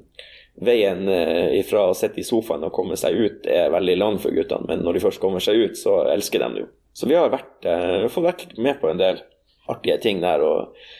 Veien 0.54 1.08
fra 1.08 1.46
ifra 1.58 1.80
å 1.90 1.94
sitte 1.98 2.20
i 2.22 2.24
sofaen 2.26 2.62
og 2.62 2.70
komme 2.76 2.94
seg 2.94 3.16
ut 3.18 3.46
er 3.50 3.72
veldig 3.74 3.96
lang 3.98 4.20
for 4.22 4.30
guttene, 4.30 4.68
men 4.68 4.84
når 4.86 4.94
de 4.94 5.00
først 5.02 5.18
kommer 5.18 5.42
seg 5.42 5.58
ut, 5.58 5.74
så 5.74 6.04
elsker 6.12 6.44
de 6.44 6.50
det 6.52 6.62
jo. 6.62 6.68
Så 6.94 7.08
vi 7.10 7.16
har, 7.18 7.26
vært, 7.32 7.56
eh, 7.66 7.86
vi 7.96 8.04
har 8.04 8.12
fått 8.12 8.28
vært 8.28 8.52
med 8.62 8.78
på 8.78 8.92
en 8.92 9.00
del 9.00 9.18
artige 9.66 9.98
ting 10.04 10.20
der. 10.22 10.44
og 10.46 10.76
eh, 10.76 10.92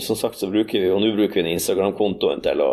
Som 0.00 0.16
sagt 0.16 0.38
så 0.40 0.48
bruker 0.50 0.80
vi 0.80 0.90
og 0.90 1.00
nå 1.02 1.12
bruker 1.16 1.42
vi 1.44 1.52
Instagram-kontoen 1.56 2.40
til 2.44 2.60
å 2.64 2.72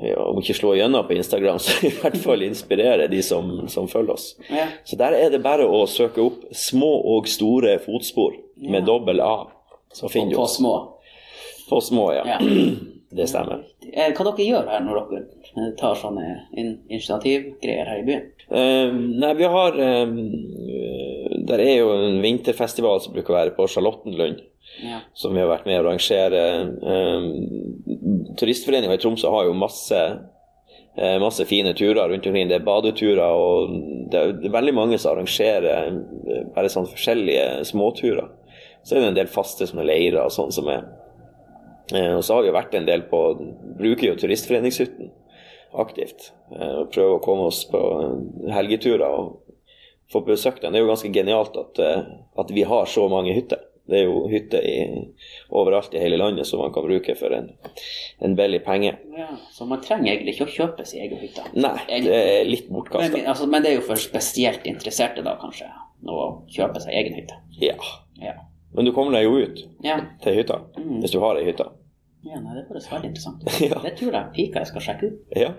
ja, 0.00 0.16
om 0.24 0.38
ikke 0.40 0.54
slå 0.56 0.74
igjennom 0.76 1.04
på 1.06 1.12
Instagram, 1.16 1.58
så 1.64 1.74
i 1.86 1.90
hvert 1.92 2.16
fall 2.22 2.42
inspirere 2.46 3.08
de 3.12 3.22
som, 3.22 3.50
som 3.68 3.88
følger 3.88 4.14
oss. 4.14 4.30
Ja. 4.48 4.66
Så 4.84 4.96
der 5.00 5.12
er 5.18 5.32
det 5.32 5.42
bare 5.44 5.66
å 5.68 5.82
søke 5.88 6.22
opp 6.24 6.46
'små 6.52 6.88
og 7.16 7.28
store 7.28 7.78
fotspor' 7.84 8.38
med 8.56 8.80
Ja. 8.80 8.86
dobbel 8.86 9.20
A. 9.20 9.46
Så 9.92 10.08
finner 10.08 10.30
du 10.30 10.36
På 10.36 10.46
små? 10.46 10.74
På 11.68 11.80
små, 11.80 12.12
ja. 12.14 12.38
Det 13.10 13.26
stemmer. 13.26 13.64
Eh, 13.92 14.12
Hva 14.14 14.22
dere 14.30 14.44
gjør 14.46 14.68
her 14.70 14.84
når 14.86 15.00
dere 15.10 15.22
eh, 15.58 15.70
tar 15.76 15.96
sånne 15.98 16.26
in 16.54 16.68
initiativgreier 16.88 17.88
her 17.90 17.98
i 17.98 18.06
byen? 18.06 18.28
Uh, 18.50 18.92
nei, 19.18 19.32
vi 19.34 19.48
har 19.50 19.74
uh, 19.74 20.12
Der 21.48 21.58
er 21.58 21.74
jo 21.80 21.90
en 21.96 22.20
vinterfestival 22.22 23.00
som 23.02 23.12
bruker 23.14 23.34
å 23.34 23.38
være 23.40 23.54
på 23.56 23.66
Charlottenlund, 23.66 24.44
Ja. 24.82 25.00
som 25.14 25.34
vi 25.34 25.42
har 25.42 25.50
vært 25.50 25.66
med 25.68 25.80
å 25.80 25.84
arrangere. 25.84 26.42
Um, 26.80 28.34
Turistforeninga 28.40 28.96
i 28.96 29.02
Tromsø 29.02 29.30
har 29.32 29.48
jo 29.48 29.56
masse 29.56 29.98
eh, 30.96 31.18
masse 31.20 31.44
fine 31.44 31.74
turer 31.74 32.08
rundt 32.08 32.26
omkring. 32.26 32.48
Det 32.48 32.60
er 32.60 32.66
badeturer, 32.66 33.22
og 33.26 33.74
det 34.10 34.20
er, 34.20 34.34
er 34.44 34.56
veldig 34.56 34.74
mange 34.76 34.98
som 34.98 35.14
arrangerer 35.14 35.90
eh, 35.90 36.42
bare 36.54 36.72
sånn 36.72 36.88
forskjellige 36.90 37.64
småturer. 37.70 38.30
Så 38.82 38.96
er 38.96 39.02
det 39.02 39.12
en 39.12 39.20
del 39.20 39.30
faste 39.30 39.68
sånne 39.68 39.86
leirer 39.88 40.22
og 40.24 40.34
sånn 40.34 40.52
som 40.54 40.70
er. 40.72 40.86
Eh, 41.94 42.12
og 42.16 42.24
så 42.24 42.36
har 42.36 42.44
vi 42.44 42.52
jo 42.52 42.58
vært 42.58 42.76
en 42.78 42.88
del 42.88 43.06
på 43.10 43.22
Bruker 43.80 44.12
jo 44.12 44.18
Turistforeningshytten 44.20 45.12
aktivt. 45.80 46.32
Og 46.50 46.88
prøver 46.90 47.12
å 47.14 47.22
komme 47.22 47.46
oss 47.46 47.60
på 47.70 47.78
helgeturer 48.50 49.06
og 49.06 49.36
få 50.10 50.24
besøkt 50.26 50.64
den. 50.64 50.74
Det 50.74 50.80
er 50.80 50.82
jo 50.82 50.90
ganske 50.90 51.12
genialt 51.14 51.54
at, 51.60 51.78
at 52.42 52.50
vi 52.50 52.64
har 52.66 52.88
så 52.90 53.04
mange 53.12 53.36
hytter. 53.36 53.62
Det 53.90 53.98
er 54.00 54.04
jo 54.06 54.20
hytter 54.30 54.64
overalt 55.50 55.94
i 55.94 56.00
hele 56.02 56.18
landet 56.20 56.46
som 56.46 56.60
man 56.62 56.72
kan 56.74 56.84
bruke 56.86 57.14
for 57.18 57.34
en, 57.34 57.48
en 58.22 58.36
billig 58.38 58.62
penge. 58.64 58.92
Ja, 59.18 59.28
så 59.52 59.66
man 59.68 59.82
trenger 59.84 60.12
egentlig 60.12 60.36
ikke 60.36 60.46
å 60.48 60.54
kjøpe 60.54 60.86
sin 60.86 61.02
egen 61.04 61.18
hytte. 61.22 61.44
Nei, 61.58 61.74
det 62.06 62.14
er 62.20 62.46
litt 62.48 62.70
Men, 62.70 63.18
altså, 63.26 63.48
men 63.50 63.64
det 63.66 63.72
er 63.72 63.80
jo 63.80 63.86
for 63.88 64.00
spesielt 64.00 64.66
interesserte, 64.70 65.24
da, 65.26 65.34
kanskje, 65.42 65.66
å 66.06 66.22
kjøpe 66.50 66.80
seg 66.84 66.94
egen 67.02 67.18
hytte. 67.18 67.40
Ja. 67.60 67.74
Ja. 68.20 68.36
Men 68.76 68.86
du 68.86 68.92
kommer 68.94 69.16
deg 69.18 69.24
jo 69.26 69.34
ut 69.42 69.64
Ja, 69.82 69.96
til 70.22 70.36
hytta, 70.38 70.60
Mm. 70.78 71.00
hvis 71.02 71.10
du 71.12 71.18
har 71.20 71.36
ei 71.40 71.44
hytte. 71.48 71.66
ja 72.22 72.36
nei, 72.38 72.52
det 72.54 72.66
høres 72.68 72.86
veldig 72.92 73.08
interessant 73.10 73.42
ut. 73.42 73.60
Ja. 73.70 73.80
Det 73.82 73.96
tror 73.98 74.12
jeg 74.14 74.32
pika 74.36 74.60
jeg 74.62 74.68
skal 74.70 74.84
sjekke 74.86 75.08
ut. 75.10 75.18
Ja. 75.36 75.50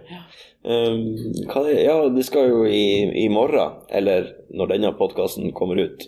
Um, 0.64 1.04
det, 1.66 1.76
ja, 1.84 1.98
det 2.14 2.24
skal 2.28 2.48
jo 2.52 2.64
i, 2.70 3.10
i 3.26 3.28
morgen, 3.34 3.82
eller 3.90 4.30
når 4.54 4.72
denne 4.76 4.94
podkasten 4.98 5.52
kommer 5.58 5.82
ut, 5.82 6.06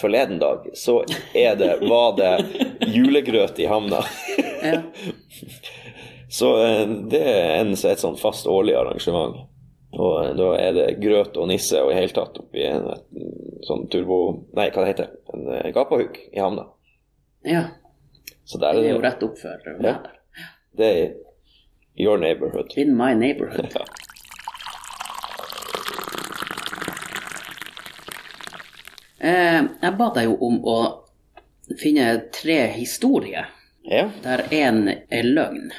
forleden 0.00 0.38
dag, 0.38 0.66
så 0.74 1.04
er 1.34 1.56
det, 1.56 1.70
var 1.88 2.16
det 2.18 2.32
julegrøt 2.92 3.58
i 3.58 3.66
havna. 3.70 4.02
Ja. 4.62 4.82
Så 6.28 6.48
eh, 6.66 6.88
det 7.10 7.20
er 7.22 7.60
en, 7.60 7.70
et 7.72 8.00
sånn 8.02 8.16
fast 8.18 8.48
årlig 8.50 8.74
arrangement. 8.74 9.44
Og 9.94 10.14
eh, 10.24 10.32
da 10.36 10.48
er 10.58 10.72
det 10.74 10.86
grøt 11.00 11.36
og 11.38 11.46
nisse 11.52 11.78
og 11.84 11.92
i 11.92 11.98
hele 12.00 12.12
tatt 12.16 12.40
oppi 12.42 12.64
en, 12.66 12.88
sånn 13.64 13.86
turbo... 13.92 14.18
Nei, 14.58 14.66
hva 14.74 14.82
det 14.82 14.90
heter 14.90 15.12
En 15.32 15.46
eh, 15.54 15.68
gapahuk 15.76 16.18
i 16.32 16.42
havna. 16.42 16.66
ja. 17.46 17.68
Så 18.46 18.58
der 18.62 18.76
Det 18.78 18.84
er 18.86 18.92
jo 18.94 18.98
rett 19.02 19.22
opp 19.26 19.38
for 19.40 19.70
Ja. 19.82 19.94
det 20.78 20.86
er 20.86 21.14
your 21.98 22.18
neighborhood. 22.18 22.74
In 22.76 22.92
my 22.98 23.14
neighborhood. 23.14 23.70
Ja. 23.74 23.86
Jeg 29.20 29.96
ba 29.98 30.10
deg 30.14 30.24
jo 30.28 30.36
om 30.46 30.58
å 30.64 30.76
finne 31.80 32.10
tre 32.34 32.66
historier 32.76 33.46
ja. 33.86 34.08
der 34.22 34.44
én 34.54 34.84
er 35.10 35.22
løgn. 35.26 35.70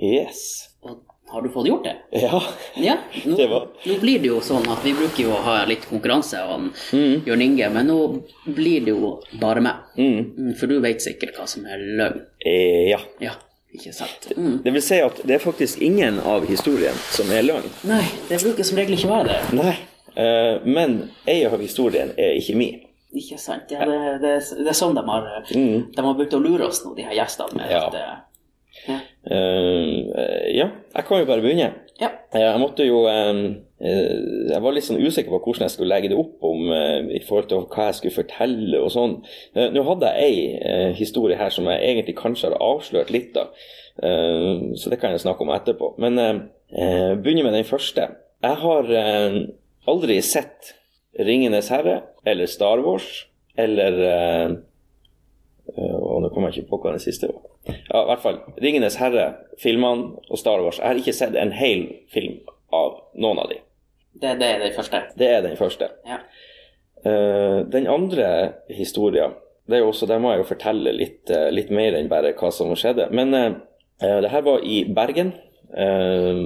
Yes. 0.00 0.68
Og 0.82 1.02
har 1.32 1.42
du 1.42 1.48
fått 1.50 1.66
gjort 1.68 1.84
det? 1.84 1.96
Ja. 2.22 2.40
Ja. 2.76 2.96
Nå, 3.24 3.36
Det 3.36 3.46
var- 3.50 3.68
nå 3.84 3.98
blir 4.00 4.18
det 4.22 4.28
jo 4.28 4.40
sånn 4.40 4.66
at 4.70 4.84
vi 4.84 4.92
bruker 4.94 5.22
jo 5.24 5.30
å 5.34 5.42
ha 5.42 5.64
litt 5.66 5.86
konkurranse 5.90 6.36
han 6.38 6.72
Mm. 6.92 7.24
Jørn 7.26 7.42
Inge, 7.42 7.70
men 7.70 7.86
nå 7.86 8.22
blir 8.46 8.84
det 8.84 8.92
jo 8.94 9.22
bare 9.40 9.60
meg. 9.60 9.74
Mm. 9.98 10.34
Mm, 10.38 10.54
For 10.56 10.66
du 10.66 10.80
vet 10.80 11.00
sikkert 11.02 11.34
hva 11.36 11.46
som 11.48 11.66
er 11.66 11.78
løgn. 11.78 12.22
Eh, 12.44 12.90
ja. 12.90 12.98
Ja, 13.20 13.32
ikke 13.74 13.92
sant? 13.94 14.28
Mm. 14.36 14.62
Det 14.62 14.72
vil 14.72 14.82
si 14.82 15.00
at 15.00 15.20
det 15.26 15.34
er 15.34 15.38
faktisk 15.50 15.82
ingen 15.82 16.18
av 16.20 16.46
historien 16.46 16.94
som 17.10 17.30
er 17.32 17.42
løgn. 17.42 17.70
Nei, 17.84 18.04
det 18.28 18.42
bruker 18.42 18.64
som 18.64 18.78
regel 18.78 18.94
ikke 18.96 19.08
være 19.10 19.26
det. 19.28 19.52
Nei. 19.52 19.76
Eh, 20.16 20.60
men 20.64 21.10
ei 21.26 21.44
av 21.44 21.58
historien 21.60 22.10
er 22.16 22.36
ikke 22.38 22.56
min. 22.56 22.80
Ikke 23.14 23.38
sant? 23.38 23.70
Ja, 23.70 23.84
det, 23.86 24.20
det, 24.22 24.32
det 24.58 24.68
er 24.68 24.76
sånn 24.76 24.94
de 24.96 25.02
har, 25.06 25.28
Mm. 25.54 25.92
de 25.94 26.02
har 26.02 26.14
begynt 26.14 26.34
å 26.34 26.42
lure 26.42 26.66
oss 26.66 26.82
nå, 26.84 26.94
de 26.96 27.02
her 27.06 27.14
gjestene. 27.14 27.54
Med 27.56 27.70
Ja. 27.70 27.86
at, 27.86 27.94
eh, 27.94 28.16
ja. 28.88 28.98
Uh, 29.26 30.52
ja, 30.54 30.66
jeg 30.94 31.04
kan 31.08 31.18
jo 31.22 31.26
bare 31.26 31.40
begynne. 31.42 31.70
Ja. 32.00 32.10
Jeg 32.36 32.60
måtte 32.60 32.84
jo 32.84 33.06
eh, 33.08 33.38
eh, 33.80 34.50
Jeg 34.52 34.60
var 34.62 34.74
litt 34.76 34.84
sånn 34.84 35.00
usikker 35.00 35.32
på 35.32 35.40
hvordan 35.46 35.64
jeg 35.64 35.72
skulle 35.72 35.94
legge 35.94 36.10
det 36.12 36.18
opp 36.20 36.44
om 36.44 36.68
uh, 36.68 37.00
i 37.08 37.22
forhold 37.24 37.48
til 37.48 37.64
hva 37.72 37.86
jeg 37.88 37.96
skulle 38.00 38.16
fortelle 38.18 38.82
og 38.84 38.92
sånn. 38.92 39.16
Uh, 39.56 39.70
Nå 39.72 39.82
hadde 39.88 40.12
jeg 40.12 40.28
ei 40.28 40.60
eh, 40.60 40.92
historie 40.98 41.38
her 41.40 41.50
som 41.50 41.64
jeg 41.72 41.80
egentlig 41.88 42.18
kanskje 42.20 42.50
har 42.52 42.58
avslørt 42.60 43.10
litt, 43.14 43.36
av, 43.36 43.52
Eh, 43.96 44.74
Så 44.76 44.90
det 44.92 44.98
kan 45.00 45.14
jeg 45.14 45.22
snakke 45.22 45.40
om 45.40 45.48
etterpå. 45.54 45.94
Men 45.98 46.18
eh, 46.20 46.40
eh, 46.76 47.14
begynner 47.16 47.46
med 47.48 47.54
den 47.56 47.64
første. 47.64 48.10
Jeg 48.44 48.56
har 48.60 48.90
eh, 48.92 49.38
aldri 49.88 50.18
sett 50.20 50.74
'Ringenes 51.18 51.68
herre' 51.68 52.02
eller 52.26 52.46
'Star 52.46 52.82
Wars' 52.84 53.26
eller 53.56 53.92
uh, 53.92 54.56
eh, 55.76 55.96
Og 55.96 56.22
nå 56.22 56.28
kommer 56.28 56.50
jeg 56.50 56.64
ikke 56.64 56.70
på 56.70 56.80
hva 56.82 56.92
den 56.96 57.00
siste 57.00 57.30
var. 57.30 57.42
Ja, 57.66 58.02
i 58.02 58.08
hvert 58.10 58.22
fall 58.22 58.40
'Ringenes 58.62 58.98
herre', 59.00 59.34
filmene 59.62 60.20
og 60.30 60.38
Star 60.38 60.60
Wars. 60.62 60.78
Jeg 60.78 60.86
har 60.86 61.00
ikke 61.00 61.16
sett 61.16 61.36
en 61.36 61.52
hel 61.52 61.88
film 62.12 62.40
av 62.72 63.00
noen 63.14 63.40
av 63.40 63.50
de. 63.50 63.62
Det, 64.16 64.36
det 64.40 64.46
er 64.48 64.60
den 64.60 64.76
første. 64.76 65.02
Det 65.18 65.28
er 65.28 65.42
den 65.44 65.56
første. 65.56 65.90
Ja. 66.06 66.20
Uh, 67.06 67.64
den 67.70 67.86
andre 67.86 68.52
historien, 68.72 69.36
det 69.66 69.76
er 69.76 69.84
jo 69.84 69.90
også, 69.90 70.06
der 70.06 70.18
må 70.22 70.32
jeg 70.32 70.40
jo 70.42 70.48
fortelle 70.48 70.92
litt, 70.94 71.24
uh, 71.30 71.48
litt 71.50 71.70
mer 71.74 71.96
enn 71.98 72.08
bare 72.10 72.34
hva 72.38 72.50
som 72.54 72.72
skjedde. 72.78 73.08
Men 73.14 73.34
eh, 73.34 73.58
eh, 74.02 74.18
det 74.22 74.30
her 74.30 74.44
var 74.46 74.64
i 74.64 74.84
Bergen 74.94 75.32
eh, 75.74 76.40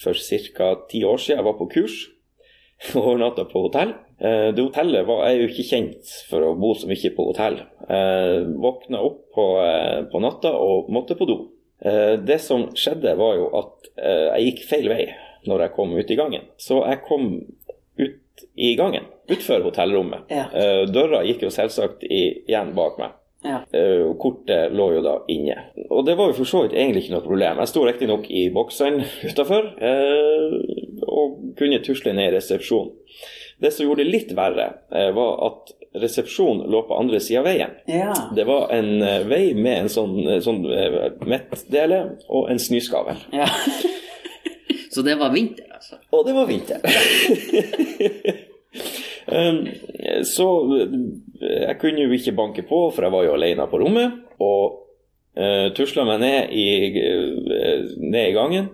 for 0.00 0.16
ca. 0.56 0.74
ti 0.90 1.04
år 1.04 1.20
siden. 1.20 1.38
Jeg 1.38 1.44
var 1.46 1.58
på 1.58 1.68
kurs 1.74 1.98
overnatta 2.94 3.44
på 3.44 3.62
hotell. 3.66 3.94
Eh, 4.18 4.48
det 4.54 4.62
hotellet 4.62 5.06
var, 5.08 5.24
jeg 5.28 5.40
jo 5.40 5.48
ikke 5.50 5.68
kjent 5.68 6.12
for 6.30 6.44
å 6.44 6.54
bo 6.60 6.74
så 6.76 6.88
mye 6.90 7.12
på 7.16 7.26
hotell. 7.30 7.60
Eh, 7.88 8.36
våkna 8.60 9.02
opp 9.04 9.22
på, 9.34 9.46
eh, 9.64 10.02
på 10.12 10.22
natta 10.22 10.52
og 10.56 10.90
måtte 10.92 11.16
på 11.18 11.28
do. 11.28 11.38
Eh, 11.80 12.16
det 12.20 12.40
som 12.44 12.68
skjedde, 12.76 13.16
var 13.16 13.36
jo 13.38 13.50
at 13.60 13.90
eh, 13.96 14.26
jeg 14.36 14.50
gikk 14.50 14.66
feil 14.68 14.90
vei 14.92 15.04
når 15.48 15.66
jeg 15.66 15.76
kom 15.76 15.94
ut 15.96 16.10
i 16.10 16.18
gangen. 16.18 16.50
Så 16.60 16.82
jeg 16.84 17.02
kom 17.06 17.30
ut 18.00 18.44
i 18.56 18.74
gangen, 18.76 19.08
utfor 19.28 19.64
hotellrommet. 19.64 20.28
Ja. 20.32 20.48
Eh, 20.52 20.84
døra 20.88 21.22
gikk 21.24 21.46
jo 21.46 21.52
selvsagt 21.54 22.04
igjen 22.08 22.74
bak 22.76 23.00
meg. 23.00 23.16
Ja. 23.42 23.62
Eh, 23.72 24.04
kortet 24.20 24.72
lå 24.76 24.90
jo 24.96 25.02
da 25.04 25.14
inne. 25.32 25.56
Og 25.88 26.04
det 26.06 26.16
var 26.18 26.28
jo 26.30 26.36
for 26.42 26.48
så 26.48 26.62
vidt 26.66 26.76
egentlig 26.76 27.06
ikke 27.06 27.16
noe 27.16 27.24
problem. 27.24 27.60
Jeg 27.62 27.72
sto 27.72 27.84
riktignok 27.86 28.26
i 28.30 28.46
boksene 28.52 29.06
utafor 29.24 29.70
og 31.08 31.36
kunne 31.58 31.80
tusle 31.84 32.12
ned 32.16 32.30
i 32.30 32.34
resepsjonen. 32.36 32.92
Det 33.60 33.72
som 33.74 33.84
gjorde 33.84 34.04
det 34.04 34.12
litt 34.12 34.30
verre, 34.36 34.66
eh, 34.92 35.10
var 35.16 35.40
at 35.50 35.72
resepsjonen 36.00 36.70
lå 36.70 36.82
på 36.88 36.96
andre 36.96 37.20
sida 37.20 37.40
av 37.42 37.48
veien. 37.50 37.70
ja. 37.90 38.14
Det 38.36 38.44
var 38.48 38.70
en 38.72 39.02
eh, 39.02 39.24
vei 39.28 39.54
med 39.54 39.82
en 39.82 39.90
sånn, 39.92 40.14
eh, 40.28 40.40
sånn 40.40 40.62
eh, 40.72 41.10
midtdele 41.28 41.98
og 42.28 42.50
en 42.52 42.58
snøskavel. 42.62 43.16
ja. 43.32 43.48
Så 44.90 45.04
det 45.06 45.14
var 45.20 45.30
vinter, 45.30 45.68
altså? 45.70 46.00
Og 46.10 46.24
det 46.26 46.32
var 46.34 46.48
vinter. 46.48 46.80
um, 49.30 49.62
så 50.26 50.46
eh, 50.80 50.96
jeg 51.66 51.78
kunne 51.80 52.04
jo 52.04 52.16
ikke 52.16 52.36
banke 52.36 52.64
på, 52.68 52.82
for 52.94 53.06
jeg 53.06 53.14
var 53.14 53.26
jo 53.26 53.36
alene 53.36 53.66
på 53.70 53.80
rommet. 53.82 54.18
Og 54.40 54.76
uh, 55.38 55.68
tusla 55.76 56.06
meg 56.08 56.20
ned 56.24 56.52
i, 56.56 56.66
eh, 57.00 57.86
ned 58.00 58.24
i 58.26 58.36
gangen. 58.36 58.70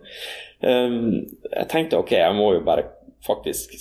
Um, 0.62 1.26
jeg 1.50 1.68
tenkte 1.72 2.00
ok, 2.00 2.16
jeg 2.18 2.36
må 2.38 2.54
jo 2.56 2.64
bare 2.66 2.88
faktisk 3.26 3.74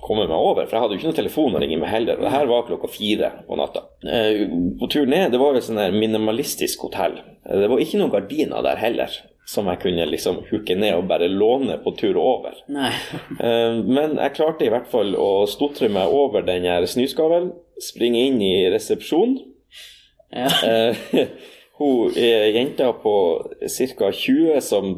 komme 0.00 0.24
meg 0.24 0.36
over, 0.36 0.64
for 0.64 0.76
jeg 0.76 0.82
hadde 0.82 0.96
jo 0.96 1.00
ikke 1.00 1.08
noen 1.10 1.18
telefon 1.18 1.56
å 1.56 1.60
ringe 1.62 1.78
med 1.80 1.90
heller. 1.92 2.18
Og 2.18 2.26
det 2.26 2.32
her 2.32 2.48
var 2.48 2.66
klokka 2.68 2.88
fire 2.90 3.30
på 3.46 3.58
natta. 3.60 3.84
Eh, 4.08 4.46
på 4.80 4.88
tur 4.92 5.08
ned, 5.08 5.28
det 5.34 5.40
var 5.40 5.56
jo 5.56 5.62
sånn 5.64 5.80
der 5.80 5.96
minimalistisk 5.96 6.86
hotell. 6.86 7.18
Eh, 7.44 7.58
Det 7.60 7.68
var 7.68 7.82
ikke 7.82 8.00
noen 8.00 8.14
gardiner 8.14 8.64
der 8.64 8.80
heller, 8.80 9.18
som 9.48 9.66
jeg 9.70 9.80
kunne 9.82 10.06
liksom 10.06 10.42
hooke 10.50 10.76
ned 10.78 10.94
og 10.94 11.08
bare 11.10 11.28
låne 11.30 11.78
på 11.84 11.94
tur 11.98 12.18
over. 12.20 12.58
Eh, 13.40 13.78
Men 13.86 14.18
jeg 14.18 14.34
klarte 14.36 14.66
i 14.66 14.72
hvert 14.72 14.90
fall 14.90 15.14
å 15.16 15.46
stotre 15.48 15.88
meg 15.92 16.12
over 16.12 16.44
den 16.44 16.66
her 16.68 16.84
snøskavelen, 16.86 17.54
springe 17.80 18.20
inn 18.28 18.42
i 18.44 18.68
resepsjonen. 18.72 19.40
Ja. 20.34 20.50
Eh, 20.66 21.24
Hun 21.80 22.12
eh, 22.12 22.50
jenta 22.52 22.90
på 22.92 23.14
ca. 23.96 24.10
20 24.12 24.60
som 24.60 24.90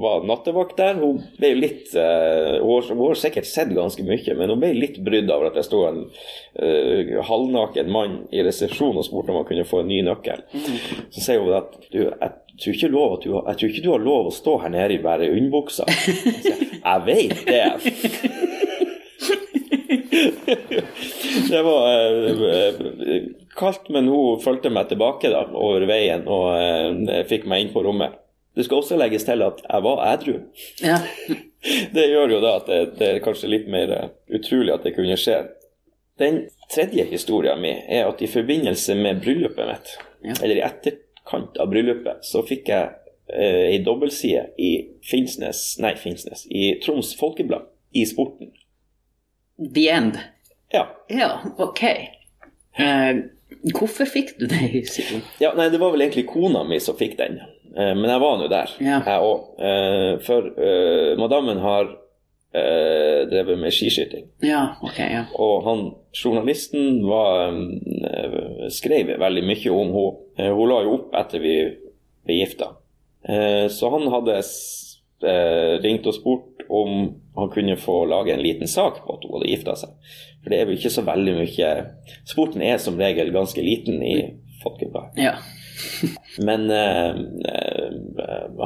var 0.00 0.22
nattevakt 0.24 0.78
der, 0.80 0.94
hun 0.96 1.18
ble 1.36 1.50
litt 1.58 1.90
hun, 1.92 3.02
har, 3.02 3.18
sikkert 3.20 3.44
sett 3.44 3.74
ganske 3.76 4.06
mye, 4.06 4.36
men 4.38 4.48
hun 4.48 4.62
ble 4.62 4.70
litt 4.72 4.96
brydd 5.04 5.28
over 5.28 5.50
at 5.50 5.58
det 5.58 5.66
sto 5.66 5.82
en 5.84 6.06
uh, 6.08 7.12
halvnaken 7.28 7.92
mann 7.92 8.16
i 8.32 8.40
resepsjonen 8.46 9.02
og 9.02 9.04
spurte 9.10 9.34
om 9.34 9.42
han 9.42 9.50
kunne 9.50 9.68
få 9.68 9.82
en 9.82 9.92
ny 9.92 10.00
nøkkel. 10.06 10.40
Så 11.12 11.26
sier 11.26 11.44
hun 11.44 11.58
at 11.60 11.76
du, 11.92 12.06
jeg, 12.08 12.32
tror 12.62 12.74
ikke 12.76 12.90
lov 12.92 13.12
at 13.16 13.24
du, 13.24 13.30
jeg 13.36 13.58
tror 13.60 13.70
ikke 13.70 13.84
du 13.84 13.90
har 13.94 14.04
lov 14.04 14.28
å 14.30 14.34
stå 14.34 14.56
her 14.64 14.72
nede 14.74 14.96
i 14.96 15.02
bare 15.04 15.30
underbuksa. 15.32 15.86
Jeg 15.88 17.04
veit 17.06 17.44
det. 17.46 17.64
Det 21.50 21.62
var 21.62 21.86
eh, 21.92 23.22
kaldt, 23.56 23.88
men 23.88 24.08
hun 24.08 24.40
fulgte 24.42 24.70
meg 24.72 24.88
tilbake 24.90 25.30
da, 25.32 25.44
over 25.56 25.84
veien 25.90 26.26
og 26.30 26.50
eh, 26.56 27.22
fikk 27.30 27.46
meg 27.50 27.64
inn 27.66 27.72
på 27.74 27.82
rommet. 27.86 28.16
Det 28.56 28.64
skal 28.66 28.80
også 28.82 28.98
legges 28.98 29.24
til 29.28 29.42
at 29.46 29.60
jeg 29.66 29.84
var 29.86 30.04
ædru. 30.14 30.36
ja. 30.84 31.00
Det 31.92 32.06
gjør 32.08 32.30
jo 32.32 32.38
da 32.40 32.54
at 32.56 32.68
det, 32.72 32.76
det 32.96 33.08
er 33.10 33.18
kanskje 33.20 33.50
litt 33.52 33.66
mer 33.68 33.90
eh, 33.92 34.06
utrolig 34.38 34.72
at 34.72 34.86
det 34.86 34.94
kunne 34.96 35.16
skje. 35.20 35.34
Den 36.16 36.38
tredje 36.72 37.04
historien 37.10 37.60
min 37.60 37.82
er 37.84 38.08
at 38.08 38.22
i 38.24 38.28
forbindelse 38.32 38.96
med 38.96 39.20
bryllupet 39.20 39.68
mitt, 39.68 39.90
Ja. 40.24 40.34
eller 40.40 40.56
i 40.56 40.62
etterkant 41.24 41.56
av 41.60 41.68
bryllupet, 41.70 42.24
så 42.24 42.42
fikk 42.46 42.68
jeg 42.68 42.90
eh, 43.32 43.66
ei 43.74 43.78
dobbeltside 43.84 44.48
i 44.58 44.70
Finnsnes, 45.06 45.76
nei 45.80 45.94
Finnsnes, 45.96 46.46
i 46.50 46.78
Troms 46.84 47.14
Folkeblad, 47.18 47.66
i 47.94 48.04
Sporten. 48.06 48.52
The 49.74 49.88
end. 49.90 50.18
Ja. 50.72 50.86
Ja, 51.10 51.40
ok. 51.58 51.82
Eh, 52.78 53.16
hvorfor 53.74 54.06
fikk 54.08 54.36
du 54.38 54.46
det? 54.46 54.84
Ja, 55.42 55.52
nei, 55.56 55.68
det 55.70 55.80
var 55.82 55.92
vel 55.92 56.00
egentlig 56.06 56.28
kona 56.30 56.64
mi 56.64 56.78
som 56.80 56.96
fikk 56.96 57.16
den. 57.18 57.40
Eh, 57.76 57.94
Men 57.94 58.08
jeg 58.10 58.20
var 58.20 58.38
nå 58.38 58.48
der, 58.48 58.70
Ja. 58.80 59.00
jeg 59.06 59.20
òg. 59.20 60.22
For 60.24 60.46
eh, 60.58 61.16
madammen 61.18 61.58
har 61.58 61.96
eh, 62.54 63.26
drevet 63.30 63.58
med 63.58 63.72
skiskyting. 63.72 64.24
Ja, 64.42 64.76
ok, 64.82 64.98
ja. 64.98 65.24
Og 65.38 65.64
han 65.66 65.84
journalisten 66.16 67.02
var, 67.06 67.52
eh, 67.52 68.68
skrev 68.74 69.12
veldig 69.20 69.44
mye 69.46 69.70
om 69.74 69.92
henne. 69.94 70.16
Eh, 70.38 70.52
Hun 70.54 70.68
la 70.68 70.82
jo 70.82 70.94
opp 70.98 71.14
etter 71.14 71.38
vi 71.42 71.54
ble 72.26 72.40
gifta. 72.40 72.72
Eh, 73.28 73.68
Så 73.68 73.90
han 73.90 74.08
hadde 74.12 74.38
eh, 74.40 75.74
ringt 75.84 76.06
og 76.06 76.14
spurt 76.16 76.64
om 76.70 77.14
han 77.36 77.50
kunne 77.50 77.76
få 77.76 78.04
lage 78.08 78.32
en 78.32 78.42
liten 78.42 78.68
sak 78.68 79.02
på 79.04 79.14
at 79.16 79.24
hun 79.26 79.34
hadde 79.38 79.50
gifta 79.50 79.74
seg. 79.76 79.90
For 80.42 80.50
det 80.50 80.58
er 80.60 80.66
jo 80.70 80.76
ikke 80.78 80.90
så 80.94 81.02
veldig 81.04 81.34
mye 81.36 81.70
Sporten 82.24 82.62
er 82.64 82.78
som 82.80 82.96
regel 82.96 83.30
ganske 83.34 83.60
liten 83.60 84.02
i 84.02 84.14
Folkebladet. 84.62 85.16
Ja. 85.20 85.34
Men 86.44 86.70
eh, 86.70 87.10
eh, 87.48 87.79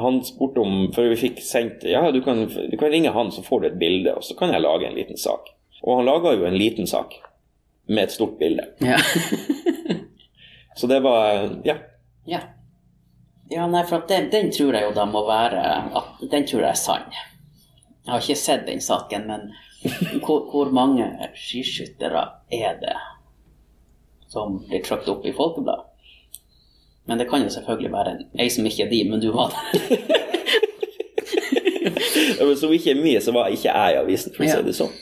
han 0.01 0.21
spurte 0.25 0.63
om 0.63 0.89
Før 0.95 1.11
vi 1.13 1.17
fikk 1.19 1.43
sendt 1.45 1.85
Ja, 1.89 2.07
du 2.13 2.21
kan, 2.25 2.45
du 2.47 2.77
kan 2.81 2.93
ringe 2.93 3.13
han, 3.15 3.33
så 3.33 3.43
får 3.43 3.61
du 3.61 3.67
et 3.69 3.79
bilde, 3.81 4.15
og 4.15 4.25
så 4.25 4.37
kan 4.39 4.53
jeg 4.55 4.65
lage 4.65 4.89
en 4.89 4.99
liten 4.99 5.21
sak. 5.21 5.51
Og 5.83 5.99
han 5.99 6.09
laga 6.09 6.33
jo 6.37 6.47
en 6.49 6.59
liten 6.59 6.87
sak 6.89 7.17
med 7.87 8.07
et 8.07 8.15
stort 8.15 8.39
bilde. 8.41 8.67
Ja. 8.81 8.99
Så 10.77 10.87
det 10.87 11.01
var 11.05 11.35
eh, 11.35 11.51
Ja. 11.65 11.75
ja. 12.25 12.41
Ja, 13.51 13.67
nei, 13.69 13.85
for 13.85 14.03
den, 14.09 14.31
den 14.33 14.49
tror 14.53 14.75
jeg 14.75 14.87
jo 14.87 14.95
da 14.97 15.05
må 15.07 15.21
være 15.29 15.63
at 15.95 16.23
Den 16.33 16.47
tror 16.49 16.63
jeg 16.63 16.71
er 16.71 16.81
sann. 16.81 17.11
Jeg 18.05 18.13
har 18.13 18.23
ikke 18.23 18.41
sett 18.41 18.65
den 18.67 18.81
saken, 18.81 19.27
men 19.29 19.53
hvor, 20.25 20.47
hvor 20.51 20.73
mange 20.73 21.07
skiskyttere 21.37 22.25
er 22.53 22.79
det 22.81 22.97
som 24.33 24.59
blir 24.65 24.83
trukket 24.85 25.13
opp 25.13 25.27
i 25.29 25.33
Folkebladet? 25.37 25.94
Men 27.05 27.21
det 27.21 27.29
kan 27.29 27.43
jo 27.45 27.53
selvfølgelig 27.53 27.93
være 27.93 28.15
ei 28.41 28.49
som 28.53 28.67
ikke 28.69 28.87
er 28.87 28.93
de, 28.93 29.01
men 29.11 29.21
du 29.21 29.31
var 29.35 29.53
der. 29.53 30.23
Ja, 32.39 32.45
men 32.47 32.57
Som 32.57 32.73
ikke 32.75 32.95
er 32.95 33.01
mye, 33.01 33.21
så 33.23 33.33
var 33.35 33.53
ikke 33.53 33.71
jeg 33.71 33.95
i 33.95 33.99
avisen, 34.01 34.33
for 34.35 34.45
å 34.45 34.51
si 34.51 34.67
det 34.67 34.75
sånn. 34.77 34.93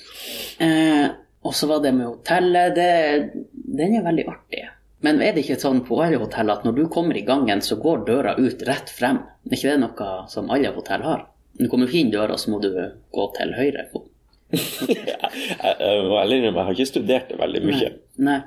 Eh, 0.63 1.09
og 1.47 1.55
så 1.57 1.69
var 1.71 1.83
det 1.85 1.93
med 1.97 2.09
hotellet. 2.09 2.77
Det, 2.77 3.43
den 3.79 3.97
er 3.99 4.05
veldig 4.07 4.27
artig. 4.31 4.65
Men 5.03 5.19
er 5.25 5.35
det 5.35 5.43
ikke 5.43 5.59
sånn 5.59 5.81
på 5.87 5.99
alle 6.05 6.21
hotell 6.23 6.53
at 6.55 6.67
når 6.67 6.77
du 6.77 6.83
kommer 6.93 7.19
i 7.19 7.25
gangen, 7.27 7.63
så 7.65 7.79
går 7.83 8.05
døra 8.07 8.37
ut 8.39 8.63
rett 8.69 8.91
frem? 8.93 9.19
Er 9.49 9.57
ikke 9.57 9.73
det 9.73 9.81
noe 9.83 10.11
som 10.31 10.51
alle 10.55 10.71
hotell 10.77 11.03
har? 11.07 11.25
Du 11.59 11.67
kommer 11.71 11.91
inn 11.91 12.13
døra, 12.13 12.39
så 12.39 12.53
må 12.53 12.61
du 12.63 12.71
gå 12.71 13.27
til 13.39 13.57
høyre. 13.59 13.89
jeg, 14.53 15.01
jeg, 15.01 15.57
jeg, 15.59 15.75
jeg, 15.81 16.39
jeg 16.45 16.55
har 16.55 16.73
ikke 16.77 16.91
studert 16.93 17.33
det 17.33 17.41
veldig 17.41 17.65
mye. 17.67 17.91
Nei, 18.23 18.39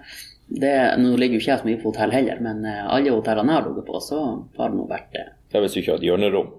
det, 0.47 0.75
nå 1.01 1.15
ligger 1.17 1.39
jo 1.39 1.41
ikke 1.41 1.51
jeg 1.51 1.61
så 1.63 1.67
mye 1.67 1.81
på 1.81 1.89
hotell 1.89 2.13
heller, 2.13 2.39
men 2.43 2.65
eh, 2.69 2.83
alle 2.85 3.13
hotellene 3.15 3.53
jeg 3.53 3.61
har 3.61 3.67
ligget 3.69 3.87
på, 3.87 3.99
så 4.03 4.21
har 4.59 4.71
det 4.71 4.77
nå 4.77 4.85
vært 4.89 5.11
det. 5.15 5.25
Det 5.49 5.57
er 5.57 5.65
hvis 5.65 5.75
du 5.75 5.81
ikke 5.81 5.93
har 5.95 6.01
et 6.01 6.07
hjørnerom. 6.09 6.51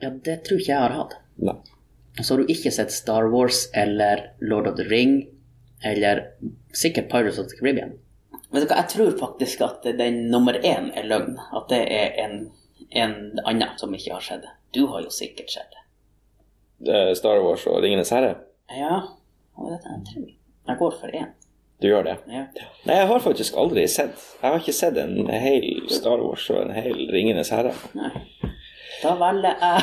Ja, 0.00 0.10
det 0.28 0.36
tror 0.46 0.60
ikke 0.60 0.72
jeg 0.72 0.84
har 0.84 0.96
hatt. 0.96 1.16
Nei. 1.40 1.56
Og 2.18 2.24
så 2.26 2.34
har 2.34 2.42
du 2.42 2.52
ikke 2.52 2.72
sett 2.74 2.92
Star 2.92 3.28
Wars 3.32 3.66
eller 3.76 4.26
Lord 4.40 4.68
of 4.68 4.76
the 4.76 4.86
Ring 4.90 5.20
eller 5.86 6.22
sikkert 6.76 7.08
Pirates 7.12 7.38
of 7.40 7.48
the 7.48 7.56
Caribbean. 7.56 7.94
Vet 8.50 8.64
du 8.64 8.66
hva, 8.66 8.80
jeg 8.82 8.90
tror 8.92 9.12
faktisk 9.20 9.62
at 9.64 9.86
den 9.96 10.24
nummer 10.32 10.58
én 10.58 10.90
er 10.98 11.06
løgn. 11.08 11.38
At 11.56 11.70
det 11.70 11.84
er 11.94 12.18
en, 12.24 12.34
en 12.90 13.14
annen 13.46 13.76
som 13.80 13.94
ikke 13.94 14.16
har 14.16 14.26
skjedd. 14.26 14.48
Du 14.74 14.84
har 14.90 15.04
jo 15.06 15.12
sikkert 15.14 15.54
sett 15.54 15.70
det. 15.72 15.84
Det 16.90 16.96
er 16.96 17.14
Star 17.16 17.40
Wars 17.44 17.66
og 17.70 17.80
Ringenes 17.84 18.10
herre. 18.12 18.34
Ja, 18.74 19.02
er 19.60 19.80
tre. 20.08 20.26
Jeg 20.68 20.78
går 20.80 20.96
for 20.98 21.14
én. 21.14 21.30
Du 21.80 21.88
gjør 21.88 22.04
det? 22.04 22.16
Ja. 22.28 22.44
Nei, 22.84 22.96
jeg 22.98 23.08
har 23.08 23.22
faktisk 23.24 23.56
aldri 23.60 23.86
sett 23.88 24.12
Jeg 24.42 24.50
har 24.50 24.58
ikke 24.60 24.72
sett 24.76 24.96
en 25.00 25.30
hel 25.32 25.88
Star 25.88 26.20
Wars 26.20 26.50
og 26.52 26.58
en 26.66 26.74
hel 26.76 27.08
Ringenes 27.12 27.50
herre. 27.54 27.72
Nei. 27.96 28.10
Da 29.00 29.14
velger 29.16 29.54
jeg 29.64 29.80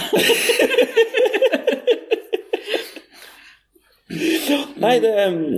Nei, 4.84 5.00
det 5.02 5.10
um, 5.26 5.58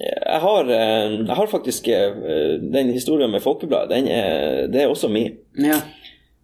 jeg, 0.00 0.40
har, 0.42 0.64
jeg 0.70 1.36
har 1.38 1.46
faktisk 1.50 1.88
eh, 1.88 2.12
Den 2.60 2.90
historien 2.90 3.30
med 3.30 3.40
Folkebladet, 3.44 3.90
den 3.94 4.04
det 4.72 4.82
er 4.82 4.90
også 4.90 5.08
min. 5.12 5.38
Ja. 5.58 5.78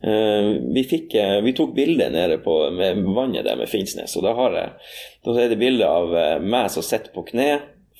Eh, 0.07 0.49
vi, 0.75 0.85
fikk, 0.89 1.15
eh, 1.19 1.39
vi 1.45 1.53
tok 1.57 1.75
bilde 1.77 2.11
nede 2.15 2.39
på, 2.45 2.71
med 2.71 3.03
vannet 3.17 3.45
der 3.49 3.57
med 3.59 3.69
Finnsnes, 3.69 4.17
og 4.17 4.23
da, 4.27 4.35
har 4.39 4.57
jeg, 4.59 4.71
da 5.27 5.37
er 5.41 5.49
det 5.53 5.59
bilde 5.61 5.89
av 5.89 6.15
meg 6.45 6.71
som 6.73 6.85
sitter 6.85 7.11
på 7.15 7.27
kne 7.33 7.51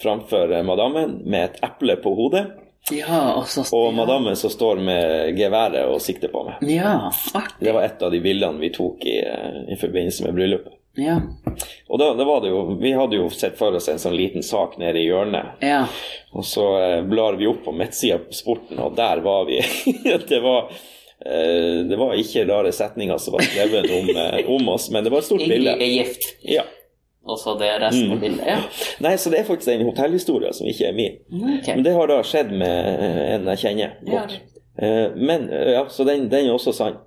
framfor 0.03 0.63
madammen 0.63 1.19
med 1.25 1.45
et 1.45 1.61
eple 1.67 1.97
på 2.03 2.15
hodet, 2.19 2.47
ja, 2.95 3.33
og 3.35 3.49
så 3.51 3.65
og 3.75 3.95
madammen 3.97 4.37
som 4.39 4.51
står 4.53 4.79
med 4.79 5.33
geværet 5.39 5.89
og 5.91 5.99
sikter 6.05 6.31
på 6.31 6.45
meg. 6.47 6.61
Ja. 6.71 7.11
Det 7.59 7.73
var 7.75 7.83
et 7.83 8.03
av 8.07 8.13
de 8.15 8.21
bildene 8.23 8.63
vi 8.63 8.71
tok 8.71 9.03
i, 9.11 9.17
eh, 9.27 9.73
i 9.75 9.79
forbindelse 9.81 10.23
med 10.29 10.37
bryllupet. 10.37 10.73
Ja. 10.97 11.17
Og 11.89 11.99
da, 12.01 12.13
da 12.17 12.25
var 12.25 12.41
det 12.41 12.49
jo, 12.49 12.61
Vi 12.81 12.93
hadde 12.97 13.19
jo 13.19 13.27
sett 13.29 13.59
for 13.59 13.75
oss 13.77 13.89
en 13.93 13.99
sånn 14.01 14.15
liten 14.17 14.43
sak 14.47 14.79
nede 14.81 15.03
i 15.03 15.09
hjørnet. 15.11 15.59
ja. 15.61 15.83
Og 16.33 16.45
så 16.45 16.65
eh, 16.79 17.03
blar 17.09 17.37
vi 17.41 17.47
opp 17.51 17.65
på 17.65 17.73
midtsida 17.75 18.19
på 18.23 18.33
sporten, 18.37 18.79
og 18.79 18.95
der 18.97 19.21
var 19.25 19.45
vi. 19.49 19.59
det 20.31 20.41
var 20.45 20.71
eh, 21.27 21.83
det 21.91 21.99
var 21.99 22.15
ikke 22.21 22.47
rare 22.49 22.73
setninger 22.73 23.19
som 23.19 23.35
var 23.35 23.45
skrevet 23.51 23.91
om, 23.99 24.11
eh, 24.15 24.41
om 24.53 24.69
oss, 24.69 24.91
men 24.95 25.05
det 25.05 25.11
var 25.13 25.25
et 25.25 25.29
stort 25.33 25.43
bilde. 25.43 25.57
bilde. 25.75 25.77
er 25.83 25.95
gift, 25.99 26.33
Ja. 26.45 26.63
Og 27.27 27.39
så 27.43 27.57
det 27.61 27.73
resten 27.83 28.13
av 28.15 28.21
bildet. 28.23 28.47
Ja. 28.47 28.59
Nei, 29.07 29.17
så 29.19 29.33
det 29.33 29.41
er 29.41 29.49
faktisk 29.49 29.73
en 29.73 29.87
hotellhistorie 29.89 30.53
som 30.57 30.69
ikke 30.71 30.91
er 30.91 30.97
min. 30.97 31.17
Okay. 31.59 31.75
Men 31.75 31.87
det 31.87 31.97
har 31.97 32.11
da 32.11 32.21
skjedd 32.27 32.53
med 32.55 32.93
eh, 32.95 33.25
en 33.35 33.51
jeg 33.53 33.65
kjenner 33.65 33.99
godt. 34.07 34.37
Ja. 34.39 34.53
Men, 35.17 35.49
eh, 35.51 35.73
ja, 35.73 35.87
Så 35.89 36.05
den, 36.05 36.29
den 36.33 36.47
er 36.51 36.55
også 36.55 36.75
sann. 36.77 36.99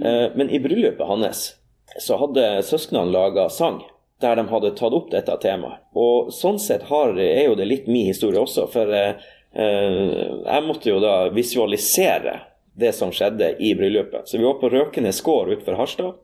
Eh, 0.00 0.26
Men 0.34 0.50
i 0.50 0.60
bryllupet 0.60 1.06
hans 1.06 1.54
så 1.98 2.18
hadde 2.20 2.62
søsknene 2.66 3.10
laga 3.12 3.48
sang 3.52 3.80
der 4.20 4.34
de 4.36 4.44
hadde 4.50 4.74
tatt 4.74 4.94
opp 4.96 5.10
dette 5.12 5.34
temaet. 5.42 5.84
Og 5.94 6.32
sånn 6.34 6.58
sett 6.58 6.88
har, 6.90 7.14
er 7.22 7.44
jo 7.46 7.58
det 7.58 7.68
litt 7.70 7.86
min 7.86 8.08
historie 8.10 8.40
også, 8.42 8.64
for 8.72 8.90
eh, 8.94 9.20
eh, 9.54 10.16
jeg 10.42 10.64
måtte 10.66 10.90
jo 10.90 10.98
da 11.02 11.28
visualisere 11.34 12.40
det 12.78 12.92
som 12.94 13.12
skjedde 13.14 13.52
i 13.62 13.72
bryllupet. 13.78 14.26
Så 14.26 14.38
vi 14.38 14.46
var 14.46 14.58
på 14.60 14.70
Røkenes 14.74 15.20
gård 15.26 15.52
utenfor 15.52 15.78
Harstad. 15.78 16.18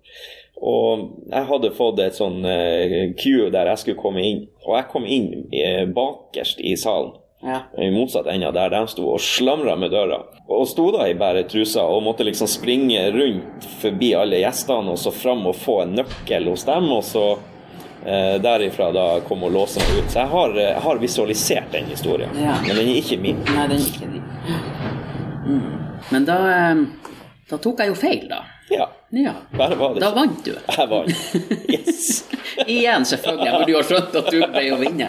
Og 0.64 1.02
jeg 1.28 1.44
hadde 1.50 1.70
fått 1.76 1.98
et 2.00 2.16
sånn 2.16 2.38
eh, 2.48 3.12
queue 3.20 3.50
der 3.52 3.68
jeg 3.72 3.82
skulle 3.82 4.00
komme 4.00 4.22
inn. 4.24 4.38
Og 4.64 4.78
jeg 4.78 4.88
kom 4.88 5.04
inn 5.04 5.26
eh, 5.52 5.84
bakerst 5.92 6.62
i 6.64 6.72
salen 6.80 7.12
Ja. 7.44 7.58
i 7.76 7.90
motsatt 7.92 8.24
ende 8.32 8.48
der 8.56 8.70
de 8.72 8.78
sto 8.88 9.04
og 9.12 9.20
slamra 9.20 9.74
med 9.76 9.90
døra. 9.92 10.22
Og 10.48 10.62
sto 10.70 10.86
da 10.94 11.04
i 11.10 11.14
bare 11.20 11.42
trusa 11.44 11.82
og 11.84 12.00
måtte 12.06 12.24
liksom 12.24 12.48
springe 12.48 13.02
rundt 13.12 13.66
forbi 13.82 14.14
alle 14.16 14.38
gjestene 14.40 14.94
og 14.94 14.96
så 15.02 15.12
fram 15.12 15.44
og 15.50 15.58
få 15.60 15.82
en 15.82 15.92
nøkkel 15.98 16.48
hos 16.48 16.64
dem, 16.64 16.88
og 16.96 17.02
så 17.04 17.26
eh, 18.06 18.38
derifra 18.40 18.88
da 18.96 19.04
kom 19.28 19.44
og 19.44 19.52
låse 19.52 19.84
meg 19.84 19.98
ut. 20.00 20.08
Så 20.14 20.22
jeg 20.22 20.32
har, 20.32 20.56
eh, 20.56 20.70
jeg 20.72 20.82
har 20.86 21.02
visualisert 21.04 21.70
den 21.76 21.92
historien, 21.92 22.32
Ja. 22.40 22.56
men 22.64 22.76
den 22.80 22.88
er 22.88 23.02
ikke 23.02 23.20
min. 23.20 23.44
Nei, 23.52 23.68
den 23.68 23.76
er 23.76 23.92
ikke 23.92 24.08
din. 24.16 24.24
Mm. 25.44 25.78
Men 26.10 26.24
da, 26.24 26.38
eh, 26.48 26.84
da 27.50 27.58
tok 27.60 27.78
jeg 27.84 27.92
jo 27.92 27.94
feil, 28.00 28.24
da. 28.32 28.40
Ja, 29.14 29.34
bare 29.54 29.76
var 29.78 29.94
det 29.94 30.00
Da 30.02 30.08
vant 30.16 30.40
du. 30.44 30.52
Jeg 30.78 30.88
vant. 30.90 31.10
Yes. 31.70 32.24
Igjen, 32.66 33.04
selvfølgelig. 33.06 33.46
Jeg 33.46 33.58
burde 33.60 33.72
jo 33.74 33.76
ha 33.78 33.84
skjønt 33.90 34.16
at 34.20 34.30
du 34.32 34.38
ble 34.54 34.64
å 34.74 34.78
vinne. 34.80 35.08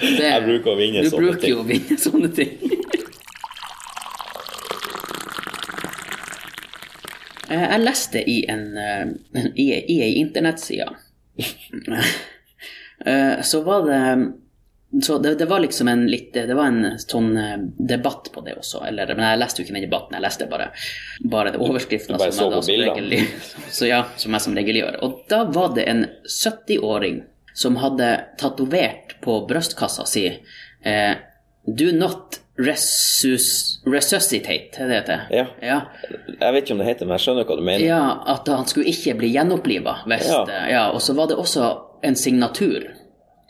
Det, 0.00 0.24
Jeg 0.28 0.44
bruker 0.46 0.72
å 0.72 0.76
vinne 0.78 1.02
sånne 1.04 1.10
ting. 1.10 1.18
du 1.18 1.32
bruker 1.32 1.48
jo 1.52 1.60
å 1.60 1.66
vinne 1.72 1.98
sånne 2.06 2.32
ting. 2.38 2.54
Eh, 7.52 7.62
Jeg 7.68 7.80
leste 7.82 8.20
i 8.30 8.38
en, 8.48 8.62
eh, 8.80 9.46
i, 9.60 9.66
i 9.76 9.96
internettside 10.22 10.86
Eh, 13.04 13.42
Så 13.42 13.60
var 13.66 13.82
det 13.88 14.32
så 15.00 15.18
det, 15.18 15.34
det 15.40 15.46
var 15.48 15.60
liksom 15.60 15.88
en 15.88 16.02
litt 16.10 16.34
Det 16.34 16.54
var 16.54 16.66
en 16.68 16.98
sånn 17.00 17.30
eh, 17.40 17.56
debatt 17.78 18.28
på 18.34 18.42
det 18.44 18.58
også. 18.60 18.82
Eller, 18.88 19.14
men 19.16 19.24
jeg 19.24 19.40
leste 19.40 19.62
jo 19.62 19.66
ikke 19.66 19.76
den 19.78 19.86
debatten, 19.86 20.16
jeg 20.18 20.24
leste 20.26 20.48
bare, 20.50 20.68
bare 21.32 21.54
det 21.54 21.62
overskriften. 21.64 22.18
Bare 22.20 22.34
som 22.36 22.52
jeg 22.52 22.84
da 22.84 22.92
regel- 22.92 23.26
Så 23.78 23.88
ja, 23.88 24.02
som 24.20 24.36
jeg 24.36 24.44
som 24.44 24.56
regel 24.58 24.82
gjør. 24.82 24.98
Og 25.06 25.22
da 25.32 25.44
var 25.48 25.72
det 25.78 25.86
en 25.88 26.04
70-åring 26.28 27.22
som 27.56 27.80
hadde 27.80 28.12
tatovert 28.40 29.16
på 29.24 29.40
brystkassa 29.48 30.04
si 30.08 30.26
eh, 30.28 31.12
Do 31.64 31.92
not 31.96 32.40
resus, 32.58 33.80
resuscitate, 33.86 34.76
er 34.76 34.88
det 34.88 34.88
det 34.88 34.96
heter? 35.00 35.20
Ja. 35.32 35.44
ja. 35.62 35.78
Jeg 36.36 36.52
vet 36.52 36.64
ikke 36.66 36.74
om 36.76 36.82
det 36.82 36.88
heter, 36.90 37.08
men 37.08 37.16
jeg 37.16 37.24
skjønner 37.24 37.46
hva 37.48 37.56
du 37.56 37.62
mener. 37.64 37.84
Ja, 37.86 38.00
at 38.34 38.50
han 38.50 38.68
skulle 38.68 38.92
ikke 38.92 39.14
bli 39.22 39.30
gjenoppliva. 39.32 40.02
Ja. 40.10 40.42
ja, 40.68 40.82
og 40.92 41.00
så 41.00 41.16
var 41.16 41.30
det 41.30 41.38
også 41.40 41.70
en 42.04 42.18
signatur 42.18 42.90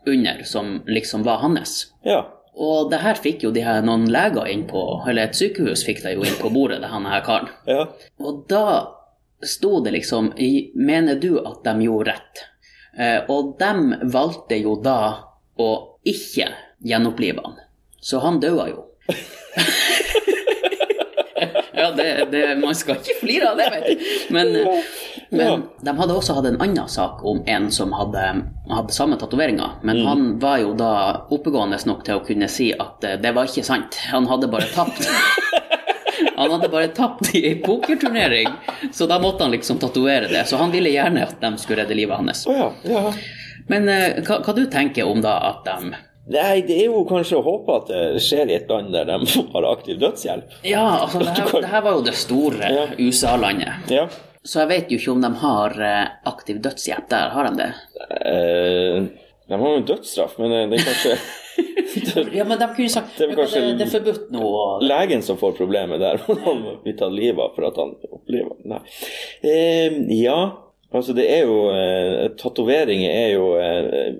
under 0.07 0.42
som 0.44 0.82
liksom 0.86 1.22
var 1.22 1.42
hans. 1.44 1.92
Ja. 2.03 2.22
Og 2.53 2.90
det 2.92 3.00
her 3.00 3.16
fikk 3.16 3.46
jo 3.46 3.53
de 3.55 3.64
her 3.64 3.80
noen 3.84 4.09
leger 4.12 4.48
inn 4.53 4.66
på, 4.68 4.82
eller 5.09 5.30
et 5.30 5.38
sykehus 5.38 5.86
fikk 5.86 6.03
det 6.05 6.16
jo 6.16 6.26
inn 6.26 6.36
på 6.40 6.50
bordet, 6.53 6.82
det 6.82 6.90
han 6.92 7.09
her 7.09 7.24
karen. 7.24 7.53
ja. 7.66 7.86
Og 8.20 8.44
da 8.50 8.66
sto 9.42 9.80
det 9.82 9.90
liksom 9.96 10.32
Mener 10.74 11.16
du 11.18 11.40
at 11.40 11.64
de 11.64 11.86
gjorde 11.86 12.12
rett? 12.12 12.42
Eh, 12.98 13.24
og 13.32 13.57
de 13.59 13.98
valgte 14.12 14.59
jo 14.61 14.76
da 14.84 14.98
å 15.59 15.70
ikke 16.05 16.50
gjenopplive 16.84 17.40
han. 17.44 17.57
Så 18.00 18.20
han 18.20 18.40
daua 18.42 18.68
jo. 18.68 18.84
ja, 21.72 21.90
det, 21.90 22.28
det, 22.30 22.57
man 22.57 22.74
skal 22.74 23.00
ikke 23.00 23.18
flire 23.20 23.50
av 23.53 23.61
det, 23.61 23.68
vet 23.72 23.86
du. 23.88 24.07
Men, 24.34 24.53
men 25.33 25.62
de 25.80 25.93
hadde 25.97 26.14
også 26.14 26.37
hatt 26.37 26.47
en 26.51 26.59
annen 26.61 26.89
sak 26.93 27.22
om 27.24 27.41
en 27.49 27.70
som 27.72 27.95
hadde, 27.97 28.24
hadde 28.68 28.93
samme 28.93 29.16
tatoveringer. 29.16 29.78
Men 29.83 30.03
han 30.07 30.26
var 30.43 30.59
jo 30.61 30.74
da 30.76 30.93
oppegående 31.33 31.78
nok 31.89 32.05
til 32.05 32.20
å 32.20 32.24
kunne 32.26 32.49
si 32.53 32.68
at 32.76 33.05
eh, 33.09 33.16
det 33.22 33.33
var 33.33 33.49
ikke 33.49 33.64
sant. 33.64 33.97
Han 34.12 34.28
hadde 34.28 34.51
bare 34.53 34.68
tapt. 34.74 35.09
Han 36.37 36.51
hadde 36.51 36.68
bare 36.72 36.89
tapt 36.95 37.35
i 37.35 37.41
ei 37.49 37.55
pokerturnering, 37.62 38.49
så 38.95 39.07
da 39.07 39.18
måtte 39.22 39.45
han 39.45 39.53
liksom 39.55 39.78
tatovere 39.83 40.28
det. 40.30 40.45
Så 40.49 40.57
han 40.59 40.72
ville 40.74 40.91
gjerne 40.91 41.24
at 41.26 41.37
de 41.43 41.51
skulle 41.59 41.83
redde 41.83 41.97
livet 41.99 42.18
hans. 42.18 42.45
Oh, 42.51 42.57
ja. 42.57 42.70
ja. 42.89 43.12
Men 43.70 43.87
uh, 43.91 44.22
hva, 44.26 44.41
hva 44.43 44.55
du 44.57 44.64
tenker 44.70 45.07
om 45.09 45.22
da 45.22 45.37
at 45.53 45.68
de 45.68 45.93
Nei, 46.33 46.62
det 46.66 46.76
er 46.78 46.85
jo 46.87 47.03
kanskje 47.09 47.41
å 47.41 47.43
håpe 47.43 47.78
at 47.80 47.89
det 47.91 48.22
skjer 48.22 48.51
i 48.51 48.57
et 48.61 48.68
land 48.70 48.93
der 48.95 49.09
de 49.11 49.16
har 49.55 49.70
aktiv 49.72 49.99
dødshjelp. 50.03 50.61
Ja, 50.66 50.85
altså, 51.03 51.22
det 51.22 51.35
her, 51.35 51.57
det 51.64 51.72
her 51.72 51.87
var 51.87 51.99
jo 51.99 52.05
det 52.07 52.14
store 52.18 52.70
Ja. 52.74 52.85
USA-landet. 52.99 53.91
Ja. 53.91 54.07
Så 54.45 54.59
jeg 54.64 54.68
vet 54.72 54.90
jo 54.90 54.99
ikke 54.99 55.12
om 55.14 55.20
de 55.22 55.30
har 55.43 55.76
eh, 55.86 56.09
aktiv 56.26 56.59
dødshjelp 56.64 57.09
der. 57.12 57.28
Har 57.30 57.47
de 57.51 57.53
det? 57.61 57.68
Eh, 58.26 59.05
de 59.49 59.59
har 59.61 59.76
jo 59.76 59.84
dødsstraff, 59.93 60.34
men 60.43 60.53
eh, 60.57 60.64
det 60.72 60.80
er 60.80 60.88
kanskje 60.90 61.16
Ja, 62.38 62.45
men 62.49 62.59
de 62.59 62.66
kunne 62.74 62.88
sagt 62.90 63.18
Det 63.18 63.28
er 63.28 63.36
kanskje- 63.36 63.62
det 63.78 63.86
er 63.86 63.90
forbudt 63.93 64.30
nå. 64.32 64.43
og- 64.43 64.82
legen 64.82 65.22
som 65.22 65.36
får 65.38 65.55
problemet 65.59 66.01
der. 66.03 66.18
Han 66.47 66.62
blir 66.82 66.97
tatt 66.99 67.12
livet 67.14 67.38
av 67.45 67.55
for 67.55 67.68
at 67.68 67.76
han 67.78 67.95
opplever 68.11 68.57
Nei. 68.64 68.80
Eh, 69.45 69.99
ja, 70.18 70.38
altså 70.93 71.14
det 71.16 71.26
er 71.30 71.45
jo 71.47 71.59
eh, 71.70 72.28
Tatoveringer 72.40 73.12
er 73.12 73.30
jo 73.36 73.47
eh, 73.61 74.14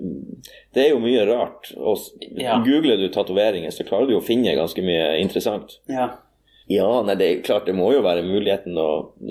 Det 0.73 0.85
er 0.85 0.89
jo 0.93 1.01
mye 1.03 1.25
rart. 1.29 1.73
Og 1.77 1.97
Ja. 2.39 2.59
Googler 2.65 2.97
du 3.01 3.09
tatoveringer, 3.13 3.71
så 3.75 3.83
klarer 3.85 4.07
du 4.09 4.15
å 4.17 4.23
finne 4.23 4.55
ganske 4.57 4.81
mye 4.85 5.17
interessant. 5.21 5.79
Ja. 5.91 6.11
Ja, 6.71 7.01
nei, 7.03 7.15
det 7.19 7.25
er 7.27 7.39
klart 7.43 7.65
det 7.67 7.73
må 7.75 7.89
jo 7.91 7.99
være 8.05 8.21
muligheten 8.23 8.77
å 8.79 8.85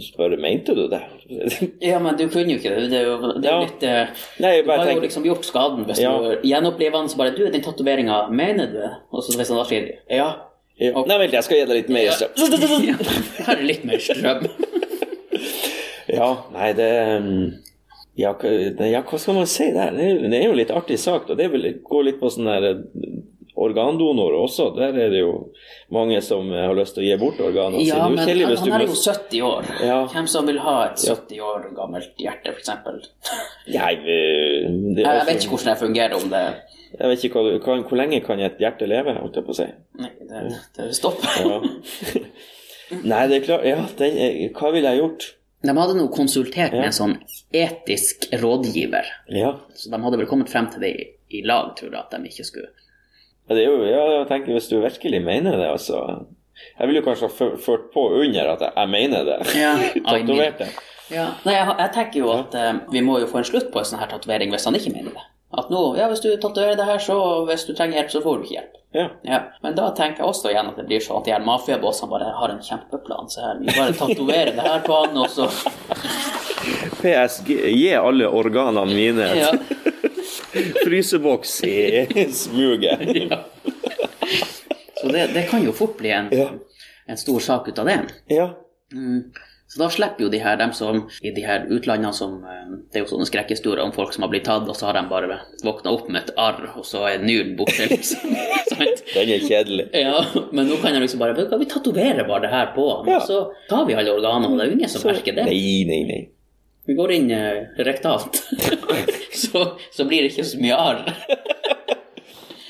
spørre 0.04 0.36
mente 0.36 0.74
du 0.76 0.82
det? 0.92 1.00
ja, 1.80 1.96
men 2.02 2.16
du 2.18 2.26
kunne 2.28 2.52
jo 2.52 2.58
ikke 2.60 2.74
det. 2.76 2.90
Det 2.92 2.98
er 3.00 3.06
jo, 3.08 3.14
det 3.38 3.46
er 3.48 3.48
Ja. 3.48 3.54
jo 3.56 3.64
litt 3.64 3.86
eh, 3.88 4.06
Nei, 4.44 4.50
Du 4.62 4.68
har 4.70 4.82
har 4.84 4.90
jo 4.92 5.00
liksom 5.00 5.24
gjort 5.24 5.48
skaden 5.48 5.86
hvis 5.88 6.02
Ja. 6.04 6.12
du 6.20 6.44
gjenopplever 6.46 6.98
den, 7.00 7.08
så 7.08 7.16
bare 7.22 7.32
Du, 7.36 7.44
den 7.48 7.64
tatoveringa, 7.64 8.26
mener 8.30 8.66
du? 8.74 8.82
Og 9.16 9.24
så 9.24 9.36
hvis 9.38 9.48
han 9.48 9.62
da 9.62 9.64
sier 9.64 9.88
ja. 10.10 10.28
ja. 10.76 10.92
Nei, 11.08 11.18
vent, 11.24 11.32
jeg 11.38 11.44
skal 11.48 11.56
gi 11.62 11.64
deg 11.72 11.80
litt 11.80 11.88
mer 11.96 12.12
strøm. 12.12 12.36
ja. 12.90 12.96
Her 13.48 13.56
er 13.56 13.64
litt 13.70 13.84
mer 13.88 14.04
strøm. 14.04 14.46
Ja, 16.12 16.30
nei, 16.52 16.72
det 16.76 16.90
mm, 17.24 17.44
ja, 18.20 18.34
hva- 18.36 18.90
ja, 18.92 19.00
skal 19.16 19.34
man 19.40 19.46
si 19.48 19.70
der? 19.72 19.94
Det 19.96 20.04
er, 20.04 20.24
det 20.28 20.44
jo 20.44 20.56
litt 20.58 20.72
artig 20.74 20.98
sak. 21.00 21.30
Og 21.32 21.38
det 21.40 21.48
vil 21.54 21.68
gå 21.80 22.02
litt 22.04 22.18
på 22.20 22.28
sånn 22.34 22.50
der 22.50 22.82
organdonor 23.56 24.32
også. 24.42 24.70
Der 24.76 24.94
er 24.96 25.10
det 25.12 25.20
jo 25.20 25.32
mange 25.92 26.20
som 26.24 26.48
eh, 26.52 26.62
har 26.66 26.74
lyst 26.78 26.94
til 26.96 27.04
å 27.04 27.06
gi 27.06 27.16
bort 27.20 27.40
organene 27.44 27.82
Ja, 27.84 27.98
sine. 28.00 28.10
men 28.16 28.26
kjedelig 28.26 28.46
han, 28.48 28.70
han 28.72 28.80
er 28.80 28.86
jo 28.86 28.98
70 28.98 29.42
år. 29.48 29.70
Ja. 29.84 29.98
Hvem 30.14 30.28
som 30.34 30.46
vil 30.48 30.58
ha 30.64 30.76
et 30.88 31.04
Ja. 31.06 31.14
70 31.18 31.40
år 31.48 31.66
gammelt 31.76 32.14
hjerte, 32.22 32.54
f.eks.? 32.54 32.70
Nei, 33.68 33.74
jeg, 33.74 33.98
Jeg 34.06 35.06
altså, 35.06 35.26
vet 35.28 35.42
ikke 35.44 35.56
hvordan 35.56 35.72
det 35.72 35.80
fungerer, 35.86 36.16
om 36.22 36.30
det 36.32 36.44
jeg 36.92 37.08
vet 37.08 37.22
ikke 37.24 37.40
hva, 37.40 37.52
hva, 37.64 37.74
hvor 37.88 37.96
lenge 37.96 38.18
kan 38.20 38.40
et 38.44 38.58
hjerte 38.60 38.84
leve, 38.84 39.14
holdt 39.16 39.38
jeg 39.38 39.44
på 39.46 39.54
å 39.54 39.56
si. 39.56 39.64
Nei, 39.96 40.10
det, 40.28 40.42
det 40.76 40.88
stopper. 40.92 41.38
Ja. 41.40 42.20
Nei, 43.08 43.22
det 43.30 43.38
er 43.38 43.46
klart 43.46 43.64
Ja, 43.64 43.78
den, 43.96 44.18
er- 44.20 44.50
hva 44.58 44.72
ville 44.74 44.90
jeg 44.92 45.00
gjort? 45.00 45.28
De 45.64 45.72
hadde 45.78 45.94
nå 45.96 46.04
konsultert 46.12 46.74
med 46.74 46.88
en 46.90 46.96
sånn 46.96 47.14
etisk 47.54 48.26
rådgiver, 48.42 49.08
Ja. 49.32 49.54
så 49.78 49.88
de 49.92 50.02
hadde 50.04 50.18
vel 50.20 50.26
kommet 50.28 50.50
frem 50.52 50.68
til 50.72 50.82
det 50.84 50.90
i, 50.98 51.04
i 51.38 51.42
lag, 51.46 51.72
tror 51.78 51.92
jeg, 51.94 52.00
at 52.02 52.10
de 52.16 52.28
ikke 52.28 52.44
skulle 52.44 52.68
Ja, 53.48 53.54
Det 53.56 53.64
er 53.64 53.68
jo, 53.70 53.82
ja, 53.84 54.02
jeg 54.18 54.28
tenker 54.30 54.54
Hvis 54.54 54.68
du 54.70 54.76
virkelig 54.80 55.18
mener 55.24 55.56
det, 55.58 55.66
altså 55.66 55.98
Jeg 56.78 56.86
ville 56.88 57.00
jo 57.00 57.06
kanskje 57.06 57.28
ha 57.28 57.48
ført 57.58 57.88
på 57.94 58.04
under 58.20 58.52
at 58.54 58.60
jeg, 58.60 58.72
jeg 58.76 58.88
mener 58.92 59.24
det. 59.26 59.38
Ja, 59.58 59.72
Tatovert 60.06 60.58
det. 60.62 60.68
Ja. 61.12 61.26
Nei, 61.44 61.54
jeg, 61.56 61.74
jeg 61.78 61.90
tenker 61.96 62.20
jo 62.22 62.30
at 62.36 62.54
eh, 62.56 62.72
vi 62.92 63.02
må 63.04 63.18
jo 63.20 63.26
få 63.28 63.40
en 63.42 63.48
slutt 63.48 63.72
på 63.72 63.80
en 63.82 63.88
sånn 63.88 64.00
her 64.00 64.08
tatovering 64.12 64.52
hvis 64.54 64.68
han 64.68 64.78
ikke 64.78 64.92
mener 64.94 65.16
det. 65.16 65.24
At 65.58 65.72
nå, 65.72 65.80
ja, 65.98 66.06
hvis 66.08 66.22
du 66.24 66.30
tatoverer 66.40 66.78
det 66.78 66.86
her, 66.88 67.02
så 67.02 67.16
hvis 67.48 67.66
du 67.68 67.74
trenger 67.76 67.98
hjelp, 67.98 68.12
så 68.14 68.22
får 68.24 68.38
du 68.38 68.46
ikke 68.46 68.56
hjelp. 68.60 68.78
Ja. 68.92 69.10
Ja, 69.22 69.52
Men 69.62 69.74
da 69.76 69.90
tenker 69.96 70.20
jeg 70.20 70.28
også 70.28 70.50
igjen 70.50 70.68
at 70.68 70.76
det 70.76 70.84
blir 70.88 71.00
sånn 71.00 71.22
at 71.22 71.28
de 71.28 71.32
her 71.32 71.44
mafiabossene 71.44 72.10
bare 72.12 72.32
har 72.36 72.52
en 72.52 72.60
kjempeplan. 72.64 73.30
Så 73.32 73.40
her, 73.40 73.60
vi 73.62 73.72
bare 73.72 73.94
tatoverer 73.96 74.52
det 74.56 74.66
her 74.66 74.82
på 74.84 74.98
han, 75.00 75.16
og 75.16 75.30
så 75.32 75.48
PS, 77.00 77.40
gi 77.46 77.88
alle 77.96 78.28
organene 78.28 78.84
mine 78.92 79.30
ja. 79.38 79.52
fryseboks 80.84 81.56
i 81.64 82.26
smuget. 82.36 83.06
ja. 83.30 83.40
Så 85.00 85.08
det, 85.08 85.30
det 85.34 85.46
kan 85.50 85.64
jo 85.64 85.72
fort 85.74 85.96
bli 85.98 86.12
en, 86.14 86.28
en 87.06 87.18
stor 87.18 87.40
sak 87.40 87.72
ut 87.72 87.80
av 87.82 87.88
det. 87.88 87.98
Ja. 88.30 88.52
Mm. 88.92 89.32
Så 89.72 89.80
da 89.80 89.86
slipper 89.88 90.26
jo 90.26 90.28
de 90.28 90.36
her, 90.42 90.58
dem 90.60 90.72
som 90.76 90.98
i 91.24 91.30
de 91.32 91.42
her 91.46 91.62
utlandene 91.72 92.12
som 92.12 92.34
eh, 92.44 92.72
Det 92.92 92.98
er 93.00 93.04
jo 93.06 93.10
sånne 93.14 93.24
skrekkhistorier 93.30 93.80
om 93.86 93.94
folk 93.96 94.12
som 94.12 94.26
har 94.26 94.28
blitt 94.34 94.44
tatt, 94.44 94.66
og 94.68 94.76
så 94.76 94.90
har 94.90 94.98
de 94.98 95.06
bare 95.08 95.38
våkna 95.64 95.94
opp 95.96 96.10
med 96.12 96.26
et 96.26 96.34
arr, 96.36 96.66
og 96.76 96.84
så 96.84 97.06
er 97.08 97.24
nyren 97.24 97.54
borte, 97.56 97.86
liksom. 97.88 98.34
Den 99.14 99.30
er 99.32 99.42
kjedelig. 99.46 99.86
Ja, 99.96 100.20
men 100.52 100.68
nå 100.68 100.76
kan 100.82 100.92
jeg 100.96 101.04
liksom 101.04 101.20
bare 101.22 101.36
Kan 101.48 101.60
Vi 101.60 101.68
tatoverer 101.70 102.24
bare 102.28 102.44
det 102.46 102.52
her 102.52 102.70
på 102.76 102.84
ham, 102.90 103.08
Ja. 103.08 103.16
og 103.20 103.26
så 103.28 103.40
tar 103.70 103.86
vi 103.88 103.96
alle 103.96 104.12
organene, 104.12 104.50
og 104.52 104.58
det 104.60 104.66
er 104.66 104.70
jo 104.72 104.76
ingen 104.78 104.92
som 104.92 105.08
merker 105.08 105.36
det. 105.40 105.48
Nei, 105.48 105.84
nei, 105.88 106.00
nei. 106.08 106.20
Vi 106.88 106.96
går 106.98 107.12
inn 107.14 107.28
uh, 107.30 107.82
rektalt, 107.86 108.40
så, 109.44 109.60
så 109.94 110.04
blir 110.08 110.24
det 110.26 110.32
ikke 110.32 110.44
så 110.52 110.58
mye 110.60 110.78
arr. 110.82 111.04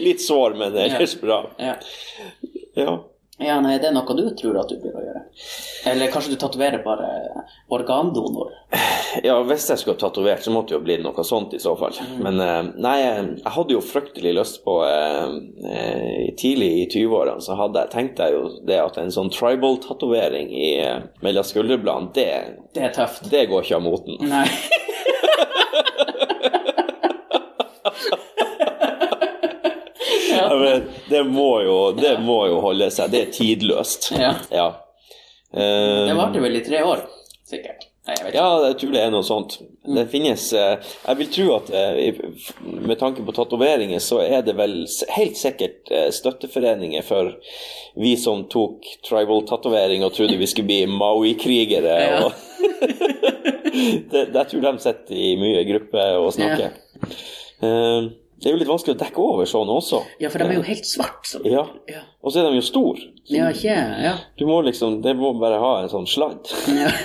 Litt 0.02 0.20
sår, 0.22 0.54
men 0.58 0.76
ellers 0.86 1.14
bra. 1.20 1.38
Ja. 1.58 1.74
Ja. 2.76 2.98
Ja, 3.46 3.58
nei, 3.64 3.76
det 3.82 3.90
er 3.90 3.94
noe 3.96 4.16
du 4.18 4.24
tror 4.38 4.58
at 4.62 4.70
du 4.72 4.88
å 4.88 5.02
gjøre. 5.02 5.22
Eller 5.90 6.10
kanskje 6.12 6.34
du 6.34 6.38
tatoverer 6.40 6.82
bare 6.84 7.08
organdonor. 7.72 8.52
ja, 9.26 9.36
hvis 9.48 9.68
jeg 9.70 9.80
skulle 9.82 10.00
tatovert, 10.00 10.44
så 10.44 10.52
måtte 10.54 10.72
det 10.72 10.78
jo 10.78 10.84
bli 10.84 10.98
noe 11.02 11.24
sånt 11.26 11.54
i 11.56 11.60
så 11.62 11.74
fall. 11.78 11.96
Men 12.22 12.40
eh, 12.40 12.60
nei, 12.76 12.96
jeg 13.02 13.22
jeg 13.42 13.52
hadde 13.56 13.74
jo 13.74 13.80
fryktelig 13.84 14.32
lyst 14.36 14.60
på 14.64 14.76
eh, 14.86 15.32
eh, 15.68 16.28
Tidlig 16.38 16.70
i 16.82 16.84
20-årene 16.92 17.42
så 17.44 17.56
hadde 17.58 17.82
jeg, 17.82 17.92
tenkte 17.92 18.28
jeg 18.28 18.36
jo 18.36 18.42
det 18.68 18.78
at 18.80 18.98
en 19.02 19.12
sånn 19.14 19.32
tribal-tatovering 19.34 20.52
i 20.52 20.70
eh, 20.84 21.02
mellom 21.24 21.44
skulderbladene, 21.46 22.12
det, 22.16 22.28
Det 22.76 22.86
er 22.88 22.94
tøft. 22.96 23.28
det 23.32 23.46
går 23.50 23.66
ikke 23.66 23.80
av 23.80 23.84
moten. 23.86 24.16
Nei. 24.30 24.46
Ja, 30.32 30.48
det 31.12 31.22
må 31.28 31.50
jo, 31.66 31.78
det 31.96 32.16
må 32.24 32.42
jo 32.50 32.60
holde 32.64 32.90
seg. 32.94 33.12
Det 33.12 33.22
er 33.26 33.32
tidløst. 33.36 34.12
Ja. 34.16 34.34
Ja. 34.52 34.68
Uh, 35.52 36.08
Det 36.08 36.18
varte 36.18 36.42
vel 36.44 36.60
i 36.60 36.64
tre 36.64 36.84
år, 36.88 37.06
sikkert. 37.48 37.88
Nei, 38.02 38.16
jeg. 38.18 38.32
Ja, 38.34 38.46
jeg 38.66 38.78
tror 38.80 38.94
det 38.96 39.02
er 39.04 39.12
noe 39.14 39.22
sånt. 39.22 39.52
Det 39.86 40.02
finnes 40.10 40.48
eh, 40.58 40.88
Jeg 41.04 41.18
vil 41.20 41.28
tro 41.36 41.44
at 41.54 41.68
eh, 41.70 42.16
med 42.82 42.98
tanke 42.98 43.22
på 43.22 43.34
tatoveringer, 43.36 44.02
så 44.02 44.18
er 44.24 44.42
det 44.42 44.56
vel 44.58 44.74
helt 45.14 45.38
sikkert 45.38 45.92
eh, 45.94 46.08
støtteforeninger 46.10 47.06
for 47.06 47.30
vi 48.02 48.16
som 48.18 48.42
tok 48.50 48.88
tribal-tatovering 49.06 50.02
og 50.02 50.16
trodde 50.16 50.40
vi 50.40 50.48
skulle 50.50 50.66
bli 50.72 50.80
Maui-krigere. 50.90 51.94
Ja. 52.02 52.32
Jeg 53.72 54.48
tror 54.50 54.66
de 54.66 54.74
sitter 54.82 55.22
i 55.22 55.30
mye 55.38 55.62
grupper 55.70 56.18
og 56.24 56.32
snakker. 56.34 56.74
Eh, 57.62 58.10
Det 58.42 58.50
er 58.50 58.56
jo 58.56 58.58
litt 58.58 58.70
vanskelig 58.70 58.96
å 58.96 59.00
dekke 59.04 59.22
over 59.22 59.46
sånn 59.46 59.68
også. 59.70 60.00
Ja, 60.18 60.30
for 60.32 60.42
de 60.42 60.48
er 60.50 60.56
jo 60.58 60.64
helt 60.66 60.88
svart. 60.88 61.20
Så. 61.30 61.40
Ja. 61.46 61.62
Og 62.22 62.32
så 62.34 62.42
er 62.42 62.48
de 62.50 62.58
jo 62.58 62.64
store. 62.66 63.04
Ja, 63.30 63.50
ikke 63.54 63.76
Ja. 64.02 64.16
Du 64.38 64.46
må 64.48 64.58
liksom 64.66 65.00
Det 65.04 65.14
må 65.16 65.30
bare 65.38 65.60
ha 65.62 65.72
en 65.82 65.92
sånn 65.92 66.08
sladd. 66.10 66.50
ja. 66.74 66.90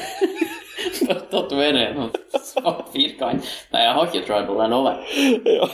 Tatovere 1.32 1.84
en 1.94 2.10
svart 2.44 2.90
firkant. 2.94 3.46
Nei, 3.72 3.84
jeg 3.86 3.94
har 3.96 4.10
ikke 4.10 4.26
tribal, 4.28 4.60
jeg 4.64 4.72
lover. 4.74 4.98
ja. 5.60 5.70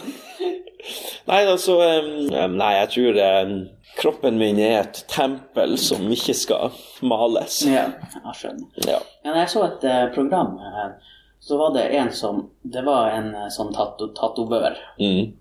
Nei, 1.29 1.39
altså 1.47 1.77
um, 1.79 2.57
Nei, 2.59 2.71
jeg 2.81 2.89
tror 2.93 3.19
um, 3.23 3.53
kroppen 3.99 4.37
min 4.41 4.59
er 4.59 4.81
et 4.81 4.99
tempel 5.11 5.77
som 5.79 6.03
ikke 6.11 6.35
skal 6.37 6.75
males. 7.07 7.61
Ja, 7.69 7.85
jeg 8.17 8.35
skjønner. 8.41 8.89
Ja. 8.89 8.99
Jeg 9.29 9.49
så 9.53 9.63
et 9.69 9.85
uh, 9.87 10.05
program, 10.15 10.57
eh, 10.59 11.12
så 11.43 11.57
var 11.59 11.73
det 11.75 11.83
en 11.97 12.11
som 12.15 12.49
Det 12.61 12.81
var 12.85 13.09
en 13.11 13.33
eh, 13.35 13.49
sånn 13.51 13.73
tato 13.75 14.07
tatovør. 14.15 14.77
Mm. 14.99 15.33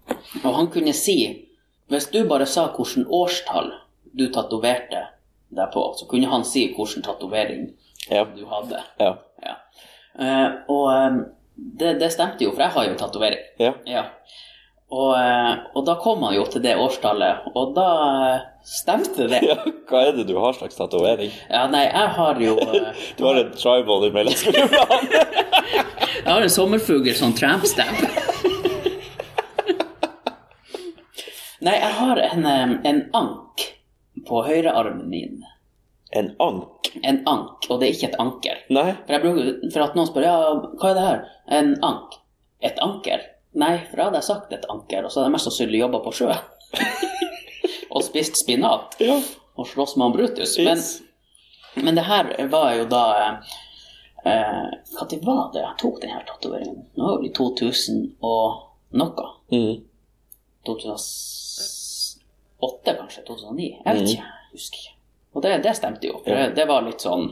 Og 0.42 0.54
han 0.56 0.70
kunne 0.74 0.92
si 0.98 1.16
Hvis 1.92 2.08
du 2.10 2.24
bare 2.26 2.46
sa 2.48 2.64
hvilket 2.74 3.06
årstall 3.06 3.70
du 4.12 4.26
tatoverte 4.34 5.04
deg 5.52 5.68
på, 5.72 5.82
så 5.96 6.06
kunne 6.08 6.30
han 6.32 6.44
si 6.48 6.66
hvilken 6.74 7.04
tatovering 7.06 7.68
Ja. 8.10 8.24
du 8.24 8.42
hadde. 8.50 8.80
Ja. 8.98 9.12
Ja. 9.42 9.54
Uh, 10.18 10.48
og 10.68 10.86
um, 10.92 11.18
det, 11.56 11.94
det 12.00 12.10
stemte 12.12 12.44
jo, 12.44 12.50
for 12.52 12.64
jeg 12.64 12.74
har 12.74 12.88
jo 12.88 12.96
tatovering. 13.00 13.44
ja. 13.60 13.72
Ja. 13.86 14.04
Og, 14.92 15.12
eh, 15.16 15.52
og 15.72 15.86
da 15.88 15.94
kom 16.02 16.20
han 16.26 16.34
jo 16.36 16.44
til 16.52 16.60
det 16.64 16.74
årstallet, 16.76 17.46
og 17.56 17.70
da 17.76 17.86
eh, 18.28 18.42
stemte 18.68 19.24
det. 19.30 19.40
ja. 19.50 19.56
Hva 19.88 20.02
er 20.08 20.18
det 20.18 20.26
du 20.28 20.34
har 20.36 20.52
slags 20.58 20.76
tatovering? 20.76 21.32
Ja, 21.48 21.64
nei, 21.72 21.86
jeg 21.86 22.10
har 22.18 22.42
jo 22.44 22.58
eh, 22.60 22.90
Du 23.18 23.24
har 23.24 23.40
en 23.40 23.54
tribal 23.56 24.08
i 24.08 24.12
mellomskulderbladet. 24.18 25.22
Jeg 26.22 26.28
har 26.28 26.44
en 26.44 26.52
sommerfugl, 26.52 27.08
som 27.18 27.32
tramp-stamp. 27.34 27.98
Nei, 31.62 31.72
jeg 31.72 31.94
har 31.96 32.20
en, 32.22 32.46
en 32.86 33.00
ank 33.16 33.64
på 34.28 34.42
høyrearmen 34.46 35.08
min. 35.10 35.40
En 36.14 36.30
ank? 36.42 36.92
En 37.02 37.20
ank, 37.26 37.66
og 37.70 37.80
det 37.80 37.88
er 37.88 37.96
ikke 37.96 38.10
et 38.12 38.18
anker. 38.22 38.62
Nei? 38.70 38.88
For, 39.08 39.24
bruker, 39.24 39.52
for 39.72 39.86
at 39.86 39.98
noen 39.98 40.10
spør 40.10 40.26
ja, 40.28 40.36
hva 40.78 40.92
er 40.92 40.98
det 40.98 41.06
her? 41.08 41.22
En 41.58 41.74
ank. 41.90 42.18
Et 42.62 42.82
anker? 42.86 43.24
Nei, 43.54 43.78
for 43.90 43.96
da 43.96 44.02
hadde 44.08 44.16
jeg 44.22 44.28
sagt 44.30 44.52
et 44.56 44.64
anker, 44.72 45.04
og 45.04 45.10
så 45.12 45.20
hadde 45.20 45.28
jeg 45.28 45.32
mest 45.36 45.44
sannsynlig 45.50 45.78
jobba 45.82 45.98
på 46.06 46.12
sjø. 46.16 46.30
og 47.92 48.00
spist 48.06 48.34
spinat 48.40 48.96
Ja. 49.04 49.18
og 49.60 49.66
slåss 49.68 49.92
med 49.96 50.04
han 50.06 50.14
Brutus. 50.16 50.52
Men, 50.64 50.78
men 51.84 51.94
det 51.98 52.06
her 52.08 52.24
var 52.48 52.70
jo 52.78 52.84
da 52.88 53.02
eh, 54.24 54.68
Hva 54.96 55.04
var 55.26 55.50
det 55.52 55.60
jeg 55.66 55.76
tok 55.82 55.96
denne 56.00 56.22
tatoveringen? 56.28 56.86
Nå 56.96 57.02
var 57.10 57.16
det 57.20 57.28
i 57.28 57.34
2000 57.36 58.06
og 58.24 58.46
noe. 58.96 59.26
Mm. 59.52 59.76
2008, 60.68 62.96
kanskje? 62.98 63.22
2009? 63.28 63.68
Jeg 63.84 63.94
vet 63.98 64.08
ikke. 64.08 64.22
Jeg 64.22 64.50
husker 64.56 64.78
ikke. 64.82 64.94
Og 65.32 65.38
det, 65.44 65.50
det 65.64 65.74
stemte 65.76 66.06
jo. 66.08 66.14
For 66.24 66.30
det, 66.36 66.46
det 66.56 66.66
var 66.68 66.80
litt 66.88 67.04
sånn 67.04 67.28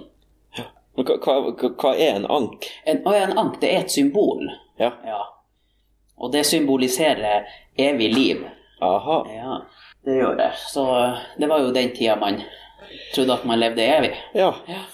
hva, 1.00 1.14
hva- 1.16 1.54
hva 1.80 1.90
er 1.96 2.12
en 2.18 2.26
ank? 2.28 2.66
en, 2.84 2.98
Å 3.06 3.08
en 3.16 3.38
ank, 3.40 3.54
det 3.62 3.68
er 3.72 3.78
et 3.86 3.92
symbol. 3.94 4.42
Ja. 4.80 4.90
Ja. 5.06 5.20
Og 6.20 6.32
det 6.32 6.44
symboliserer 6.46 7.48
evig 7.78 8.12
liv. 8.14 8.46
Aha. 8.84 9.18
Ja, 9.34 9.58
det 10.04 10.16
gjør 10.20 10.36
det. 10.36 10.52
Så 10.72 10.86
det 11.40 11.48
var 11.48 11.64
jo 11.64 11.72
den 11.74 11.92
tida 11.96 12.16
man 12.20 12.40
trodde 13.14 13.36
at 13.36 13.44
man 13.48 13.60
levde 13.60 13.84
evig. 13.84 14.14
Ja. 14.34 14.52
Ja, 14.68 14.84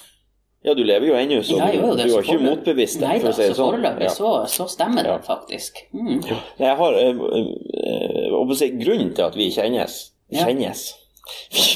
ja, 0.66 0.74
du 0.74 0.83
lever 0.85 1.07
jo 1.07 1.14
ennå, 1.14 1.43
så 1.47 1.61
Ja, 1.61 1.66
du, 1.70 1.79
jo, 1.79 1.95
du 1.95 2.09
har 2.11 2.24
ikke 2.24 2.43
motbevist 2.43 2.99
det, 2.99 3.07
Nei 3.07 3.18
da, 3.22 3.31
si 3.31 3.45
så 3.47 3.55
sånn. 3.55 3.77
foreløpig 3.77 4.09
så, 4.11 4.31
så 4.51 4.64
stemmer 4.66 5.07
det 5.07 5.20
faktisk. 5.22 5.79
Mm. 5.95 6.24
Jeg 6.59 6.72
har 6.81 6.97
øh, 7.03 7.20
øh, 7.39 8.55
si, 8.59 8.72
Grunnen 8.81 9.12
til 9.14 9.29
at 9.29 9.39
vi 9.39 9.47
kjennes. 9.55 9.99
Kjennes 10.35 10.83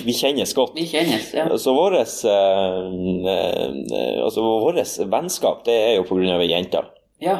Vi, 0.06 0.14
kjennes 0.14 0.54
godt. 0.54 0.74
Vi 0.74 0.88
kjennes, 0.90 1.30
ja. 1.34 1.46
Så 1.58 1.74
våres, 1.74 2.16
øh, 2.26 2.90
eh, 3.30 4.18
altså 4.24 4.42
våres 4.42 4.96
vennskap 5.10 5.64
det 5.66 5.74
er 5.74 5.94
jo 6.00 6.20
av 6.34 6.42
ei 6.42 6.50
jente. 6.50 6.82
Ja, 7.22 7.38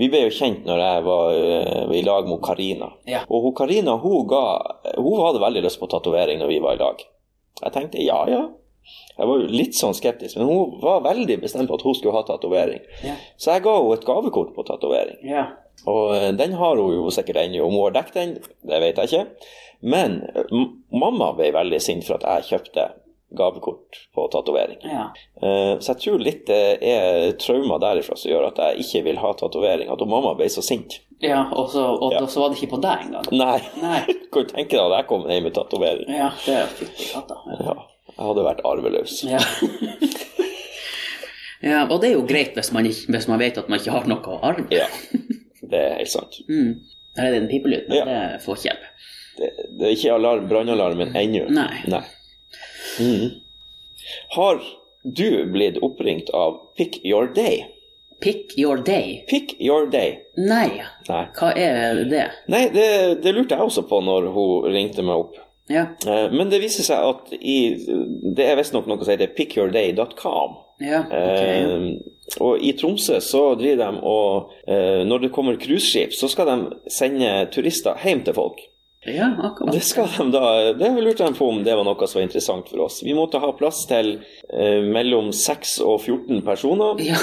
Vi 0.00 0.08
ble 0.08 0.22
jo 0.24 0.32
kjent 0.32 0.64
når 0.64 0.80
jeg 0.80 1.04
var 1.04 1.36
uh, 1.36 1.92
i 1.92 2.02
lag 2.06 2.28
med 2.28 2.40
Karina. 2.44 2.88
Ja. 3.08 3.22
Og 3.28 3.48
hun 3.48 3.54
Karina 3.58 3.98
hun, 4.00 4.26
ga, 4.30 4.42
hun 4.96 5.20
hadde 5.20 5.42
veldig 5.42 5.64
lyst 5.66 5.80
på 5.82 5.88
tatovering 5.92 6.40
når 6.40 6.52
vi 6.52 6.60
var 6.64 6.78
i 6.78 6.82
lag. 6.82 7.02
Jeg 7.60 7.74
tenkte 7.74 8.04
ja, 8.04 8.22
ja. 8.30 8.42
Jeg 9.18 9.28
var 9.28 9.38
jo 9.38 9.50
litt 9.52 9.76
sånn 9.78 9.94
skeptisk, 9.94 10.40
men 10.40 10.48
hun 10.48 10.78
var 10.82 11.04
veldig 11.04 11.36
bestemt 11.44 11.68
på 11.70 11.76
at 11.78 11.84
hun 11.86 11.94
skulle 11.94 12.16
ha 12.16 12.24
tatovering. 12.26 12.80
ja, 13.04 13.14
Så 13.36 13.52
jeg 13.52 13.62
ga 13.66 13.76
henne 13.78 13.98
et 13.98 14.08
gavekort 14.08 14.54
på 14.56 14.64
tatovering. 14.70 15.20
ja. 15.28 15.50
Og 15.88 16.12
uh, 16.14 16.30
den 16.36 16.52
har 16.54 16.78
hun 16.78 16.92
jo 16.94 17.10
sikkert 17.10 17.40
ennå. 17.42 17.64
Om 17.66 17.74
hun 17.74 17.86
har 17.88 17.94
dekket 17.96 18.18
den, 18.18 18.34
det 18.70 18.80
vet 18.84 18.98
jeg 19.00 19.08
ikke. 19.08 19.46
Men 19.82 20.20
eh, 20.30 20.52
mamma 20.94 21.32
ble 21.34 21.48
veldig 21.56 21.80
sint 21.82 22.06
for 22.06 22.20
at 22.20 22.26
jeg 22.28 22.52
kjøpte 22.52 22.84
gavekort 23.36 23.98
på 24.14 24.26
tatovering. 24.32 24.78
ja. 24.84 25.06
Eh, 25.42 25.78
Så 25.80 25.92
jeg 25.94 26.00
tror 26.04 26.18
litt 26.22 26.46
det 26.46 26.78
er 26.82 27.32
traumer 27.40 27.78
derifra 27.80 28.16
som 28.16 28.30
gjør 28.30 28.46
at 28.50 28.58
jeg 28.58 28.78
ikke 28.84 29.04
vil 29.04 29.16
ha 29.22 29.32
tatovering. 29.34 29.88
At 29.92 30.04
mamma 30.06 30.34
ble 30.38 30.48
så 30.52 30.62
sint. 30.62 31.00
ja 31.22 31.44
og, 31.52 31.70
så, 31.70 31.84
og 32.02 32.12
Ja. 32.12 32.26
så 32.26 32.40
var 32.40 32.48
det 32.50 32.58
ikke 32.62 32.74
på 32.76 32.82
deg 32.82 32.98
engang. 33.06 33.26
Nei, 33.32 33.60
Nei. 33.82 34.00
kan 34.32 34.42
du 34.44 34.48
tenke 34.52 34.76
deg 34.76 34.84
at 34.86 34.98
jeg 34.98 35.06
kom 35.08 35.26
hjem 35.30 35.42
med 35.48 35.54
tatovering? 35.54 36.08
Ja, 36.08 36.30
det 36.46 36.54
er 36.54 36.66
fytti 36.66 37.10
katta. 37.14 37.34
Ja. 37.60 37.74
Jeg 38.12 38.26
hadde 38.28 38.42
vært 38.44 38.60
arveløs. 38.68 39.22
Ja. 39.24 39.38
ja, 41.62 41.84
og 41.88 42.00
det 42.02 42.10
er 42.10 42.16
jo 42.16 42.24
greit 42.26 42.56
hvis 42.58 42.72
man, 42.74 42.86
ikke, 42.88 43.12
hvis 43.14 43.28
man 43.30 43.40
vet 43.42 43.58
at 43.60 43.68
man 43.70 43.78
ikke 43.80 43.94
har 43.94 44.08
noe 44.10 44.34
å 44.34 44.38
arve. 44.44 44.64
Ja, 44.74 44.88
det 45.62 45.78
er 45.78 45.98
helt 46.00 46.12
sant. 46.12 46.40
Mm. 46.52 46.74
Er 47.20 47.28
det 47.28 47.42
en 47.42 47.48
pipelyd, 47.50 47.88
men 47.90 47.98
Ja. 47.98 48.04
det 48.08 48.40
får 48.44 48.56
ikke 48.56 48.68
hjelp. 48.70 48.84
Det, 49.36 49.48
det 49.78 49.86
er 49.86 49.90
ikke 49.92 50.14
alarm, 50.14 50.46
brannalarmen 50.48 51.10
ennå. 51.16 51.42
Nei. 51.52 52.00
Mhm. 53.00 53.30
Har 54.36 54.60
du 55.04 55.44
blitt 55.52 55.78
oppringt 55.82 56.30
av 56.30 56.58
Pick 56.76 57.00
Your 57.04 57.26
Day? 57.34 57.66
Pick 58.22 58.52
your 58.58 58.76
day. 58.76 59.24
Pick 59.28 59.56
Your 59.60 59.88
Day. 59.90 60.20
Nei, 60.38 60.80
Nei, 61.08 61.24
hva 61.34 61.48
er 61.58 62.04
det? 62.06 62.28
Nei 62.48 62.68
det, 62.70 62.84
det 63.24 63.32
lurte 63.34 63.56
jeg 63.56 63.64
også 63.66 63.82
på 63.90 63.98
når 64.06 64.28
hun 64.34 64.68
ringte 64.72 65.02
meg 65.02 65.16
opp. 65.24 65.34
Ja, 65.70 65.86
Eh, 66.06 66.30
Men 66.30 66.48
det 66.50 66.60
viser 66.62 66.82
seg 66.86 67.02
at 67.02 67.32
i, 67.40 67.56
det 68.34 68.46
er 68.46 68.56
visstnok 68.60 68.86
noe 68.86 69.02
som 69.02 69.10
heter 69.14 69.30
pickyourday.com. 69.34 70.54
ja, 70.82 71.00
okay. 71.06 71.62
Eh, 71.62 71.98
og 72.40 72.62
i 72.62 72.72
Tromsø 72.78 73.18
så 73.20 73.42
driver 73.58 73.90
de 73.92 74.00
og 74.06 74.52
eh, 74.68 75.02
Når 75.06 75.18
det 75.26 75.32
kommer 75.34 75.56
cruiseskip, 75.58 76.12
så 76.14 76.28
skal 76.30 76.46
de 76.46 76.76
sende 76.90 77.48
turister 77.52 77.98
hjem 78.04 78.22
til 78.24 78.34
folk. 78.38 78.60
Ja, 79.04 79.32
akkurat. 79.42 79.74
Det 79.74 79.80
skal 79.82 80.06
de 80.14 80.28
da, 80.30 80.72
det 80.78 80.90
lurte 81.02 81.26
de 81.26 81.34
på 81.34 81.48
om 81.50 81.64
det 81.66 81.74
var 81.74 81.82
noe 81.82 82.06
som 82.06 82.20
var 82.20 82.26
interessant 82.28 82.68
for 82.70 82.84
oss. 82.84 83.00
Vi 83.02 83.14
måtte 83.18 83.40
ha 83.42 83.48
plass 83.58 83.80
til 83.90 84.12
eh, 84.46 84.84
mellom 84.86 85.32
6 85.34 85.72
og 85.82 85.96
14 86.04 86.42
personer. 86.46 87.00
Ja, 87.02 87.18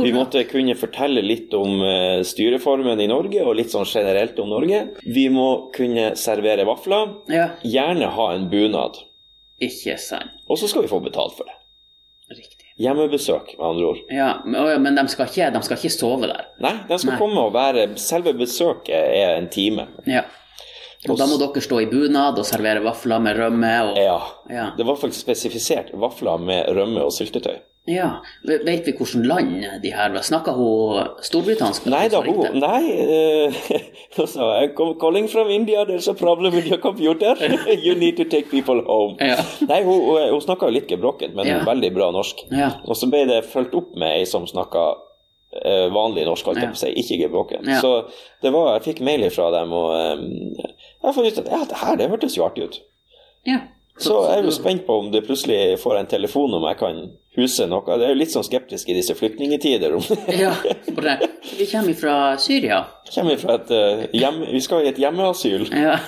Vi 0.00 0.10
måtte 0.16 0.42
kunne 0.50 0.74
fortelle 0.78 1.22
litt 1.22 1.54
om 1.54 1.78
eh, 1.86 2.22
styreformen 2.26 2.98
i 3.04 3.06
Norge, 3.10 3.44
og 3.46 3.54
litt 3.60 3.70
sånn 3.70 3.86
generelt 3.86 4.38
om 4.42 4.50
Norge. 4.50 4.82
Vi 5.06 5.28
må 5.30 5.46
kunne 5.76 6.16
servere 6.18 6.66
vafler. 6.66 7.14
Ja, 7.30 7.46
Gjerne 7.62 8.10
ha 8.16 8.32
en 8.34 8.48
bunad. 8.50 8.98
ikke 9.62 9.98
sant. 10.02 10.34
Og 10.48 10.58
så 10.58 10.66
skal 10.66 10.82
vi 10.82 10.90
få 10.90 10.98
betalt 11.04 11.36
for 11.38 11.46
det. 11.46 11.54
Riktig. 12.30 12.66
Hjemmebesøk, 12.80 13.54
med 13.58 13.66
andre 13.66 13.86
ord. 13.92 13.98
Ja, 14.10 14.28
men, 14.44 14.58
ja, 14.66 14.78
men 14.80 14.96
de, 14.96 15.02
skal 15.12 15.28
ikke, 15.28 15.50
de 15.54 15.62
skal 15.66 15.78
ikke 15.78 15.92
sove 15.94 16.26
der. 16.30 16.46
Nei, 16.64 16.74
de 16.88 16.98
skal 16.98 17.12
Nei. 17.12 17.18
komme 17.20 17.42
og 17.44 17.54
være 17.54 17.88
Selve 18.00 18.32
besøket 18.38 18.94
er 18.96 19.34
en 19.36 19.50
time. 19.52 19.86
Ja. 20.08 20.22
Og 21.08 21.16
da 21.16 21.24
må 21.26 21.38
dere 21.40 21.62
stå 21.64 21.78
i 21.80 21.86
bunad 21.88 22.36
og 22.38 22.44
servere 22.44 22.82
vafler 22.84 23.22
med 23.24 23.38
rømme 23.40 23.72
og 23.88 23.96
Ja. 23.96 24.18
Ja. 24.50 24.66
Det 24.76 24.84
var 24.86 24.96
faktisk 25.00 25.20
spesifisert 25.24 25.92
vafler 25.96 26.36
med 26.38 26.68
rømme 26.76 27.00
og 27.06 27.12
syltetøy. 27.12 27.56
ja. 27.88 28.10
Vet 28.46 28.66
vi 28.86 28.92
hvilket 28.92 29.14
land 29.26 29.64
de 29.82 29.90
her 29.96 30.12
var? 30.12 30.20
Snakka 30.22 30.52
hun 30.52 31.08
storbritannisk? 31.24 31.86
Nei 31.86 32.08
da, 32.12 32.20
hun? 32.20 32.60
Nei. 32.60 32.82
Uh, 33.00 33.80
hun 34.18 34.26
sa 34.28 34.50
I'm 34.60 34.74
calling 35.00 35.26
from 35.28 35.48
India, 35.48 35.86
there's 35.86 36.06
a 36.08 36.14
problem 36.14 36.54
with 36.54 36.66
your 36.68 36.78
computer. 36.78 37.34
You 37.86 37.94
need 37.94 38.16
to 38.18 38.24
take 38.24 38.50
people 38.50 38.82
home. 38.86 39.16
Ja. 39.20 39.40
Nei, 39.66 39.82
hun, 39.82 40.04
hun, 40.30 40.40
snakka 40.44 40.68
jo 40.68 40.76
litt 40.76 40.88
gebrokkent, 40.92 41.34
men 41.34 41.46
Ja. 41.48 41.62
veldig 41.64 41.94
bra 41.94 42.10
norsk. 42.12 42.44
Ja. 42.52 42.74
Og 42.84 42.94
så 42.96 43.08
ble 43.10 43.24
det 43.26 43.44
fulgt 43.48 43.74
opp 43.74 43.96
med 43.96 44.18
ei 44.20 44.26
som 44.26 44.46
snakka 44.46 44.84
eh, 44.90 45.06
vanlig 45.94 46.26
norsk, 46.28 46.46
holdt 46.46 46.62
jeg 46.62 46.70
på 46.70 46.78
å 46.78 46.82
si, 46.84 46.92
ikke 47.02 47.18
gebrokken. 47.24 47.66
Ja. 47.66 47.80
Så 47.82 47.90
det 48.44 48.52
var, 48.54 48.76
jeg 48.76 48.86
fikk 48.86 49.02
mail 49.06 49.26
fra 49.34 49.50
dem, 49.54 49.72
og 49.74 49.90
um, 49.90 50.54
jeg 50.60 51.16
funnet 51.16 51.36
ut 51.38 51.42
at 51.42 51.52
ja, 51.52 51.60
det 51.72 51.80
her 51.82 52.00
det 52.00 52.10
hørtes 52.12 52.38
jo 52.38 52.46
artig 52.46 52.68
ut. 52.68 52.80
ja. 53.48 53.60
Så 54.00 54.14
jeg 54.30 54.38
er 54.40 54.46
jo 54.48 54.52
spent 54.54 54.86
på 54.86 54.98
om 55.02 55.10
du 55.12 55.20
plutselig 55.24 55.78
får 55.82 55.98
en 56.00 56.08
telefon 56.10 56.54
om 56.56 56.64
jeg 56.70 56.78
kan 56.80 57.00
huse 57.36 57.66
noe. 57.70 57.84
Det 58.00 58.06
er 58.08 58.14
jo 58.14 58.18
litt 58.18 58.32
sånn 58.32 58.46
skeptisk 58.46 58.88
i 58.90 58.96
disse 58.96 59.14
flyktningtider. 59.14 59.92
ja, 60.34 60.54
ja. 60.66 60.76
det. 61.04 61.28
Vi 61.58 61.66
kommer 61.70 61.94
fra 61.98 62.14
Syria. 62.42 62.80
kommer 63.14 63.36
fra 63.40 63.54
et 63.60 63.70
uh, 63.70 64.06
hjem, 64.16 64.40
Vi 64.50 64.60
skal 64.64 64.84
i 64.86 64.90
et 64.90 64.98
hjemmeasyl. 64.98 65.68
Ja. 65.76 65.98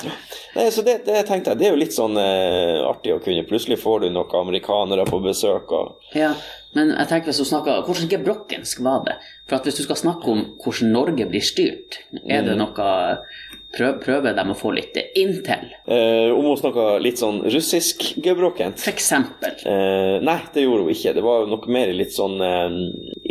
Nei, 0.57 0.67
så 0.75 0.83
det, 0.85 0.99
det 1.07 1.23
tenkte 1.29 1.53
jeg, 1.55 1.61
det 1.63 1.69
er 1.69 1.77
jo 1.77 1.81
litt 1.81 1.95
sånn 1.97 2.17
uh, 2.19 2.83
artig 2.91 3.15
å 3.15 3.21
kunne 3.25 3.45
Plutselig 3.49 3.79
får 3.81 4.03
du 4.05 4.11
noen 4.13 4.35
amerikanere 4.43 5.07
på 5.09 5.21
besøk. 5.25 5.71
og 5.73 6.19
ja. 6.19 6.33
Men 6.73 6.89
jeg 6.97 7.09
tenker 7.11 7.29
hvis 7.29 7.41
du 7.43 7.45
snakker, 7.45 7.83
hvordan 7.85 8.09
gebrokkensk 8.09 8.79
var 8.85 9.03
det? 9.05 9.19
For 9.47 9.59
at 9.59 9.67
hvis 9.69 9.77
du 9.77 9.83
skal 9.85 9.99
snakke 10.01 10.31
om 10.33 10.45
hvordan 10.65 10.93
Norge 10.95 11.27
blir 11.29 11.45
styrt, 11.45 11.99
er 12.25 12.41
Mm. 12.41 12.47
det 12.49 12.55
noe 12.57 12.87
prøv, 13.77 14.01
Prøver 14.05 14.35
de 14.37 14.45
å 14.53 14.57
få 14.59 14.73
litt 14.77 14.97
inntil? 15.17 15.71
eh, 15.87 16.31
Om 16.33 16.45
hun 16.51 16.57
snakka 16.61 16.87
litt 17.03 17.19
sånn 17.23 17.43
russisk 17.53 18.15
gebrokkent. 18.23 18.79
For 18.83 18.93
eksempel. 18.93 19.55
Eh, 19.67 20.21
nei, 20.25 20.39
det 20.55 20.65
gjorde 20.67 20.85
hun 20.87 20.95
ikke. 20.95 21.15
Det 21.17 21.25
var 21.25 21.47
noe 21.51 21.73
mer 21.73 21.93
litt 21.97 22.13
sånn 22.13 22.37
eh, 22.41 22.79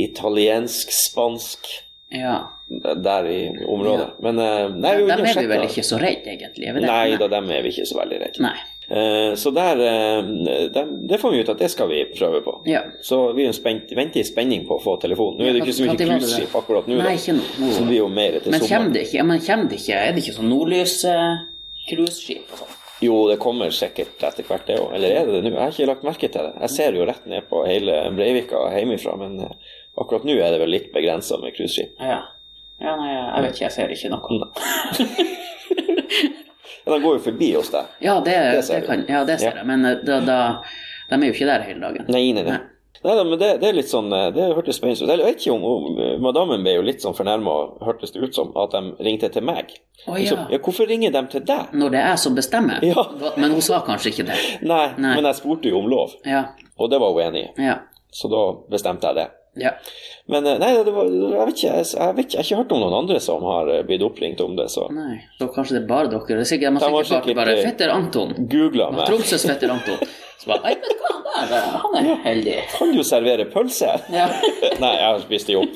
italiensk-spansk 0.07 1.65
Ja. 2.11 2.39
der 2.67 3.25
i 3.27 3.39
området. 3.67 4.09
Men 4.23 4.39
eh, 4.39 4.67
nei, 4.75 4.95
vi 4.97 5.07
Dem 5.07 5.25
er 5.25 5.39
vi 5.41 5.47
vel 5.47 5.63
ikke 5.67 5.83
så 5.83 5.99
redd, 5.99 6.25
egentlig? 6.27 6.73
Nei 6.83 7.15
da, 7.19 7.27
dem 7.31 7.49
er 7.51 7.61
vi 7.63 7.69
ikke 7.71 7.85
så 7.87 7.97
veldig 8.01 8.19
redde. 8.25 8.43
Nei. 8.43 8.57
Eh, 8.91 9.35
så 9.39 9.51
der 9.55 9.75
der, 9.79 10.87
Det 11.07 11.19
fant 11.21 11.31
vi 11.33 11.39
ut 11.39 11.49
at 11.53 11.59
det 11.63 11.69
skal 11.71 11.87
vi 11.87 12.01
prøve 12.11 12.41
på. 12.43 12.53
Ja. 12.67 12.81
Så 13.01 13.33
vi 13.37 13.45
spent, 13.55 13.91
venter 13.95 14.19
i 14.19 14.23
spenning 14.27 14.65
på 14.67 14.75
å 14.75 14.81
få 14.83 14.97
telefon. 14.99 15.37
Nå 15.39 15.43
er 15.47 15.53
det 15.55 15.61
ikke 15.63 15.77
så 15.77 15.83
mye 15.87 15.95
cruiseskip 16.01 16.55
akkurat 16.59 16.87
nå, 16.91 16.95
Nei, 16.99 17.15
ikke 17.15 17.33
nå. 17.37 17.43
så 17.71 17.79
det 17.79 17.87
blir 17.87 18.01
jo 18.01 18.09
mer 18.11 18.31
til 18.41 18.51
Men 18.51 18.59
sommeren. 18.65 18.91
det 18.91 19.01
ikke, 19.07 19.17
ja, 19.21 19.25
men 19.29 19.39
kommer 19.45 19.65
det 19.71 19.77
ikke 19.79 19.95
Er 19.95 20.11
det 20.11 20.19
ikke 20.25 20.35
sånn 20.41 20.51
nordlys-cruiseskip 20.51 22.45
og 22.51 22.57
sånn? 22.65 22.77
Jo, 23.01 23.15
det 23.31 23.37
kommer 23.41 23.71
sikkert 23.73 24.21
etter 24.27 24.43
hvert, 24.45 24.67
det 24.67 24.75
òg. 24.77 24.91
Eller 24.93 25.09
er 25.15 25.25
det 25.25 25.33
det 25.39 25.43
nå? 25.47 25.55
Jeg 25.55 25.63
har 25.63 25.71
ikke 25.73 25.87
lagt 25.89 26.03
merke 26.05 26.27
til 26.29 26.43
det. 26.45 26.53
Jeg 26.61 26.69
ser 26.75 26.91
jo 26.99 27.07
rett 27.09 27.25
ned 27.31 27.47
på 27.49 27.63
hele 27.65 27.95
Breivika 28.13 28.59
hjemmefra, 28.75 29.15
men 29.17 29.39
eh, 29.47 29.55
akkurat 29.97 30.27
nå 30.27 30.35
er 30.37 30.51
det 30.53 30.59
vel 30.61 30.69
litt 30.75 30.91
begrensa 30.93 31.39
med 31.41 31.55
cruiseskip. 31.55 31.95
Ja. 31.97 32.19
ja. 32.83 32.93
Nei, 32.99 33.09
jeg 33.15 33.41
vet 33.47 33.53
ikke, 33.55 33.65
jeg 33.65 33.73
ser 33.79 33.89
ikke 33.95 34.09
noe. 34.13 34.51
Ja, 36.85 36.93
de 36.95 37.01
går 37.03 37.17
jo 37.19 37.23
forbi 37.29 37.53
hos 37.55 37.69
deg. 37.73 37.85
Ja, 38.01 38.19
det, 38.25 38.35
Det 38.57 38.63
ser 38.65 38.81
det 38.81 38.87
kan, 38.87 39.05
ja, 39.09 39.23
det 39.27 39.39
ser 39.39 39.51
Ja. 39.51 39.57
jeg, 39.61 39.67
men 39.69 39.85
eh, 39.85 39.99
da, 40.05 40.19
da, 40.25 40.37
de 41.09 41.15
er 41.21 41.27
jo 41.29 41.33
ikke 41.35 41.49
der 41.49 41.65
hele 41.67 41.79
dagen. 41.87 42.05
Nei, 42.09 42.31
nei, 42.33 42.43
nei. 42.47 42.59
Nei 43.01 43.15
da, 43.17 43.23
men 43.25 43.39
det, 43.41 43.47
det 43.63 43.65
er 43.71 43.73
litt 43.73 43.89
sånn 43.89 44.11
eh, 44.13 44.27
Det 44.35 44.43
hørtes 44.53 44.77
spennende 44.77 45.01
ut. 45.07 45.09
Jeg 45.09 45.25
vet 45.25 45.39
ikke 45.41 45.53
om 45.55 45.63
om, 45.65 45.85
eh, 45.97 46.17
Madammen 46.21 46.61
ble 46.61 46.75
jo 46.75 46.83
litt 46.85 47.01
sånn 47.01 47.15
fornærma, 47.17 47.55
hørtes 47.81 48.11
det 48.13 48.21
ut 48.21 48.35
som, 48.37 48.51
at 48.61 48.75
de 48.75 48.81
ringte 49.07 49.29
til 49.33 49.41
meg. 49.47 49.71
Så, 50.05 50.17
ja. 50.21 50.45
ja, 50.53 50.59
hvorfor 50.61 50.85
ringer 50.89 51.11
de 51.15 51.23
til 51.33 51.41
deg? 51.49 51.73
Når 51.73 51.89
det 51.95 51.99
er 52.03 52.09
jeg 52.13 52.19
som 52.25 52.35
bestemmer. 52.37 52.83
Ja. 52.85 53.05
Men 53.41 53.51
hun 53.57 53.61
sa 53.65 53.79
kanskje 53.87 54.13
ikke 54.13 54.27
det. 54.29 54.37
Nei, 54.61 54.83
Nei. 55.01 55.15
men 55.17 55.25
jeg 55.31 55.39
spurte 55.41 55.69
jo 55.73 55.79
om 55.81 55.89
lov, 55.89 56.13
Ja. 56.29 56.43
og 56.77 56.89
det 56.93 56.99
var 57.01 57.13
hun 57.17 57.21
enig 57.25 57.47
i. 57.47 57.65
Ja. 57.71 57.79
Så 58.13 58.29
da 58.29 58.43
bestemte 58.69 59.07
jeg 59.09 59.15
det. 59.21 59.27
Ja. 59.59 59.71
Men 60.31 60.45
eh, 60.47 60.57
nei, 60.61 60.69
det 60.85 60.93
var, 60.95 61.09
jeg 61.11 61.45
vet 61.49 61.57
ikke, 61.57 61.71
jeg, 61.75 61.87
jeg, 61.91 62.15
vet 62.15 62.25
ikke, 62.25 62.37
jeg 62.37 62.39
har 62.39 62.47
ikke 62.47 62.59
hørt 62.61 62.75
om 62.77 62.83
noen 62.85 62.97
andre 63.01 63.19
som 63.23 63.43
har 63.43 63.71
eh, 63.73 63.81
blitt 63.87 64.03
oppringt 64.05 64.39
om 64.45 64.55
det, 64.55 64.69
så 64.71 64.85
Nei. 64.95 65.17
Så 65.39 65.49
kanskje 65.51 65.75
det 65.77 65.81
er 65.83 65.87
bare 65.89 66.11
dere. 66.13 66.23
Det 66.29 66.37
er 66.45 66.49
sikkert, 66.53 66.79
de 66.79 66.91
har 66.95 67.09
sikkert, 67.09 67.35
bare 67.41 67.55
Fetter 67.59 67.91
Anton. 67.91 68.31
googla 68.51 68.91
meg. 68.95 69.05
Tromsøs 69.11 69.43
fetter 69.49 69.73
Anton. 69.75 69.99
Så 70.41 70.49
bare 70.53 70.71
Nei, 70.71 70.75
men 70.79 71.01
hva, 71.01 71.11
han 71.35 71.55
er, 71.57 71.67
han 71.83 71.97
er 71.99 72.23
heldig. 72.29 72.55
Kan 72.77 72.93
jo 72.95 73.03
servere 73.05 73.45
pølse? 73.51 73.91
Ja. 74.13 74.29
nei, 74.83 74.93
jeg 74.95 75.07
har 75.09 75.19
spist 75.25 75.51
det 75.51 75.59
opp. 75.59 75.75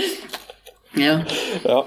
ja. 1.06 1.18
ja. 1.66 1.80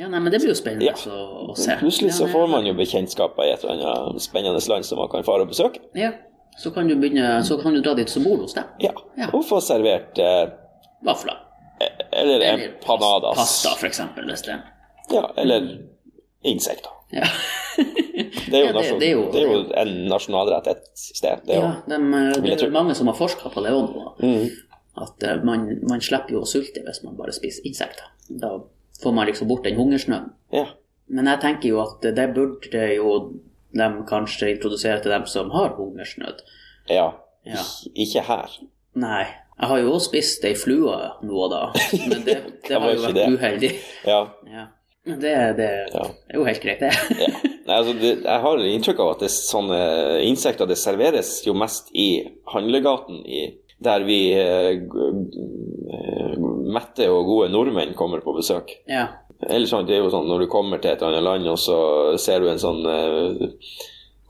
ja, 0.00 0.08
nei, 0.10 0.18
men 0.20 0.30
det 0.34 0.42
blir 0.42 0.50
jo 0.52 0.58
spennende 0.58 0.90
Ja. 0.90 0.98
å, 1.08 1.52
å 1.54 1.56
se. 1.58 1.78
Plutselig 1.80 2.12
så 2.18 2.28
får 2.32 2.50
man 2.50 2.66
jo 2.68 2.74
bekjentskaper 2.78 3.46
i 3.46 3.54
et 3.54 3.64
eller 3.64 3.90
annet 3.94 4.26
spennende 4.26 4.62
land 4.70 4.86
som 4.90 5.00
man 5.00 5.10
kan 5.12 5.26
fare 5.26 5.46
og 5.46 5.54
besøke. 5.54 5.82
Ja. 5.98 6.12
Så 6.58 6.70
kan 6.70 6.86
du 6.88 6.94
begynne, 6.96 7.42
så 7.44 7.56
kan 7.62 7.74
du 7.74 7.80
dra 7.82 7.94
dit 7.98 8.08
som 8.10 8.22
bor 8.24 8.36
hos 8.44 8.54
deg. 8.54 8.64
Ja. 8.80 8.92
Ja. 9.18 9.28
Og 9.34 9.42
få 9.48 9.58
servert 9.64 10.18
eh, 10.22 10.44
Vafler. 11.04 11.40
Eller 12.12 12.40
Eller 12.40 12.68
empanadas. 12.68 13.36
Pasta, 13.36 13.74
for 13.80 13.86
eksempel. 13.90 14.28
Hvis 14.30 14.42
det. 14.46 14.60
Ja, 15.10 15.24
eller 15.36 15.66
insekter. 16.42 16.90
Ja. 17.12 17.26
Det 18.44 18.60
er 18.60 18.66
jo, 18.68 18.72
nasjon, 18.76 18.98
det 19.00 19.06
er 19.08 19.12
jo- 19.16 19.30
det 19.32 19.40
er 19.40 19.46
jo 19.48 19.60
en 19.80 19.92
nasjonalrett 20.08 20.66
et 20.70 20.82
sted. 20.94 21.40
Det 21.46 21.56
er 21.56 21.58
jo. 21.58 21.62
Ja, 21.66 21.72
dem, 21.90 22.04
eh, 22.14 22.34
det 22.44 22.62
er 22.62 22.70
mange 22.70 22.94
som 22.94 23.08
har 23.10 23.16
forska 23.18 23.50
på 23.50 23.62
det 23.64 23.72
òg. 23.74 23.96
Mm. 24.22 24.44
At 25.02 25.22
eh, 25.26 25.40
man, 25.42 25.64
man 25.90 26.00
slipper 26.04 26.36
jo 26.36 26.42
å 26.44 26.46
sulte 26.46 26.84
hvis 26.84 27.00
man 27.02 27.16
bare 27.18 27.32
spiser 27.34 27.66
insekter. 27.66 28.06
Da 28.28 28.52
får 29.02 29.12
man 29.16 29.26
liksom 29.26 29.48
bort 29.50 29.64
den 29.66 29.74
hungersnøen. 29.80 30.28
Ja. 30.54 30.66
Men 31.10 31.26
jeg 31.32 31.40
tenker 31.42 31.68
jo 31.72 31.80
at 31.82 32.06
det 32.14 32.28
burde 32.36 32.84
jo 32.94 33.16
de 33.74 33.88
kanskje 34.08 34.52
introduserer 34.54 35.02
til 35.02 35.10
dem 35.14 35.26
som 35.26 35.50
har 35.54 35.74
hungersnød. 35.78 36.42
ja. 36.90 37.10
Ja. 37.44 37.60
Ikke 37.94 38.22
her. 38.24 38.48
Nei. 38.96 39.24
Jeg 39.60 39.68
har 39.68 39.78
jo 39.82 39.90
også 39.92 40.08
spist 40.08 40.44
ei 40.48 40.54
flue 40.56 40.94
nå 41.22 41.34
og 41.44 41.50
da, 41.52 41.58
men 42.08 42.22
det, 42.24 42.36
det 42.68 42.78
har 42.80 42.88
jo 42.94 43.02
vært 43.02 43.14
det? 43.18 43.26
uheldig. 43.34 43.70
Ja. 44.08 44.20
Ja. 44.48 44.64
Men 45.04 45.18
det, 45.20 45.34
det 45.58 45.66
Ja. 45.92 46.06
er 46.30 46.38
jo 46.38 46.46
helt 46.48 46.62
greit, 46.64 46.80
det. 46.80 46.90
ja. 47.20 47.28
Nei, 47.66 47.76
altså, 47.76 47.92
det, 48.00 48.14
jeg 48.24 48.40
har 48.46 48.64
inntrykk 48.70 49.02
av 49.04 49.10
at 49.12 49.26
det, 49.26 49.30
sånne 49.36 49.78
insekter 50.24 50.66
det 50.72 50.78
serveres 50.80 51.34
jo 51.44 51.52
mest 51.54 51.92
i 51.92 52.08
handlegaten, 52.54 53.20
i, 53.28 53.44
der 53.84 54.06
vi 54.08 54.18
eh, 54.32 54.80
mette 56.74 57.06
og 57.12 57.26
gode 57.28 57.50
nordmenn 57.52 57.92
kommer 57.98 58.24
på 58.24 58.34
besøk. 58.36 58.72
Ja. 58.88 59.06
Eller 59.42 59.66
sånn, 59.66 59.86
det 59.86 59.96
er 59.96 60.04
jo 60.04 60.10
sånn 60.14 60.28
når 60.30 60.44
du 60.44 60.46
kommer 60.52 60.78
til 60.80 60.90
et 60.92 61.02
eller 61.02 61.18
annet 61.18 61.24
land, 61.26 61.48
og 61.48 61.58
så 61.58 61.78
ser 62.22 62.40
du 62.40 62.48
en 62.52 62.58
sånn 62.62 62.84
eh, 62.86 63.48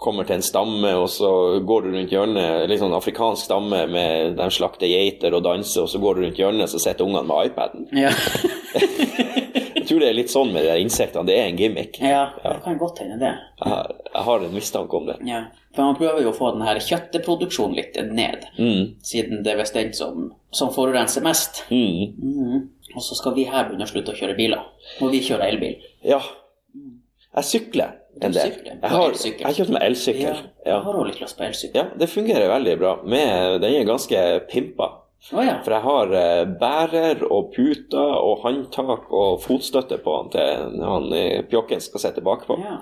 Kommer 0.05 0.26
til 0.28 0.34
en 0.36 0.42
stamme, 0.44 0.90
og 1.00 1.07
så 1.09 1.28
går 1.64 1.82
du 1.86 1.92
rundt 1.94 2.11
hjørnet, 2.12 2.66
litt 2.68 2.80
sånn 2.82 2.92
afrikansk 2.92 3.46
stamme 3.46 3.86
med 3.88 4.34
de 4.36 4.48
slakter 4.52 4.90
geiter 4.90 5.32
og 5.38 5.44
danser, 5.46 5.86
og 5.86 5.88
så 5.88 6.00
går 6.02 6.18
du 6.18 6.24
rundt 6.26 6.40
hjørnet, 6.42 6.68
så 6.68 6.80
sitter 6.82 7.07
ungene 7.07 7.24
med 7.30 7.46
iPaden. 7.52 7.86
ja. 7.96 8.11
Jeg 9.84 9.88
tror 9.90 10.00
det 10.00 10.07
er 10.09 10.16
litt 10.16 10.30
sånn 10.32 10.48
med 10.55 10.64
de 10.64 10.74
insektene. 10.80 11.26
Det 11.28 11.34
er 11.36 11.48
en 11.50 11.59
gimmick. 11.61 11.98
Ja, 12.00 12.22
det 12.40 12.55
kan 12.64 12.78
godt 12.80 13.02
hende 13.02 13.18
det. 13.20 13.32
Jeg 13.61 13.68
har, 13.68 13.90
jeg 14.14 14.22
har 14.28 14.44
en 14.46 14.55
mistanke 14.57 14.96
om 14.96 15.09
det. 15.11 15.16
Ja. 15.28 15.42
For 15.76 15.84
man 15.90 15.98
prøver 15.98 16.22
jo 16.24 16.30
å 16.30 16.36
få 16.38 16.52
den 16.55 16.64
her 16.64 16.80
kjøttproduksjonen 16.80 17.76
litt 17.76 17.98
ned, 18.16 18.46
Mm. 18.57 18.94
siden 19.05 19.42
det 19.44 19.52
er 19.52 19.61
visst 19.61 19.76
den 19.76 19.92
som, 19.92 20.30
som 20.57 20.72
forurenser 20.72 21.20
mest. 21.26 21.64
Mm. 21.68 22.16
Mhm. 22.16 22.62
Og 22.95 23.03
så 23.03 23.14
skal 23.18 23.34
vi 23.34 23.45
her 23.51 23.64
begynne 23.68 23.86
å 23.86 23.90
slutte 23.90 24.12
å 24.14 24.18
kjøre 24.18 24.36
biler. 24.38 24.64
Og 25.03 25.11
vi 25.11 25.20
kjører 25.20 25.49
elbil. 25.51 25.76
Ja. 26.07 26.20
Jeg 27.34 27.45
sykler 27.49 27.95
en 28.22 28.32
del. 28.34 28.53
Jeg 28.64 28.90
har, 28.90 29.14
jeg 29.18 29.40
har 29.42 29.57
kjøpt 29.57 29.72
meg 29.74 29.82
elsykkel. 29.88 30.34
Jeg 30.36 30.70
Ja. 30.70 30.76
har 30.80 30.95
også 30.95 31.07
litt 31.09 31.20
lyst 31.20 31.36
på 31.38 31.45
elsykkel. 31.49 31.74
ja, 31.80 31.86
det 31.99 32.09
fungerer 32.09 32.49
veldig 32.49 32.78
bra. 32.78 32.92
Med, 33.05 33.61
den 33.61 33.74
er 33.74 33.84
ganske 33.84 34.20
pimpa. 34.51 35.01
Oh, 35.32 35.40
ja. 35.42 35.57
For 35.64 35.72
jeg 35.72 35.82
har 35.82 36.12
eh, 36.12 36.45
bærer 36.61 37.22
og 37.32 37.51
puter 37.55 37.99
og 38.20 38.42
håndtak 38.45 39.11
og 39.11 39.40
fotstøtte 39.40 39.99
på 40.05 40.16
han 40.18 40.30
til 40.30 40.82
han 40.84 41.09
pjokken 41.49 41.80
skal 41.80 42.01
sitte 42.01 42.20
bakpå. 42.22 42.59
ja. 42.62 42.78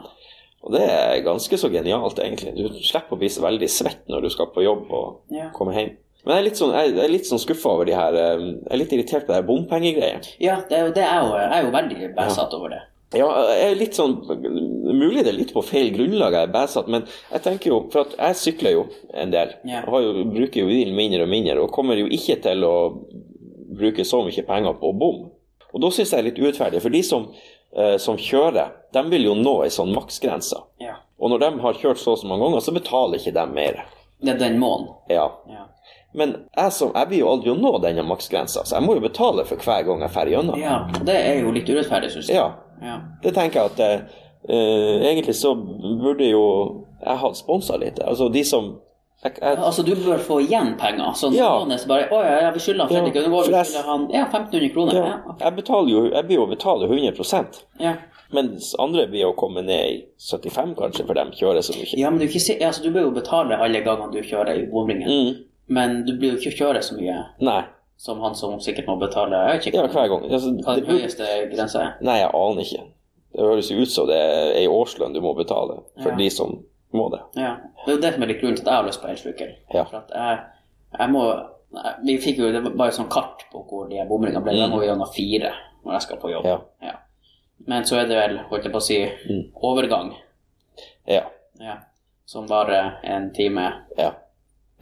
Og 0.62 0.70
det 0.76 0.82
er 0.86 1.22
ganske 1.24 1.56
så 1.58 1.66
genialt, 1.72 2.20
egentlig. 2.22 2.52
Du 2.54 2.68
slipper 2.86 3.16
å 3.16 3.18
bli 3.18 3.26
så 3.28 3.42
veldig 3.42 3.66
svett 3.68 4.04
når 4.08 4.22
du 4.22 4.28
skal 4.30 4.46
på 4.54 4.62
jobb 4.62 4.92
og 4.94 5.22
Ja. 5.34 5.48
komme 5.54 5.72
hjem. 5.74 5.96
Men 6.22 6.36
jeg 6.36 6.40
er 6.42 6.46
litt 6.46 6.60
sånn, 6.60 6.72
jeg 6.76 6.94
er 7.02 7.10
litt 7.10 7.26
sånn 7.26 7.40
skuffa 7.42 7.70
over 7.72 7.88
de 7.88 7.94
her 7.98 8.14
eh, 8.14 8.42
Jeg 8.46 8.70
er 8.70 8.80
litt 8.80 8.92
irritert 8.94 9.26
på 9.26 9.34
de 9.34 9.42
bompengegreiene. 9.48 10.36
Ja, 10.42 10.60
det 10.68 10.78
er 10.78 10.86
jo 10.86 10.94
det 10.94 11.04
er 11.06 11.18
jo, 11.18 11.36
jeg 11.40 11.52
er 11.56 11.66
jo 11.66 11.72
veldig 11.74 12.10
besatt 12.18 12.54
over 12.58 12.74
det. 12.76 12.82
Ja, 13.12 13.26
jeg 13.52 13.72
er 13.74 13.74
litt 13.76 13.96
sånn 13.98 14.14
Mulig 14.24 15.20
det 15.20 15.32
er 15.34 15.36
litt 15.36 15.50
på 15.52 15.60
feil 15.66 15.90
grunnlag 15.92 16.32
jeg 16.32 16.48
er 16.48 16.54
bæsete, 16.54 16.92
men 16.94 17.04
jeg 17.28 17.44
tenker 17.44 17.68
jo 17.68 17.80
For 17.92 18.06
at 18.06 18.14
jeg 18.16 18.38
sykler 18.40 18.76
jo 18.78 18.86
en 19.12 19.34
del. 19.34 19.52
Ja. 19.68 19.82
Har 19.84 20.04
jo, 20.04 20.24
bruker 20.32 20.62
jo 20.62 20.70
bilen 20.70 20.96
mindre 20.96 21.26
og 21.26 21.32
mindre, 21.32 21.58
og 21.60 21.74
kommer 21.74 21.98
jo 21.98 22.08
ikke 22.08 22.38
til 22.44 22.64
å 22.64 22.74
bruke 23.72 24.04
så 24.04 24.22
mye 24.24 24.44
penger 24.46 24.78
på 24.80 24.92
bom. 25.00 25.26
Og 25.72 25.80
da 25.80 25.90
syns 25.92 26.12
jeg 26.12 26.18
det 26.18 26.22
er 26.22 26.28
litt 26.30 26.40
urettferdig, 26.42 26.82
for 26.84 26.92
de 26.92 27.02
som, 27.06 27.26
eh, 27.76 27.96
som 28.00 28.18
kjører, 28.20 28.72
de 28.92 29.02
vil 29.12 29.28
jo 29.30 29.36
nå 29.38 29.54
ei 29.64 29.70
sånn 29.72 29.94
maksgrense. 29.96 30.60
Ja. 30.82 30.98
Og 31.18 31.32
når 31.32 31.44
de 31.44 31.50
har 31.64 31.78
kjørt 31.80 32.00
så 32.02 32.12
og 32.12 32.20
så 32.20 32.28
mange 32.28 32.44
ganger, 32.44 32.64
så 32.64 32.74
betaler 32.76 33.20
ikke 33.20 33.34
de 33.36 33.46
mer. 33.54 33.84
Det 34.22 34.34
er 34.34 34.40
den 34.40 34.58
måneden. 34.60 34.92
Ja. 35.10 35.28
Ja. 35.50 35.64
Men 36.14 36.34
jeg, 36.56 36.72
som, 36.72 36.90
jeg 36.94 37.08
blir 37.08 37.18
jo 37.22 37.28
aldri 37.28 37.50
å 37.50 37.56
nå 37.58 37.78
denne 37.82 38.02
maksgrensa, 38.04 38.64
så 38.66 38.74
jeg 38.76 38.82
må 38.84 38.94
jo 38.98 39.00
betale 39.00 39.44
for 39.48 39.56
hver 39.56 39.82
gang 39.86 40.00
jeg 40.00 40.10
drar 40.12 40.26
gjennom. 40.26 40.58
ja. 40.60 40.86
Og 41.00 41.06
det 41.06 41.14
er 41.16 41.40
jo 41.40 41.52
litt 41.52 41.68
urettferdig, 41.68 42.10
syns 42.12 42.28
jeg. 42.28 42.36
Ja. 42.36 42.50
Ja. 42.82 42.98
Det 43.22 43.32
tenker 43.34 43.60
jeg 43.62 43.70
at 43.70 43.80
eh, 43.80 44.00
eh, 44.48 45.02
egentlig 45.12 45.34
så 45.38 45.54
burde 45.56 46.26
jo 46.28 46.86
jeg 47.04 47.16
ha 47.18 47.32
sponsa 47.34 47.76
litt. 47.78 47.98
Altså 48.02 48.28
de 48.32 48.42
som 48.44 48.74
jeg, 49.24 49.36
jeg, 49.40 49.56
Altså, 49.56 49.82
du 49.86 49.94
bør 49.94 50.18
få 50.18 50.40
igjen 50.42 50.72
penger. 50.78 51.12
Sånn 51.14 51.32
Ja. 51.36 51.48
måneds 51.60 51.86
bare 51.86 52.08
Å 52.10 52.22
ja, 52.24 52.40
jeg 52.48 52.52
vil 52.56 52.60
skylde 52.64 52.82
han 52.88 52.90
Ja, 52.92 53.00
Fredrik 53.02 53.16
Ødegaard. 53.22 53.44
for 53.44 53.50
Vi 53.52 53.54
jeg- 53.56 53.66
skylder 53.66 53.86
han 53.86 54.08
Ja, 54.10 54.24
1500 54.26 54.72
kroner. 54.74 54.94
ja, 54.94 55.04
Ja. 55.06 55.34
jeg, 55.44 55.56
betaler 55.56 55.88
jo, 55.90 56.10
jeg 56.10 56.26
blir 56.26 56.36
jo 56.36 56.46
betale 56.46 56.88
100 56.88 57.62
Ja. 57.80 57.94
mens 58.32 58.74
andre 58.80 59.06
blir 59.06 59.26
å 59.30 59.36
komme 59.36 59.62
ned 59.62 59.86
i 59.92 60.04
75 60.18 60.74
kanskje, 60.74 61.06
for 61.06 61.14
de 61.14 61.20
kjører 61.38 61.62
så 61.62 61.72
mye. 61.78 61.96
ja, 61.98 62.10
men 62.10 62.18
du, 62.18 62.24
ikke, 62.26 62.58
altså, 62.66 62.82
du 62.82 62.90
bør 62.90 63.02
jo 63.02 63.10
betale 63.12 63.56
alle 63.62 63.80
gangene 63.80 64.10
du 64.12 64.18
kjører 64.22 64.58
i 64.58 64.66
bomringen. 64.66 65.08
Mm. 65.08 65.44
Men 65.72 66.02
du 66.06 66.12
blir 66.18 66.34
jo 66.34 66.40
ikke 66.40 66.56
kjøre 66.58 66.82
så 66.84 66.96
mye 66.98 67.16
Nei. 67.46 67.60
som 67.96 68.20
han 68.24 68.34
som 68.38 68.58
sikkert 68.60 68.88
må 68.90 68.96
betale 69.00 69.38
ikke 69.58 69.72
Ja, 69.76 69.84
hver 69.86 70.08
gang. 70.10 70.24
Altså, 70.28 70.50
hva 70.64 70.74
er 70.76 70.80
den 70.82 70.90
høyeste 70.90 71.28
grensa 71.52 71.84
nei, 72.02 72.16
jeg 72.20 72.30
aner 72.34 72.64
ikke. 72.66 72.82
Det 73.32 73.40
høres 73.46 73.70
jo 73.72 73.78
ut 73.80 73.92
som 73.94 74.08
det 74.10 74.18
er 74.20 74.50
ei 74.58 74.66
årslønn 74.68 75.14
du 75.14 75.20
må 75.24 75.32
betale 75.38 75.78
for 76.02 76.10
Ja. 76.10 76.16
de 76.18 76.26
som 76.34 76.58
må 76.92 77.06
det. 77.14 77.20
Ja. 77.40 77.54
Det 77.86 77.92
er 77.92 77.96
jo 77.96 78.00
det 78.02 78.10
som 78.14 78.22
er 78.26 78.30
litt 78.32 78.40
grunnen 78.42 78.56
til 78.58 78.66
at 78.66 78.72
jeg 78.72 78.80
har 78.82 78.88
lyst 78.90 79.02
på 79.02 79.08
elsykkel. 79.14 79.54
Ja. 79.72 79.84
For 79.88 80.02
at 80.02 80.10
jeg, 80.18 80.38
jeg 80.98 81.10
må 81.16 81.22
Vi 82.04 82.18
fikk 82.20 82.36
jo 82.42 82.50
det 82.52 82.60
var 82.66 82.74
bare 82.76 82.88
et 82.92 82.98
sånt 82.98 83.08
kart 83.14 83.46
på 83.52 83.62
hvor 83.64 83.86
de 83.88 84.02
bomringene 84.10 84.42
ble. 84.44 84.52
Da 84.60 84.66
må 84.68 84.80
vi 84.82 84.90
gjennom 84.90 85.08
fire 85.14 85.54
når 85.86 85.94
jeg 85.96 86.02
skal 86.04 86.18
på 86.20 86.28
jobb. 86.34 86.44
Ja. 86.44 86.58
Ja. 86.84 86.98
Men 87.66 87.86
så 87.88 87.96
er 88.02 88.10
det 88.10 88.18
vel, 88.18 88.34
holdt 88.50 88.64
jeg 88.68 88.72
på 88.74 88.80
å 88.82 88.84
si, 88.84 88.98
overgang. 89.62 90.10
Ja. 91.08 91.22
Ja. 91.62 91.78
Som 92.28 92.44
varer 92.50 92.98
en 93.04 93.30
time. 93.32 93.70
ja. 93.96 94.10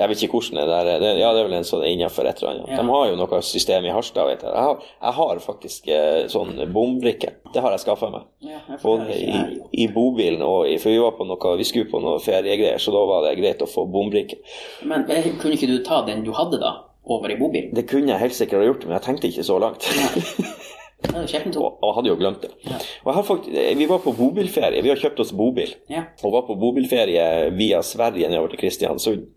Jeg 0.01 0.09
vet 0.09 0.23
ikke 0.25 0.39
hvordan 0.39 0.57
det 0.57 0.67
der 0.71 0.89
er. 0.89 1.03
Det, 1.03 1.09
ja, 1.21 1.31
det 1.37 1.43
er 1.43 1.47
vel 1.51 1.55
en 1.59 1.67
sånn 1.69 1.83
innenfor 1.85 2.25
et 2.25 2.39
eller 2.41 2.55
annet. 2.55 2.71
Ja. 2.73 2.81
De 2.81 2.89
har 2.89 3.09
jo 3.11 3.17
noe 3.21 3.41
system 3.45 3.85
i 3.85 3.93
Harstad, 3.93 4.31
vet 4.31 4.45
jeg. 4.47 4.55
Jeg 4.55 4.65
har, 4.65 4.87
jeg 4.97 5.17
har 5.19 5.43
faktisk 5.45 5.91
eh, 5.93 6.21
sånn 6.33 6.55
bombrikke. 6.73 7.35
Det 7.53 7.61
har 7.61 7.75
jeg 7.77 7.83
skaffa 7.85 8.09
meg. 8.15 8.25
Ja, 8.47 8.63
Både 8.81 9.13
i, 9.13 9.43
i 9.85 9.89
bobilen 9.93 10.41
og 10.47 10.71
i 10.71 10.79
For 10.81 10.95
vi 10.95 11.03
var 11.03 11.19
på 11.19 11.27
noe, 11.29 11.57
vi 11.61 11.69
skulle 11.69 11.91
på 11.91 12.01
noe 12.01 12.17
feriegreier, 12.25 12.81
så 12.81 12.95
da 12.97 13.03
var 13.11 13.27
det 13.29 13.37
greit 13.43 13.61
å 13.61 13.69
få 13.69 13.85
bombrikke. 13.93 14.41
Men 14.89 15.05
eh, 15.13 15.35
kunne 15.37 15.59
ikke 15.59 15.69
du 15.69 15.83
ta 15.85 16.01
den 16.09 16.25
du 16.25 16.33
hadde 16.39 16.63
da, 16.63 16.79
over 17.05 17.35
i 17.35 17.37
bobilen? 17.37 17.75
Det 17.77 17.85
kunne 17.91 18.15
jeg 18.15 18.25
helt 18.25 18.39
sikkert 18.39 18.65
ha 18.65 18.71
gjort, 18.71 18.89
men 18.89 18.97
jeg 18.97 19.07
tenkte 19.11 19.29
ikke 19.29 19.49
så 19.53 19.61
langt. 19.61 19.85
To. 21.01 21.63
og, 21.65 21.79
og 21.81 21.95
hadde 21.97 22.11
jo 22.11 22.17
glemt 22.21 22.43
det. 22.45 22.51
Jeg 22.61 23.15
har 23.17 23.77
vi 23.81 23.87
var 23.89 24.03
på 24.05 24.13
bobilferie. 24.13 24.83
Vi 24.85 24.91
har 24.93 25.01
kjøpt 25.01 25.23
oss 25.25 25.31
bobil. 25.33 25.73
Ja. 25.89 26.05
Og 26.21 26.35
var 26.35 26.45
på 26.45 26.59
bobilferie 26.61 27.49
via 27.57 27.81
Sverige 27.81 28.29
nedover 28.29 28.53
til 28.53 28.61
Kristiansund. 28.61 29.31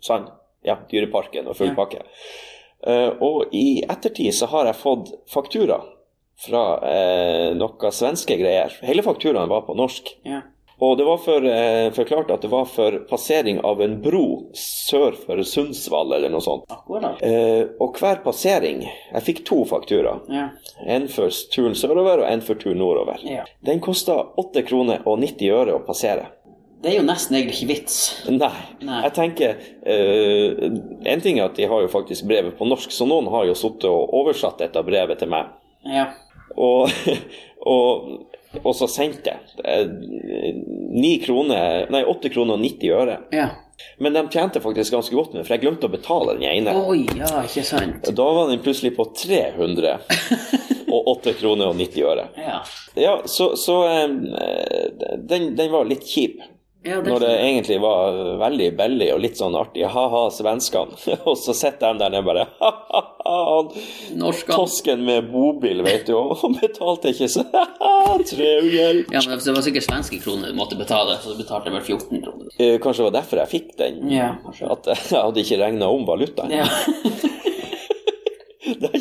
Ja, 0.64 0.78
Dyreparken 0.92 1.48
og 1.52 1.58
full 1.60 1.74
pakke. 1.78 2.04
Uh, 2.84 3.12
og 3.24 3.54
i 3.56 3.84
ettertid 3.84 4.34
så 4.36 4.50
har 4.52 4.68
jeg 4.68 4.80
fått 4.82 5.14
faktura 5.32 5.78
fra 6.44 6.64
uh, 6.84 7.52
noe 7.56 7.92
svenske 7.96 8.36
greier. 8.40 8.74
Hele 8.84 9.06
fakturaen 9.06 9.52
var 9.52 9.68
på 9.68 9.76
norsk. 9.80 10.18
ja. 10.28 10.42
Og 10.84 10.98
det 10.98 11.06
var 11.06 11.20
for, 11.22 11.46
uh, 11.46 11.92
forklart 11.96 12.32
at 12.34 12.42
det 12.44 12.50
var 12.52 12.66
for 12.68 12.96
passering 13.08 13.60
av 13.64 13.80
en 13.86 13.94
bro 14.04 14.50
sør 14.58 15.14
for 15.16 15.40
Sundsvall 15.48 16.12
eller 16.18 16.34
noe 16.34 16.44
sånt. 16.44 16.66
Akkurat. 16.74 17.22
Eh, 17.24 17.70
og 17.80 17.96
hver 18.02 18.20
passering 18.26 18.82
Jeg 18.84 19.24
fikk 19.24 19.44
to 19.48 19.62
fakturaer. 19.70 20.26
Ja. 20.34 20.50
En 20.90 21.06
for 21.14 21.32
turen 21.54 21.78
sørover 21.78 22.26
og 22.26 22.28
en 22.28 22.44
for 22.44 22.60
turen 22.60 22.82
nordover. 22.82 23.22
ja. 23.24 23.46
Den 23.64 23.80
kosta 23.86 24.18
8 24.36 24.66
kroner 24.68 25.06
og 25.08 25.22
90 25.22 25.54
øre 25.56 25.78
å 25.78 25.86
passere. 25.88 26.26
Det 26.84 26.92
er 26.92 26.98
jo 27.00 27.06
nesten 27.08 27.38
egentlig 27.38 27.62
ikke 27.62 27.70
vits. 27.72 27.98
Nei. 28.28 28.52
Nei. 28.84 29.00
Jeg 29.06 29.14
tenker 29.16 29.54
uh, 29.88 30.66
En 31.08 31.24
ting 31.24 31.40
er 31.40 31.48
at 31.48 31.56
de 31.56 31.68
har 31.72 31.86
jo 31.86 31.92
faktisk 31.92 32.28
brevet 32.28 32.58
på 32.60 32.68
norsk, 32.68 32.92
så 32.92 33.08
noen 33.08 33.30
har 33.32 33.48
jo 33.48 33.56
sittet 33.56 33.88
og 33.88 34.12
oversatt 34.20 34.60
dette 34.60 34.84
brevet 34.84 35.22
til 35.24 35.32
meg. 35.32 35.54
Ja. 35.88 36.10
Og, 36.60 36.92
og, 37.74 38.10
og 38.62 38.72
så 38.78 38.90
sendte 38.92 39.32
det. 39.32 39.64
Eh, 39.64 39.88
Ni 40.94 41.16
kroner 41.24 41.88
Nei, 41.90 42.04
åtte 42.06 42.30
kroner 42.30 42.60
og 42.60 42.66
90 42.68 42.98
øre. 43.00 43.20
ja. 43.34 43.50
Men 43.98 44.14
de 44.14 44.22
tjente 44.32 44.62
faktisk 44.62 44.94
ganske 44.94 45.16
godt 45.18 45.34
med 45.34 45.44
for 45.48 45.56
jeg 45.56 45.64
glemte 45.64 45.88
å 45.90 45.92
betale 45.92 46.36
den 46.38 46.46
ene. 46.46 46.76
Oi, 46.88 47.02
ja, 47.18 47.42
ikke 47.42 47.64
sant. 47.66 48.06
Da 48.16 48.28
var 48.38 48.52
den 48.52 48.62
plutselig 48.64 48.94
på 48.96 49.08
300 49.18 49.96
og 50.94 51.10
8 51.18 51.34
kroner 51.40 51.72
og 51.74 51.80
90 51.82 52.06
øre. 52.12 52.28
Ja. 52.48 52.60
Ja, 52.96 53.14
så, 53.26 53.56
så 53.58 53.80
eh, 53.90 54.14
den, 55.26 55.56
den 55.58 55.72
var 55.74 55.90
litt 55.90 56.06
kjip. 56.06 56.38
Ja 56.84 56.98
det, 57.02 57.12
Når 57.12 57.20
det 57.24 57.32
egentlig 57.40 57.78
var 57.80 58.18
veldig 58.42 58.68
billig 58.78 59.10
og 59.14 59.22
litt 59.24 59.38
sånn 59.40 59.56
artig. 59.56 59.86
Ha-ha, 59.88 60.24
svenskene. 60.36 60.98
Og 61.30 61.38
så 61.40 61.56
sitter 61.56 61.94
de 61.94 62.02
der 62.04 62.12
nede 62.12 62.26
bare 62.28 62.44
ha-ha-ha. 62.60 63.62
Tosken 64.50 65.06
med 65.08 65.30
bobil, 65.32 65.80
vet 65.86 66.10
du, 66.10 66.16
og 66.20 66.44
betalte 66.62 67.14
ikke 67.14 67.30
så 67.32 67.46
ha-ha, 67.54 68.18
300. 68.20 69.06
Ja, 69.16 69.24
men 69.30 69.40
det 69.40 69.56
var 69.56 69.64
sikkert 69.66 69.88
svenske 69.88 70.20
kroner 70.24 70.52
du 70.52 70.58
måtte 70.60 70.76
betale, 70.80 71.16
så 71.24 71.32
du 71.32 71.40
betalte 71.40 71.72
vel 71.72 71.82
14 71.86 72.20
kroner. 72.26 72.52
Eh, 72.58 72.76
Kanskje 72.84 73.04
det 73.06 73.10
var 73.12 73.18
derfor 73.22 73.44
jeg 73.46 73.54
fikk 73.56 73.72
den. 73.80 74.04
Ja. 74.12 74.34
At 74.68 74.92
jeg 74.92 75.00
hadde 75.16 75.44
ikke 75.46 75.62
regna 75.64 75.92
om 75.94 76.04
valutaen. 76.10 76.52
Ja. 76.52 76.68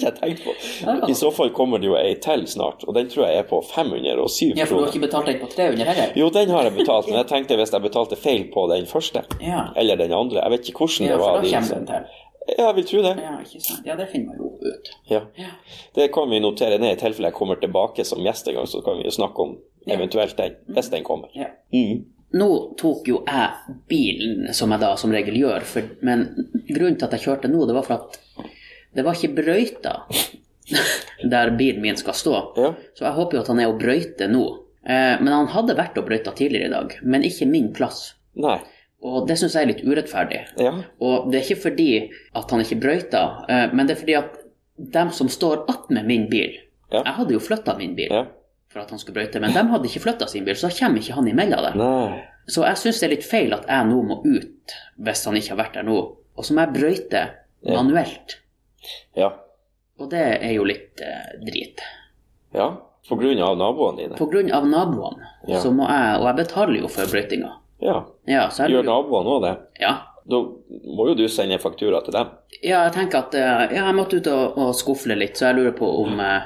Ikke 0.03 0.11
jeg 0.11 0.19
tenkt 0.21 0.43
på. 0.45 0.55
Ja. 0.87 0.97
I 1.09 1.15
så 1.15 1.31
fall 1.35 1.53
kommer 1.55 1.79
det 1.83 1.87
jo 1.89 1.95
ei 1.99 2.15
til 2.23 2.43
snart, 2.51 2.83
og 2.89 2.95
den 2.99 3.09
tror 3.13 3.27
jeg 3.29 3.39
er 3.43 3.47
på 3.49 3.61
507 3.63 4.57
ja, 4.59 4.65
for 4.67 4.75
du 4.79 4.85
har 4.87 4.91
ikke 4.93 5.05
betalt 5.07 5.31
den 5.31 5.39
på 5.41 5.49
300 5.55 5.85
heller? 5.93 6.13
Jo, 6.19 6.29
den 6.35 6.51
har 6.51 6.67
jeg 6.69 6.75
betalt, 6.81 7.07
men 7.11 7.21
jeg 7.21 7.29
tenkte 7.31 7.57
hvis 7.61 7.73
jeg 7.73 7.85
betalte 7.87 8.19
feil 8.19 8.45
på 8.55 8.67
den 8.75 8.87
første, 8.91 9.23
Ja. 9.41 9.69
eller 9.77 9.97
den 9.97 10.13
andre 10.13 10.43
Jeg 10.43 10.51
vet 10.57 10.69
ikke 10.73 10.85
hvordan 10.87 11.07
Ja, 11.07 11.15
det 11.15 11.19
for 11.23 11.27
da 11.33 11.51
kommer 11.51 11.75
den 11.79 11.87
til. 11.87 12.21
Ja, 12.59 12.65
jeg 12.67 12.75
vil 12.75 12.87
tro 12.91 13.03
det. 13.03 13.11
Ja, 13.23 13.35
ikke 13.39 13.61
sant. 13.63 13.87
Ja, 13.87 13.95
det 13.97 14.09
finner 14.11 14.27
man 14.33 14.37
jo 14.43 14.49
ut. 14.67 14.89
Ja. 15.11 15.21
Ja. 15.39 15.51
Det 15.95 16.09
kan 16.13 16.31
vi 16.31 16.41
notere 16.43 16.79
ned 16.83 16.97
i 16.97 16.99
tilfelle 16.99 17.31
jeg 17.31 17.37
kommer 17.37 17.61
tilbake 17.63 18.05
som 18.05 18.19
gjest 18.25 18.49
en 18.51 18.55
gang, 18.59 18.67
så 18.67 18.81
kan 18.83 18.99
vi 18.99 19.05
jo 19.07 19.15
snakke 19.15 19.45
om 19.47 19.53
eventuelt 19.87 20.37
den, 20.37 20.57
hvis 20.75 20.91
den 20.91 21.05
kommer. 21.07 21.31
Ja. 21.39 21.53
Mm. 21.73 22.03
Nå 22.35 22.49
tok 22.81 23.09
jo 23.09 23.21
jeg 23.29 23.77
bilen, 23.93 24.55
som 24.57 24.73
jeg 24.73 24.81
da 24.81 24.95
som 24.97 25.13
regel 25.13 25.37
gjør, 25.37 25.61
for, 25.69 25.83
men 26.01 26.23
grunnen 26.69 26.97
til 26.99 27.05
at 27.07 27.13
jeg 27.19 27.27
kjørte 27.27 27.51
nå, 27.53 27.67
det 27.69 27.75
var 27.77 27.85
for 27.87 27.95
at 28.01 28.19
det 28.95 29.05
var 29.07 29.15
ikke 29.17 29.35
brøyta 29.41 29.95
der 31.31 31.51
bilen 31.59 31.83
min 31.83 31.97
skal 31.97 32.15
stå. 32.17 32.35
Ja. 32.57 32.73
Så 32.97 33.05
jeg 33.07 33.17
håper 33.17 33.37
jo 33.39 33.43
at 33.45 33.51
han 33.53 33.61
er 33.63 33.71
og 33.73 33.81
brøyter 33.81 34.31
nå. 34.31 34.45
Eh, 34.87 35.19
Men 35.23 35.29
han 35.33 35.47
hadde 35.53 35.77
vært 35.79 35.99
og 36.01 36.07
brøyta 36.09 36.33
tidligere 36.35 36.69
i 36.71 36.73
dag, 36.73 36.95
men 37.03 37.23
ikke 37.27 37.47
min 37.51 37.73
plass. 37.77 38.15
Nei. 38.35 38.59
Og 39.03 39.27
det 39.27 39.37
syns 39.39 39.55
jeg 39.59 39.65
er 39.67 39.71
litt 39.73 39.83
urettferdig. 39.85 40.41
Ja. 40.63 40.73
Og 41.03 41.31
det 41.33 41.41
er 41.41 41.47
ikke 41.49 41.63
fordi 41.69 41.89
at 42.39 42.51
han 42.55 42.63
ikke 42.63 42.81
brøyta, 42.83 43.23
eh, 43.49 43.73
men 43.75 43.87
det 43.87 43.97
er 43.97 44.01
fordi 44.01 44.17
at 44.19 44.39
dem 44.97 45.11
som 45.15 45.29
står 45.29 45.65
attmed 45.69 46.07
min 46.09 46.29
bil 46.31 46.55
Ja. 46.93 47.03
Jeg 47.07 47.15
hadde 47.15 47.33
jo 47.33 47.39
flytta 47.41 47.73
min 47.79 47.95
bil 47.97 48.11
for 48.69 48.81
at 48.83 48.91
han 48.91 48.99
skulle 48.99 49.15
brøyte, 49.17 49.41
men 49.41 49.53
de 49.55 49.63
hadde 49.69 49.89
ikke 49.89 50.01
flytta 50.05 50.27
sin 50.29 50.45
bil, 50.45 50.55
så 50.57 50.69
da 50.69 50.75
kommer 50.77 51.01
ikke 51.01 51.15
han 51.17 51.29
imellom 51.29 51.63
dem. 51.65 51.79
Nei. 51.81 52.23
Så 52.49 52.65
jeg 52.67 52.77
syns 52.77 53.01
det 53.01 53.07
er 53.07 53.15
litt 53.15 53.25
feil 53.25 53.53
at 53.55 53.65
jeg 53.69 53.87
nå 53.89 54.03
må 54.03 54.19
ut 54.25 54.75
hvis 54.99 55.25
han 55.25 55.37
ikke 55.37 55.55
har 55.55 55.61
vært 55.63 55.75
der 55.79 55.87
nå. 55.89 55.97
Og 56.37 56.45
så 56.45 56.53
må 56.55 56.65
jeg 56.67 56.75
brøyte 56.77 57.23
manuelt. 57.65 58.39
Ja. 59.19 59.33
Og 60.01 60.09
det 60.11 60.23
er 60.43 60.53
jo 60.57 60.65
litt 60.69 61.01
eh, 61.05 61.35
drit. 61.47 61.83
Ja. 62.57 62.71
På 63.09 63.17
grunn 63.19 63.41
av 63.43 63.57
naboene 63.59 63.99
dine? 64.05 64.17
På 64.19 64.29
grunn 64.31 64.53
av 64.55 64.67
naboene, 64.69 65.27
Ja. 65.49 65.59
så 65.61 65.73
må 65.75 65.89
jeg 65.91 66.21
Og 66.21 66.27
jeg 66.29 66.37
betaler 66.39 66.81
jo 66.85 66.89
for 66.89 67.11
brøytinga. 67.11 67.51
Ja. 67.83 67.97
Ja, 68.31 68.45
så 68.55 68.69
Gjør 68.71 68.85
naboene 68.87 69.33
òg 69.37 69.43
det? 69.43 69.55
Ja. 69.83 69.95
Da 70.23 70.39
må 70.39 71.09
jo 71.09 71.17
du 71.19 71.25
sende 71.29 71.59
faktura 71.59 71.99
til 72.07 72.15
dem. 72.15 72.29
Ja, 72.63 72.85
jeg 72.87 72.93
tenker 72.95 73.25
at 73.25 73.35
eh, 73.35 73.75
ja, 73.75 73.87
jeg 73.89 73.97
måtte 73.99 74.21
ut 74.23 74.29
og, 74.31 74.59
og 74.59 74.75
skufle 74.79 75.17
litt, 75.19 75.35
så 75.37 75.49
jeg 75.51 75.59
lurer 75.59 75.75
på 75.75 75.89
om 76.05 76.21
eh, 76.23 76.45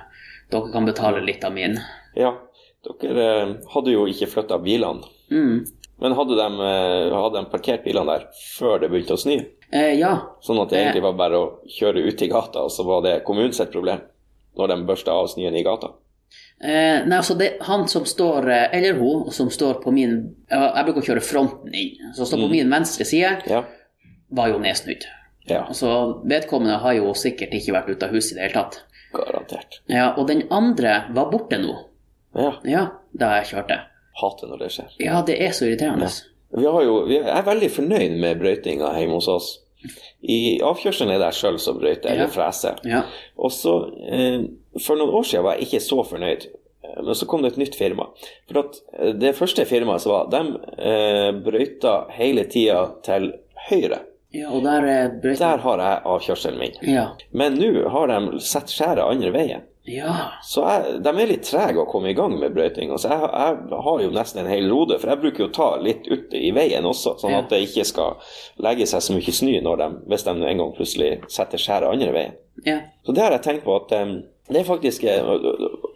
dere 0.50 0.72
kan 0.72 0.88
betale 0.88 1.20
litt 1.26 1.44
av 1.44 1.52
min. 1.52 1.76
Ja, 2.16 2.32
dere 3.02 3.26
eh, 3.42 3.52
hadde 3.74 3.92
jo 3.92 4.06
ikke 4.08 4.30
flytta 4.32 4.58
bilene. 4.64 5.04
Mm. 5.28 5.66
Men 6.00 6.12
hadde 6.16 6.36
de, 6.40 6.48
eh, 6.70 7.12
hadde 7.12 7.36
de 7.42 7.50
parkert 7.52 7.84
bilene 7.84 8.16
der 8.16 8.26
før 8.56 8.80
det 8.80 8.88
begynte 8.92 9.16
å 9.16 9.20
snø? 9.20 9.36
Eh, 9.72 9.94
ja. 9.98 10.12
Sånn 10.40 10.60
at 10.62 10.70
det 10.70 10.78
egentlig 10.78 11.02
var 11.02 11.12
bare 11.18 11.38
å 11.38 11.46
kjøre 11.68 12.04
ut 12.06 12.22
i 12.22 12.28
gata, 12.28 12.62
og 12.62 12.70
så 12.70 12.84
var 12.86 13.02
det 13.02 13.24
kommunens 13.26 13.60
problem 13.72 14.00
når 14.56 14.68
de 14.68 14.76
børsta 14.86 15.12
av 15.12 15.26
snøen 15.28 15.56
i 15.58 15.62
gata? 15.66 15.88
Eh, 16.60 17.04
nei, 17.06 17.16
altså 17.18 17.34
det, 17.38 17.56
han 17.66 17.86
som 17.88 18.04
står, 18.08 18.48
eh, 18.50 18.68
eller 18.78 18.94
hun, 18.98 19.30
som 19.32 19.50
står 19.50 19.82
på 19.82 19.92
min 19.92 20.34
Jeg 20.50 20.84
bruker 20.86 21.02
å 21.02 21.06
kjøre 21.10 21.22
fronten 21.22 21.74
inn. 21.74 22.12
Som 22.14 22.26
står 22.26 22.38
på 22.46 22.50
min 22.50 22.70
venstre 22.70 23.04
side, 23.04 23.42
Ja. 23.46 23.64
var 24.30 24.48
jo 24.48 24.58
nedsnudd. 24.58 25.04
Ja, 25.48 25.66
Så 25.72 26.22
vedkommende 26.26 26.78
har 26.82 26.92
jo 26.94 27.12
sikkert 27.14 27.52
ikke 27.54 27.72
vært 27.72 27.88
ute 27.90 28.06
av 28.08 28.10
huset 28.14 28.32
i 28.32 28.34
det 28.40 28.42
hele 28.50 28.62
tatt. 28.64 28.82
garantert. 29.12 29.80
Ja, 29.88 30.14
og 30.18 30.26
den 30.28 30.42
andre 30.50 31.04
var 31.14 31.30
borte 31.30 31.58
nå. 31.58 31.76
Ja, 32.34 32.52
Ja, 32.64 32.86
da 33.16 33.36
jeg 33.40 33.46
kjørte. 33.54 33.80
hater 34.20 34.46
når 34.48 34.58
det 34.58 34.70
skjer. 34.72 34.88
Ja, 34.98 35.22
det 35.22 35.40
er 35.40 35.50
så 35.52 35.64
irriterende. 35.64 36.02
Har 36.04 36.10
jo, 36.54 37.04
vi 37.08 37.16
er 37.22 37.46
veldig 37.46 37.70
fornøyd 37.74 38.18
med 38.22 38.38
brøytinga 38.42 38.92
hjemme 38.98 39.18
hos 39.18 39.28
oss. 39.28 39.48
I 40.26 40.58
avkjørselen 40.66 41.12
er 41.14 41.20
det 41.20 41.32
jeg 41.32 41.40
sjøl 41.40 41.58
som 41.62 41.78
brøyter, 41.78 42.10
eller 42.10 42.30
freser. 42.32 42.78
Ja. 42.88 43.04
Og 43.38 43.52
så, 43.54 43.74
eh, 44.08 44.46
For 44.80 44.98
noen 44.98 45.14
år 45.14 45.24
siden 45.24 45.44
var 45.44 45.56
jeg 45.56 45.68
ikke 45.68 45.80
så 45.84 46.02
fornøyd, 46.04 46.48
Eh, 46.96 47.02
men 47.02 47.14
så 47.14 47.26
kom 47.26 47.42
det 47.42 47.48
et 47.54 47.56
nytt 47.56 47.76
firma. 47.78 48.08
For 48.48 48.62
at 48.62 48.80
eh, 48.98 49.12
Det 49.14 49.34
første 49.36 49.64
firmaet 49.68 50.04
som 50.04 50.12
var, 50.12 50.28
de 50.32 50.42
eh, 50.78 51.30
brøyta 51.44 51.96
hele 52.16 52.46
tida 52.50 52.82
til 53.06 53.32
høyre. 53.70 54.02
ja, 54.34 54.50
og 54.50 54.62
der 54.64 54.84
er 54.84 55.08
Der 55.22 55.58
har 55.64 55.78
jeg 55.78 56.02
avkjørselen 56.04 56.58
min. 56.58 56.76
Ja. 56.82 57.08
Men 57.32 57.58
nå 57.58 57.88
har 57.90 58.06
de 58.12 58.40
sett 58.40 58.68
skjæret 58.70 59.04
andre 59.06 59.32
veien. 59.32 59.62
Ja. 59.86 60.14
Så 60.42 60.64
jeg, 60.66 61.00
de 61.04 61.12
er 61.12 61.30
litt 61.30 61.46
trege 61.46 61.82
å 61.82 61.86
komme 61.90 62.10
i 62.10 62.16
gang 62.18 62.34
med 62.40 62.54
brøyting. 62.56 62.90
Altså 62.90 63.10
jeg, 63.12 63.20
jeg 63.22 63.82
har 63.86 64.02
jo 64.02 64.12
nesten 64.14 64.42
en 64.42 64.50
hel 64.50 64.68
rode, 64.72 64.98
for 64.98 65.12
jeg 65.12 65.22
bruker 65.22 65.44
jo 65.44 65.48
å 65.50 65.54
ta 65.56 65.68
litt 65.82 66.08
ute 66.10 66.40
i 66.40 66.50
veien 66.56 66.86
også, 66.88 67.16
sånn 67.22 67.36
at 67.38 67.50
det 67.52 67.62
ikke 67.68 67.84
skal 67.86 68.16
legge 68.66 68.86
seg 68.90 69.04
så 69.04 69.16
mye 69.16 69.36
snø 69.40 69.54
hvis 70.10 70.24
de 70.26 70.32
en 70.34 70.60
gang 70.62 70.72
plutselig 70.76 71.12
setter 71.32 71.60
skjæret 71.60 71.92
andre 71.92 72.12
veien. 72.14 72.34
Ja. 72.66 72.80
Så 73.06 73.14
det 73.14 73.22
har 73.22 73.34
jeg 73.36 73.44
tenkt 73.46 73.64
på 73.66 73.74
at 73.76 73.92
um, 74.00 74.16
det 74.48 74.60
er 74.62 74.68
faktisk 74.68 75.02
eh, 75.04 75.18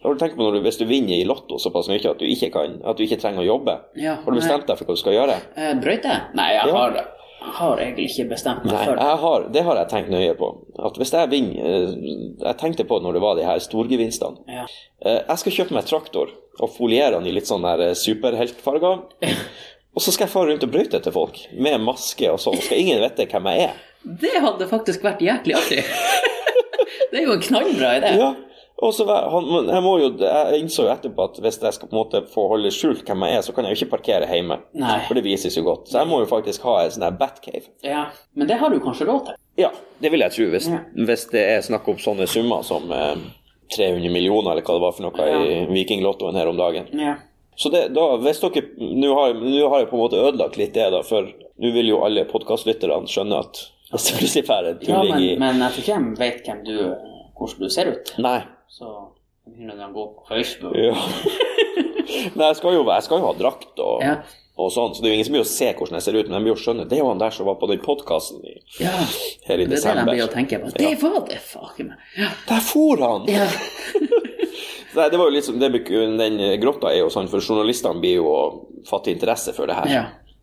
Har 0.03 0.13
du 0.15 0.19
tenkt 0.21 0.35
på 0.37 0.43
når 0.43 0.57
du, 0.59 0.61
hvis 0.65 0.79
du 0.81 0.85
vinner 0.89 1.15
i 1.17 1.25
Lotto 1.29 1.59
såpass 1.63 1.89
mye 1.89 2.03
at 2.03 2.19
du 2.21 2.27
ikke, 2.27 2.51
kan, 2.55 2.79
at 2.85 2.99
du 2.99 3.05
ikke 3.07 3.19
trenger 3.23 3.45
å 3.45 3.47
jobbe? 3.47 3.77
Ja, 4.01 4.17
Har 4.25 4.27
du 4.35 4.39
bestemt 4.41 4.67
deg 4.69 4.79
for 4.81 4.91
hva 4.91 4.97
du 4.97 5.01
skal 5.01 5.17
gjøre? 5.17 5.37
Eh, 5.55 5.73
brøyte? 5.81 6.17
Nei, 6.39 6.49
jeg 6.57 6.67
Ja. 6.69 6.75
har, 6.77 6.99
har 7.41 7.81
egentlig 7.81 8.11
ikke 8.11 8.29
bestemt 8.35 8.65
meg 8.69 8.77
for 8.85 9.01
jeg 9.01 9.17
har, 9.25 9.45
det 9.55 9.63
har 9.65 9.79
jeg 9.81 9.91
tenkt 9.93 10.13
nøye 10.13 10.35
på. 10.39 10.51
At 10.79 10.99
hvis 11.01 11.13
jeg 11.17 11.31
vinner 11.33 11.67
eh, 11.71 11.95
Jeg 12.45 12.57
tenkte 12.61 12.85
på 12.89 12.99
når 13.01 13.17
det 13.17 13.23
var 13.25 13.39
de 13.39 13.47
her 13.49 13.59
storgevinstene. 13.65 14.45
Ja. 14.49 14.67
Eh, 15.05 15.21
Jeg 15.29 15.43
skal 15.43 15.57
kjøpe 15.59 15.77
meg 15.77 15.89
traktor 15.89 16.33
og 16.61 16.73
foliere 16.75 17.17
den 17.17 17.31
i 17.31 17.33
litt 17.33 17.49
sånn 17.49 17.65
eh, 17.65 17.93
superheltfarger. 17.97 19.05
Og 19.91 20.05
så 20.05 20.13
skal 20.15 20.29
jeg 20.29 20.33
fare 20.33 20.53
rundt 20.53 20.63
og 20.63 20.71
brøyte 20.71 21.01
til 21.03 21.13
folk 21.15 21.39
med 21.59 21.81
maske 21.83 22.29
og 22.31 22.37
sånn. 22.39 22.61
Skal 22.63 22.79
ingen 22.79 23.01
vite 23.03 23.25
hvem 23.27 23.49
jeg 23.51 23.65
er. 23.65 23.81
Det 24.23 24.37
hadde 24.39 24.69
faktisk 24.71 25.03
vært 25.03 25.25
jæklig 25.27 25.57
artig. 25.59 25.81
det 27.11 27.19
er 27.19 27.27
jo 27.27 27.35
en 27.35 27.43
knallbra 27.43 27.97
idé. 27.99 28.13
Ja, 28.21 28.29
og 28.81 28.95
så 28.97 29.05
han, 29.09 29.49
jeg, 29.69 29.83
må 29.85 29.93
jo, 30.01 30.09
jeg 30.23 30.61
innså 30.63 30.87
jo 30.87 30.93
etterpå 30.95 31.25
at 31.29 31.41
hvis 31.45 31.59
jeg 31.63 31.77
skal 31.77 31.89
på 31.91 31.95
en 31.97 32.01
måte 32.01 32.23
få 32.33 32.47
holde 32.53 32.71
skjult 32.75 33.03
hvem 33.09 33.25
jeg 33.27 33.37
er, 33.39 33.43
så 33.45 33.53
kan 33.57 33.67
jeg 33.69 33.75
jo 33.77 33.81
ikke 33.85 33.95
parkere 33.97 34.29
hjemme. 34.31 34.57
Nei. 34.81 34.99
For 35.09 35.19
det 35.19 35.25
vises 35.27 35.57
jo 35.59 35.65
godt. 35.67 35.91
Så 35.93 35.99
jeg 36.01 36.09
må 36.09 36.23
jo 36.23 36.29
faktisk 36.31 36.65
ha 36.69 36.79
en 36.85 36.95
sånn 36.95 37.05
her 37.09 37.17
Batcave. 37.21 37.67
Ja. 37.87 38.07
Men 38.35 38.49
det 38.49 38.57
har 38.63 38.73
du 38.73 38.79
kanskje 38.85 39.09
råd 39.11 39.27
til? 39.31 39.41
Ja, 39.61 39.71
det 40.01 40.13
vil 40.15 40.25
jeg 40.25 40.33
tro, 40.37 40.47
hvis, 40.55 40.69
Ja. 40.73 40.81
hvis 41.09 41.27
det 41.35 41.43
er 41.57 41.61
snakk 41.67 41.89
om 41.93 41.99
sånne 42.01 42.29
summer 42.31 42.63
som 42.65 42.89
eh, 42.93 43.17
300 43.77 44.09
millioner, 44.13 44.53
eller 44.55 44.65
hva 44.67 44.77
det 44.79 44.85
var 44.87 44.95
for 44.97 45.07
noe 45.09 45.27
i 45.45 45.59
Vikinglottoen 45.71 46.39
her 46.41 46.49
om 46.51 46.57
dagen. 46.59 46.89
Ja. 46.97 47.19
Så 47.61 47.69
det, 47.71 47.91
da, 47.93 48.07
hvis 48.23 48.41
dere 48.41 48.63
Nå 48.81 49.11
har, 49.19 49.35
har 49.37 49.83
jeg 49.83 49.91
på 49.91 49.99
en 49.99 50.03
måte 50.07 50.17
ødelagt 50.23 50.57
litt 50.57 50.73
det, 50.75 50.87
da, 50.95 51.03
for 51.05 51.29
nå 51.61 51.73
vil 51.75 51.91
jo 51.93 52.01
alle 52.07 52.25
podkastlytterne 52.31 53.05
skjønne 53.11 53.43
at 53.45 53.61
hvis 53.93 54.07
det 54.09 54.17
plutselig 54.17 54.49
er 54.55 54.71
en 54.71 54.81
Ja, 54.87 55.01
tulling 55.03 55.13
men, 55.13 55.27
i 55.27 55.37
men 55.43 55.61
jeg 55.67 55.75
tror 55.75 55.85
ikke 55.85 55.99
de 56.01 56.23
vet 56.23 56.41
hvem 56.49 56.65
du, 56.65 56.75
hvordan 57.37 57.67
du 57.67 57.75
ser 57.75 57.91
ut. 57.93 58.13
Nei. 58.23 58.39
Så 58.81 58.91
begynner 59.51 59.77
de 59.77 59.85
å 59.91 59.93
gå 59.93 60.05
på 60.17 60.29
Facebook. 60.31 60.77
Ja. 60.81 60.95
Nei, 62.37 62.47
jeg 62.51 62.57
skal, 62.59 62.75
jo, 62.75 62.85
jeg 62.89 63.05
skal 63.07 63.21
jo 63.21 63.27
ha 63.29 63.35
drakt 63.39 63.81
og, 63.85 64.01
Ja. 64.03 64.15
og 64.61 64.71
sånn, 64.75 64.95
så 64.97 65.03
det 65.03 65.11
er 65.11 65.13
jo 65.13 65.19
ingen 65.21 65.29
som 65.29 65.37
blir 65.37 65.45
å 65.45 65.51
se 65.51 65.69
hvordan 65.77 65.99
jeg 65.99 66.07
ser 66.07 66.17
ut, 66.19 66.31
men 66.31 66.39
de 66.39 66.41
blir 66.47 66.55
jo 66.55 66.61
skjønne 66.63 66.87
Det 66.91 66.97
er 66.99 67.03
jo 67.05 67.11
han 67.13 67.21
der 67.21 67.35
som 67.37 67.47
var 67.49 67.59
på 67.61 67.69
den 67.71 67.83
podkasten 67.85 68.41
her 68.43 68.57
i 68.57 68.83
Ja. 68.83 68.95
Det 69.47 69.53
er 69.55 69.63
det 69.63 69.69
de 69.71 70.07
blir 70.09 70.25
å 70.25 70.33
tenke 70.33 70.59
på. 70.63 70.73
Det 70.75 70.95
var 71.03 71.21
det, 71.29 71.39
faken 71.45 71.93
meg. 71.93 72.09
Ja. 72.19 72.33
Der 72.49 72.65
for 72.67 73.05
han! 73.05 73.29
Ja. 73.31 73.47
Nei, 74.97 75.07
det 75.07 75.21
var 75.21 75.29
jo 75.29 75.35
liksom, 75.37 75.61
det, 75.63 75.69
Den 76.19 76.41
grotta 76.61 76.91
er 76.91 77.05
jo 77.05 77.11
sånn, 77.15 77.29
for 77.31 77.39
journalistene 77.45 78.03
blir 78.03 78.17
jo 78.19 78.33
fattig 78.89 79.15
interesse 79.15 79.55
for 79.55 79.71
det 79.71 79.77
her. 79.79 79.93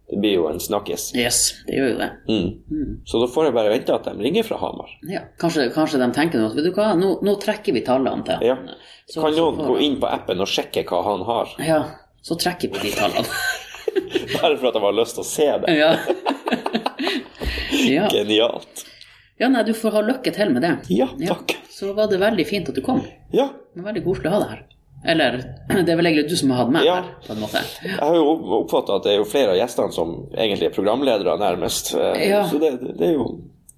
Ja. 0.08 0.14
Det 0.14 0.20
blir 0.24 0.34
jo 0.38 0.46
en 0.48 0.60
snakkis. 0.64 1.10
Yes, 1.20 1.40
det 1.68 1.76
gjør 1.76 1.90
jo 1.92 1.98
det. 2.00 2.10
Mm. 2.32 2.92
Så 3.06 3.20
da 3.20 3.28
får 3.28 3.46
jeg 3.50 3.54
bare 3.58 3.72
vente 3.74 3.92
at 3.94 4.06
de 4.08 4.14
ringer 4.24 4.44
fra 4.48 4.58
Hamar. 4.62 4.90
Ja. 5.04 5.26
Kanskje, 5.38 5.66
kanskje 5.76 6.00
de 6.00 6.08
tenker 6.16 6.40
noe 6.40 6.56
Vet 6.56 6.64
du 6.64 6.72
hva, 6.72 6.94
nå, 6.96 7.18
nå 7.28 7.34
trekker 7.44 7.76
vi 7.76 7.82
tallene 7.84 8.24
til 8.24 8.48
Ja. 8.48 8.56
Så- 9.12 9.22
kan 9.22 9.36
noen 9.36 9.58
gå 9.68 9.76
inn 9.84 10.00
på 10.00 10.08
appen 10.08 10.40
og 10.40 10.48
sjekke 10.48 10.86
hva 10.88 11.04
han 11.04 11.26
har? 11.28 11.52
Ja, 11.60 11.82
så 12.24 12.36
trekker 12.40 12.72
vi 12.72 12.88
de 12.88 12.96
tallene. 12.96 13.28
Bare 14.42 14.56
for 14.58 14.68
at 14.70 14.74
de 14.78 14.82
har 14.86 14.94
lyst 14.96 15.16
til 15.18 15.24
å 15.24 15.28
se 15.28 15.50
det. 15.66 15.76
ja. 15.76 15.92
ja. 17.88 18.08
Genialt. 18.12 18.86
ja, 19.40 19.48
nei, 19.52 19.64
du 19.68 19.74
får 19.76 19.92
ha 19.98 20.02
lykke 20.08 20.32
til 20.36 20.52
med 20.54 20.64
det. 20.66 20.74
Ja, 20.94 21.08
takk. 21.28 21.56
Så 21.72 21.92
var 21.98 22.08
det 22.12 22.20
veldig 22.22 22.46
fint 22.48 22.70
at 22.72 22.76
du 22.76 22.82
kom. 22.86 23.04
Ja, 23.36 23.50
Det 23.76 23.84
var 23.84 23.92
veldig 23.92 24.04
koselig 24.08 24.32
å 24.32 24.34
ha 24.38 24.40
deg 24.44 24.50
her. 24.56 24.64
Eller, 25.06 25.38
det 25.70 25.90
er 25.90 25.96
vel 26.00 26.06
egentlig 26.10 26.30
du 26.30 26.36
som 26.40 26.50
har 26.52 26.64
hatt 26.64 26.72
meg 26.74 26.86
Ja. 26.86 26.96
her, 27.02 27.12
på 27.28 27.34
en 27.36 27.40
måte. 27.44 27.62
jeg 27.84 28.00
har 28.00 28.16
jo 28.16 28.26
oppfatta 28.64 28.96
at 28.98 29.04
det 29.04 29.12
er 29.14 29.18
jo 29.22 29.26
flere 29.30 29.52
av 29.54 29.58
gjestene 29.60 29.94
som 29.94 30.16
egentlig 30.34 30.66
er 30.72 30.74
programledere, 30.76 31.38
nærmest. 31.40 31.94
Eh, 31.96 32.30
Ja. 32.30 32.42
Så 32.50 32.60
det, 32.60 32.72
det 32.98 33.08
er 33.10 33.14
jo 33.14 33.28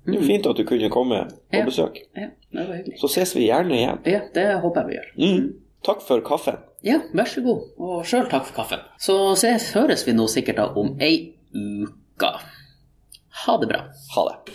det 0.05 0.15
er 0.15 0.21
jo 0.21 0.27
fint 0.27 0.47
at 0.47 0.55
du 0.57 0.63
kunne 0.65 0.89
komme 0.89 1.27
på 1.51 1.57
Ja. 1.59 1.65
besøk. 1.65 1.97
Ja, 2.15 2.29
det 2.53 2.67
var 2.67 2.75
hyggelig. 2.79 2.99
Så 3.01 3.07
ses 3.09 3.35
vi 3.35 3.47
gjerne 3.49 3.75
igjen. 3.75 3.99
Ja, 4.05 4.21
det 4.33 4.61
håper 4.61 4.81
jeg 4.81 4.87
vi 4.87 4.95
gjør. 4.95 5.37
Mm. 5.39 5.53
Takk 5.83 6.01
for 6.01 6.21
kaffen. 6.21 6.57
Ja, 6.83 6.99
vær 7.13 7.25
så 7.27 7.43
god. 7.43 7.61
Og 7.77 8.05
sjøl 8.05 8.29
takk 8.31 8.45
for 8.45 8.55
kaffen. 8.63 8.79
Så 8.99 9.35
ses, 9.37 9.71
høres 9.73 10.05
vi 10.07 10.13
nå 10.13 10.25
sikkert 10.27 10.55
da 10.55 10.65
om 10.75 10.95
ei 10.99 11.35
uke. 11.53 12.31
Ha 13.45 13.57
det 13.59 13.67
bra. 13.69 13.83
Ha 14.15 14.23
det. 14.29 14.53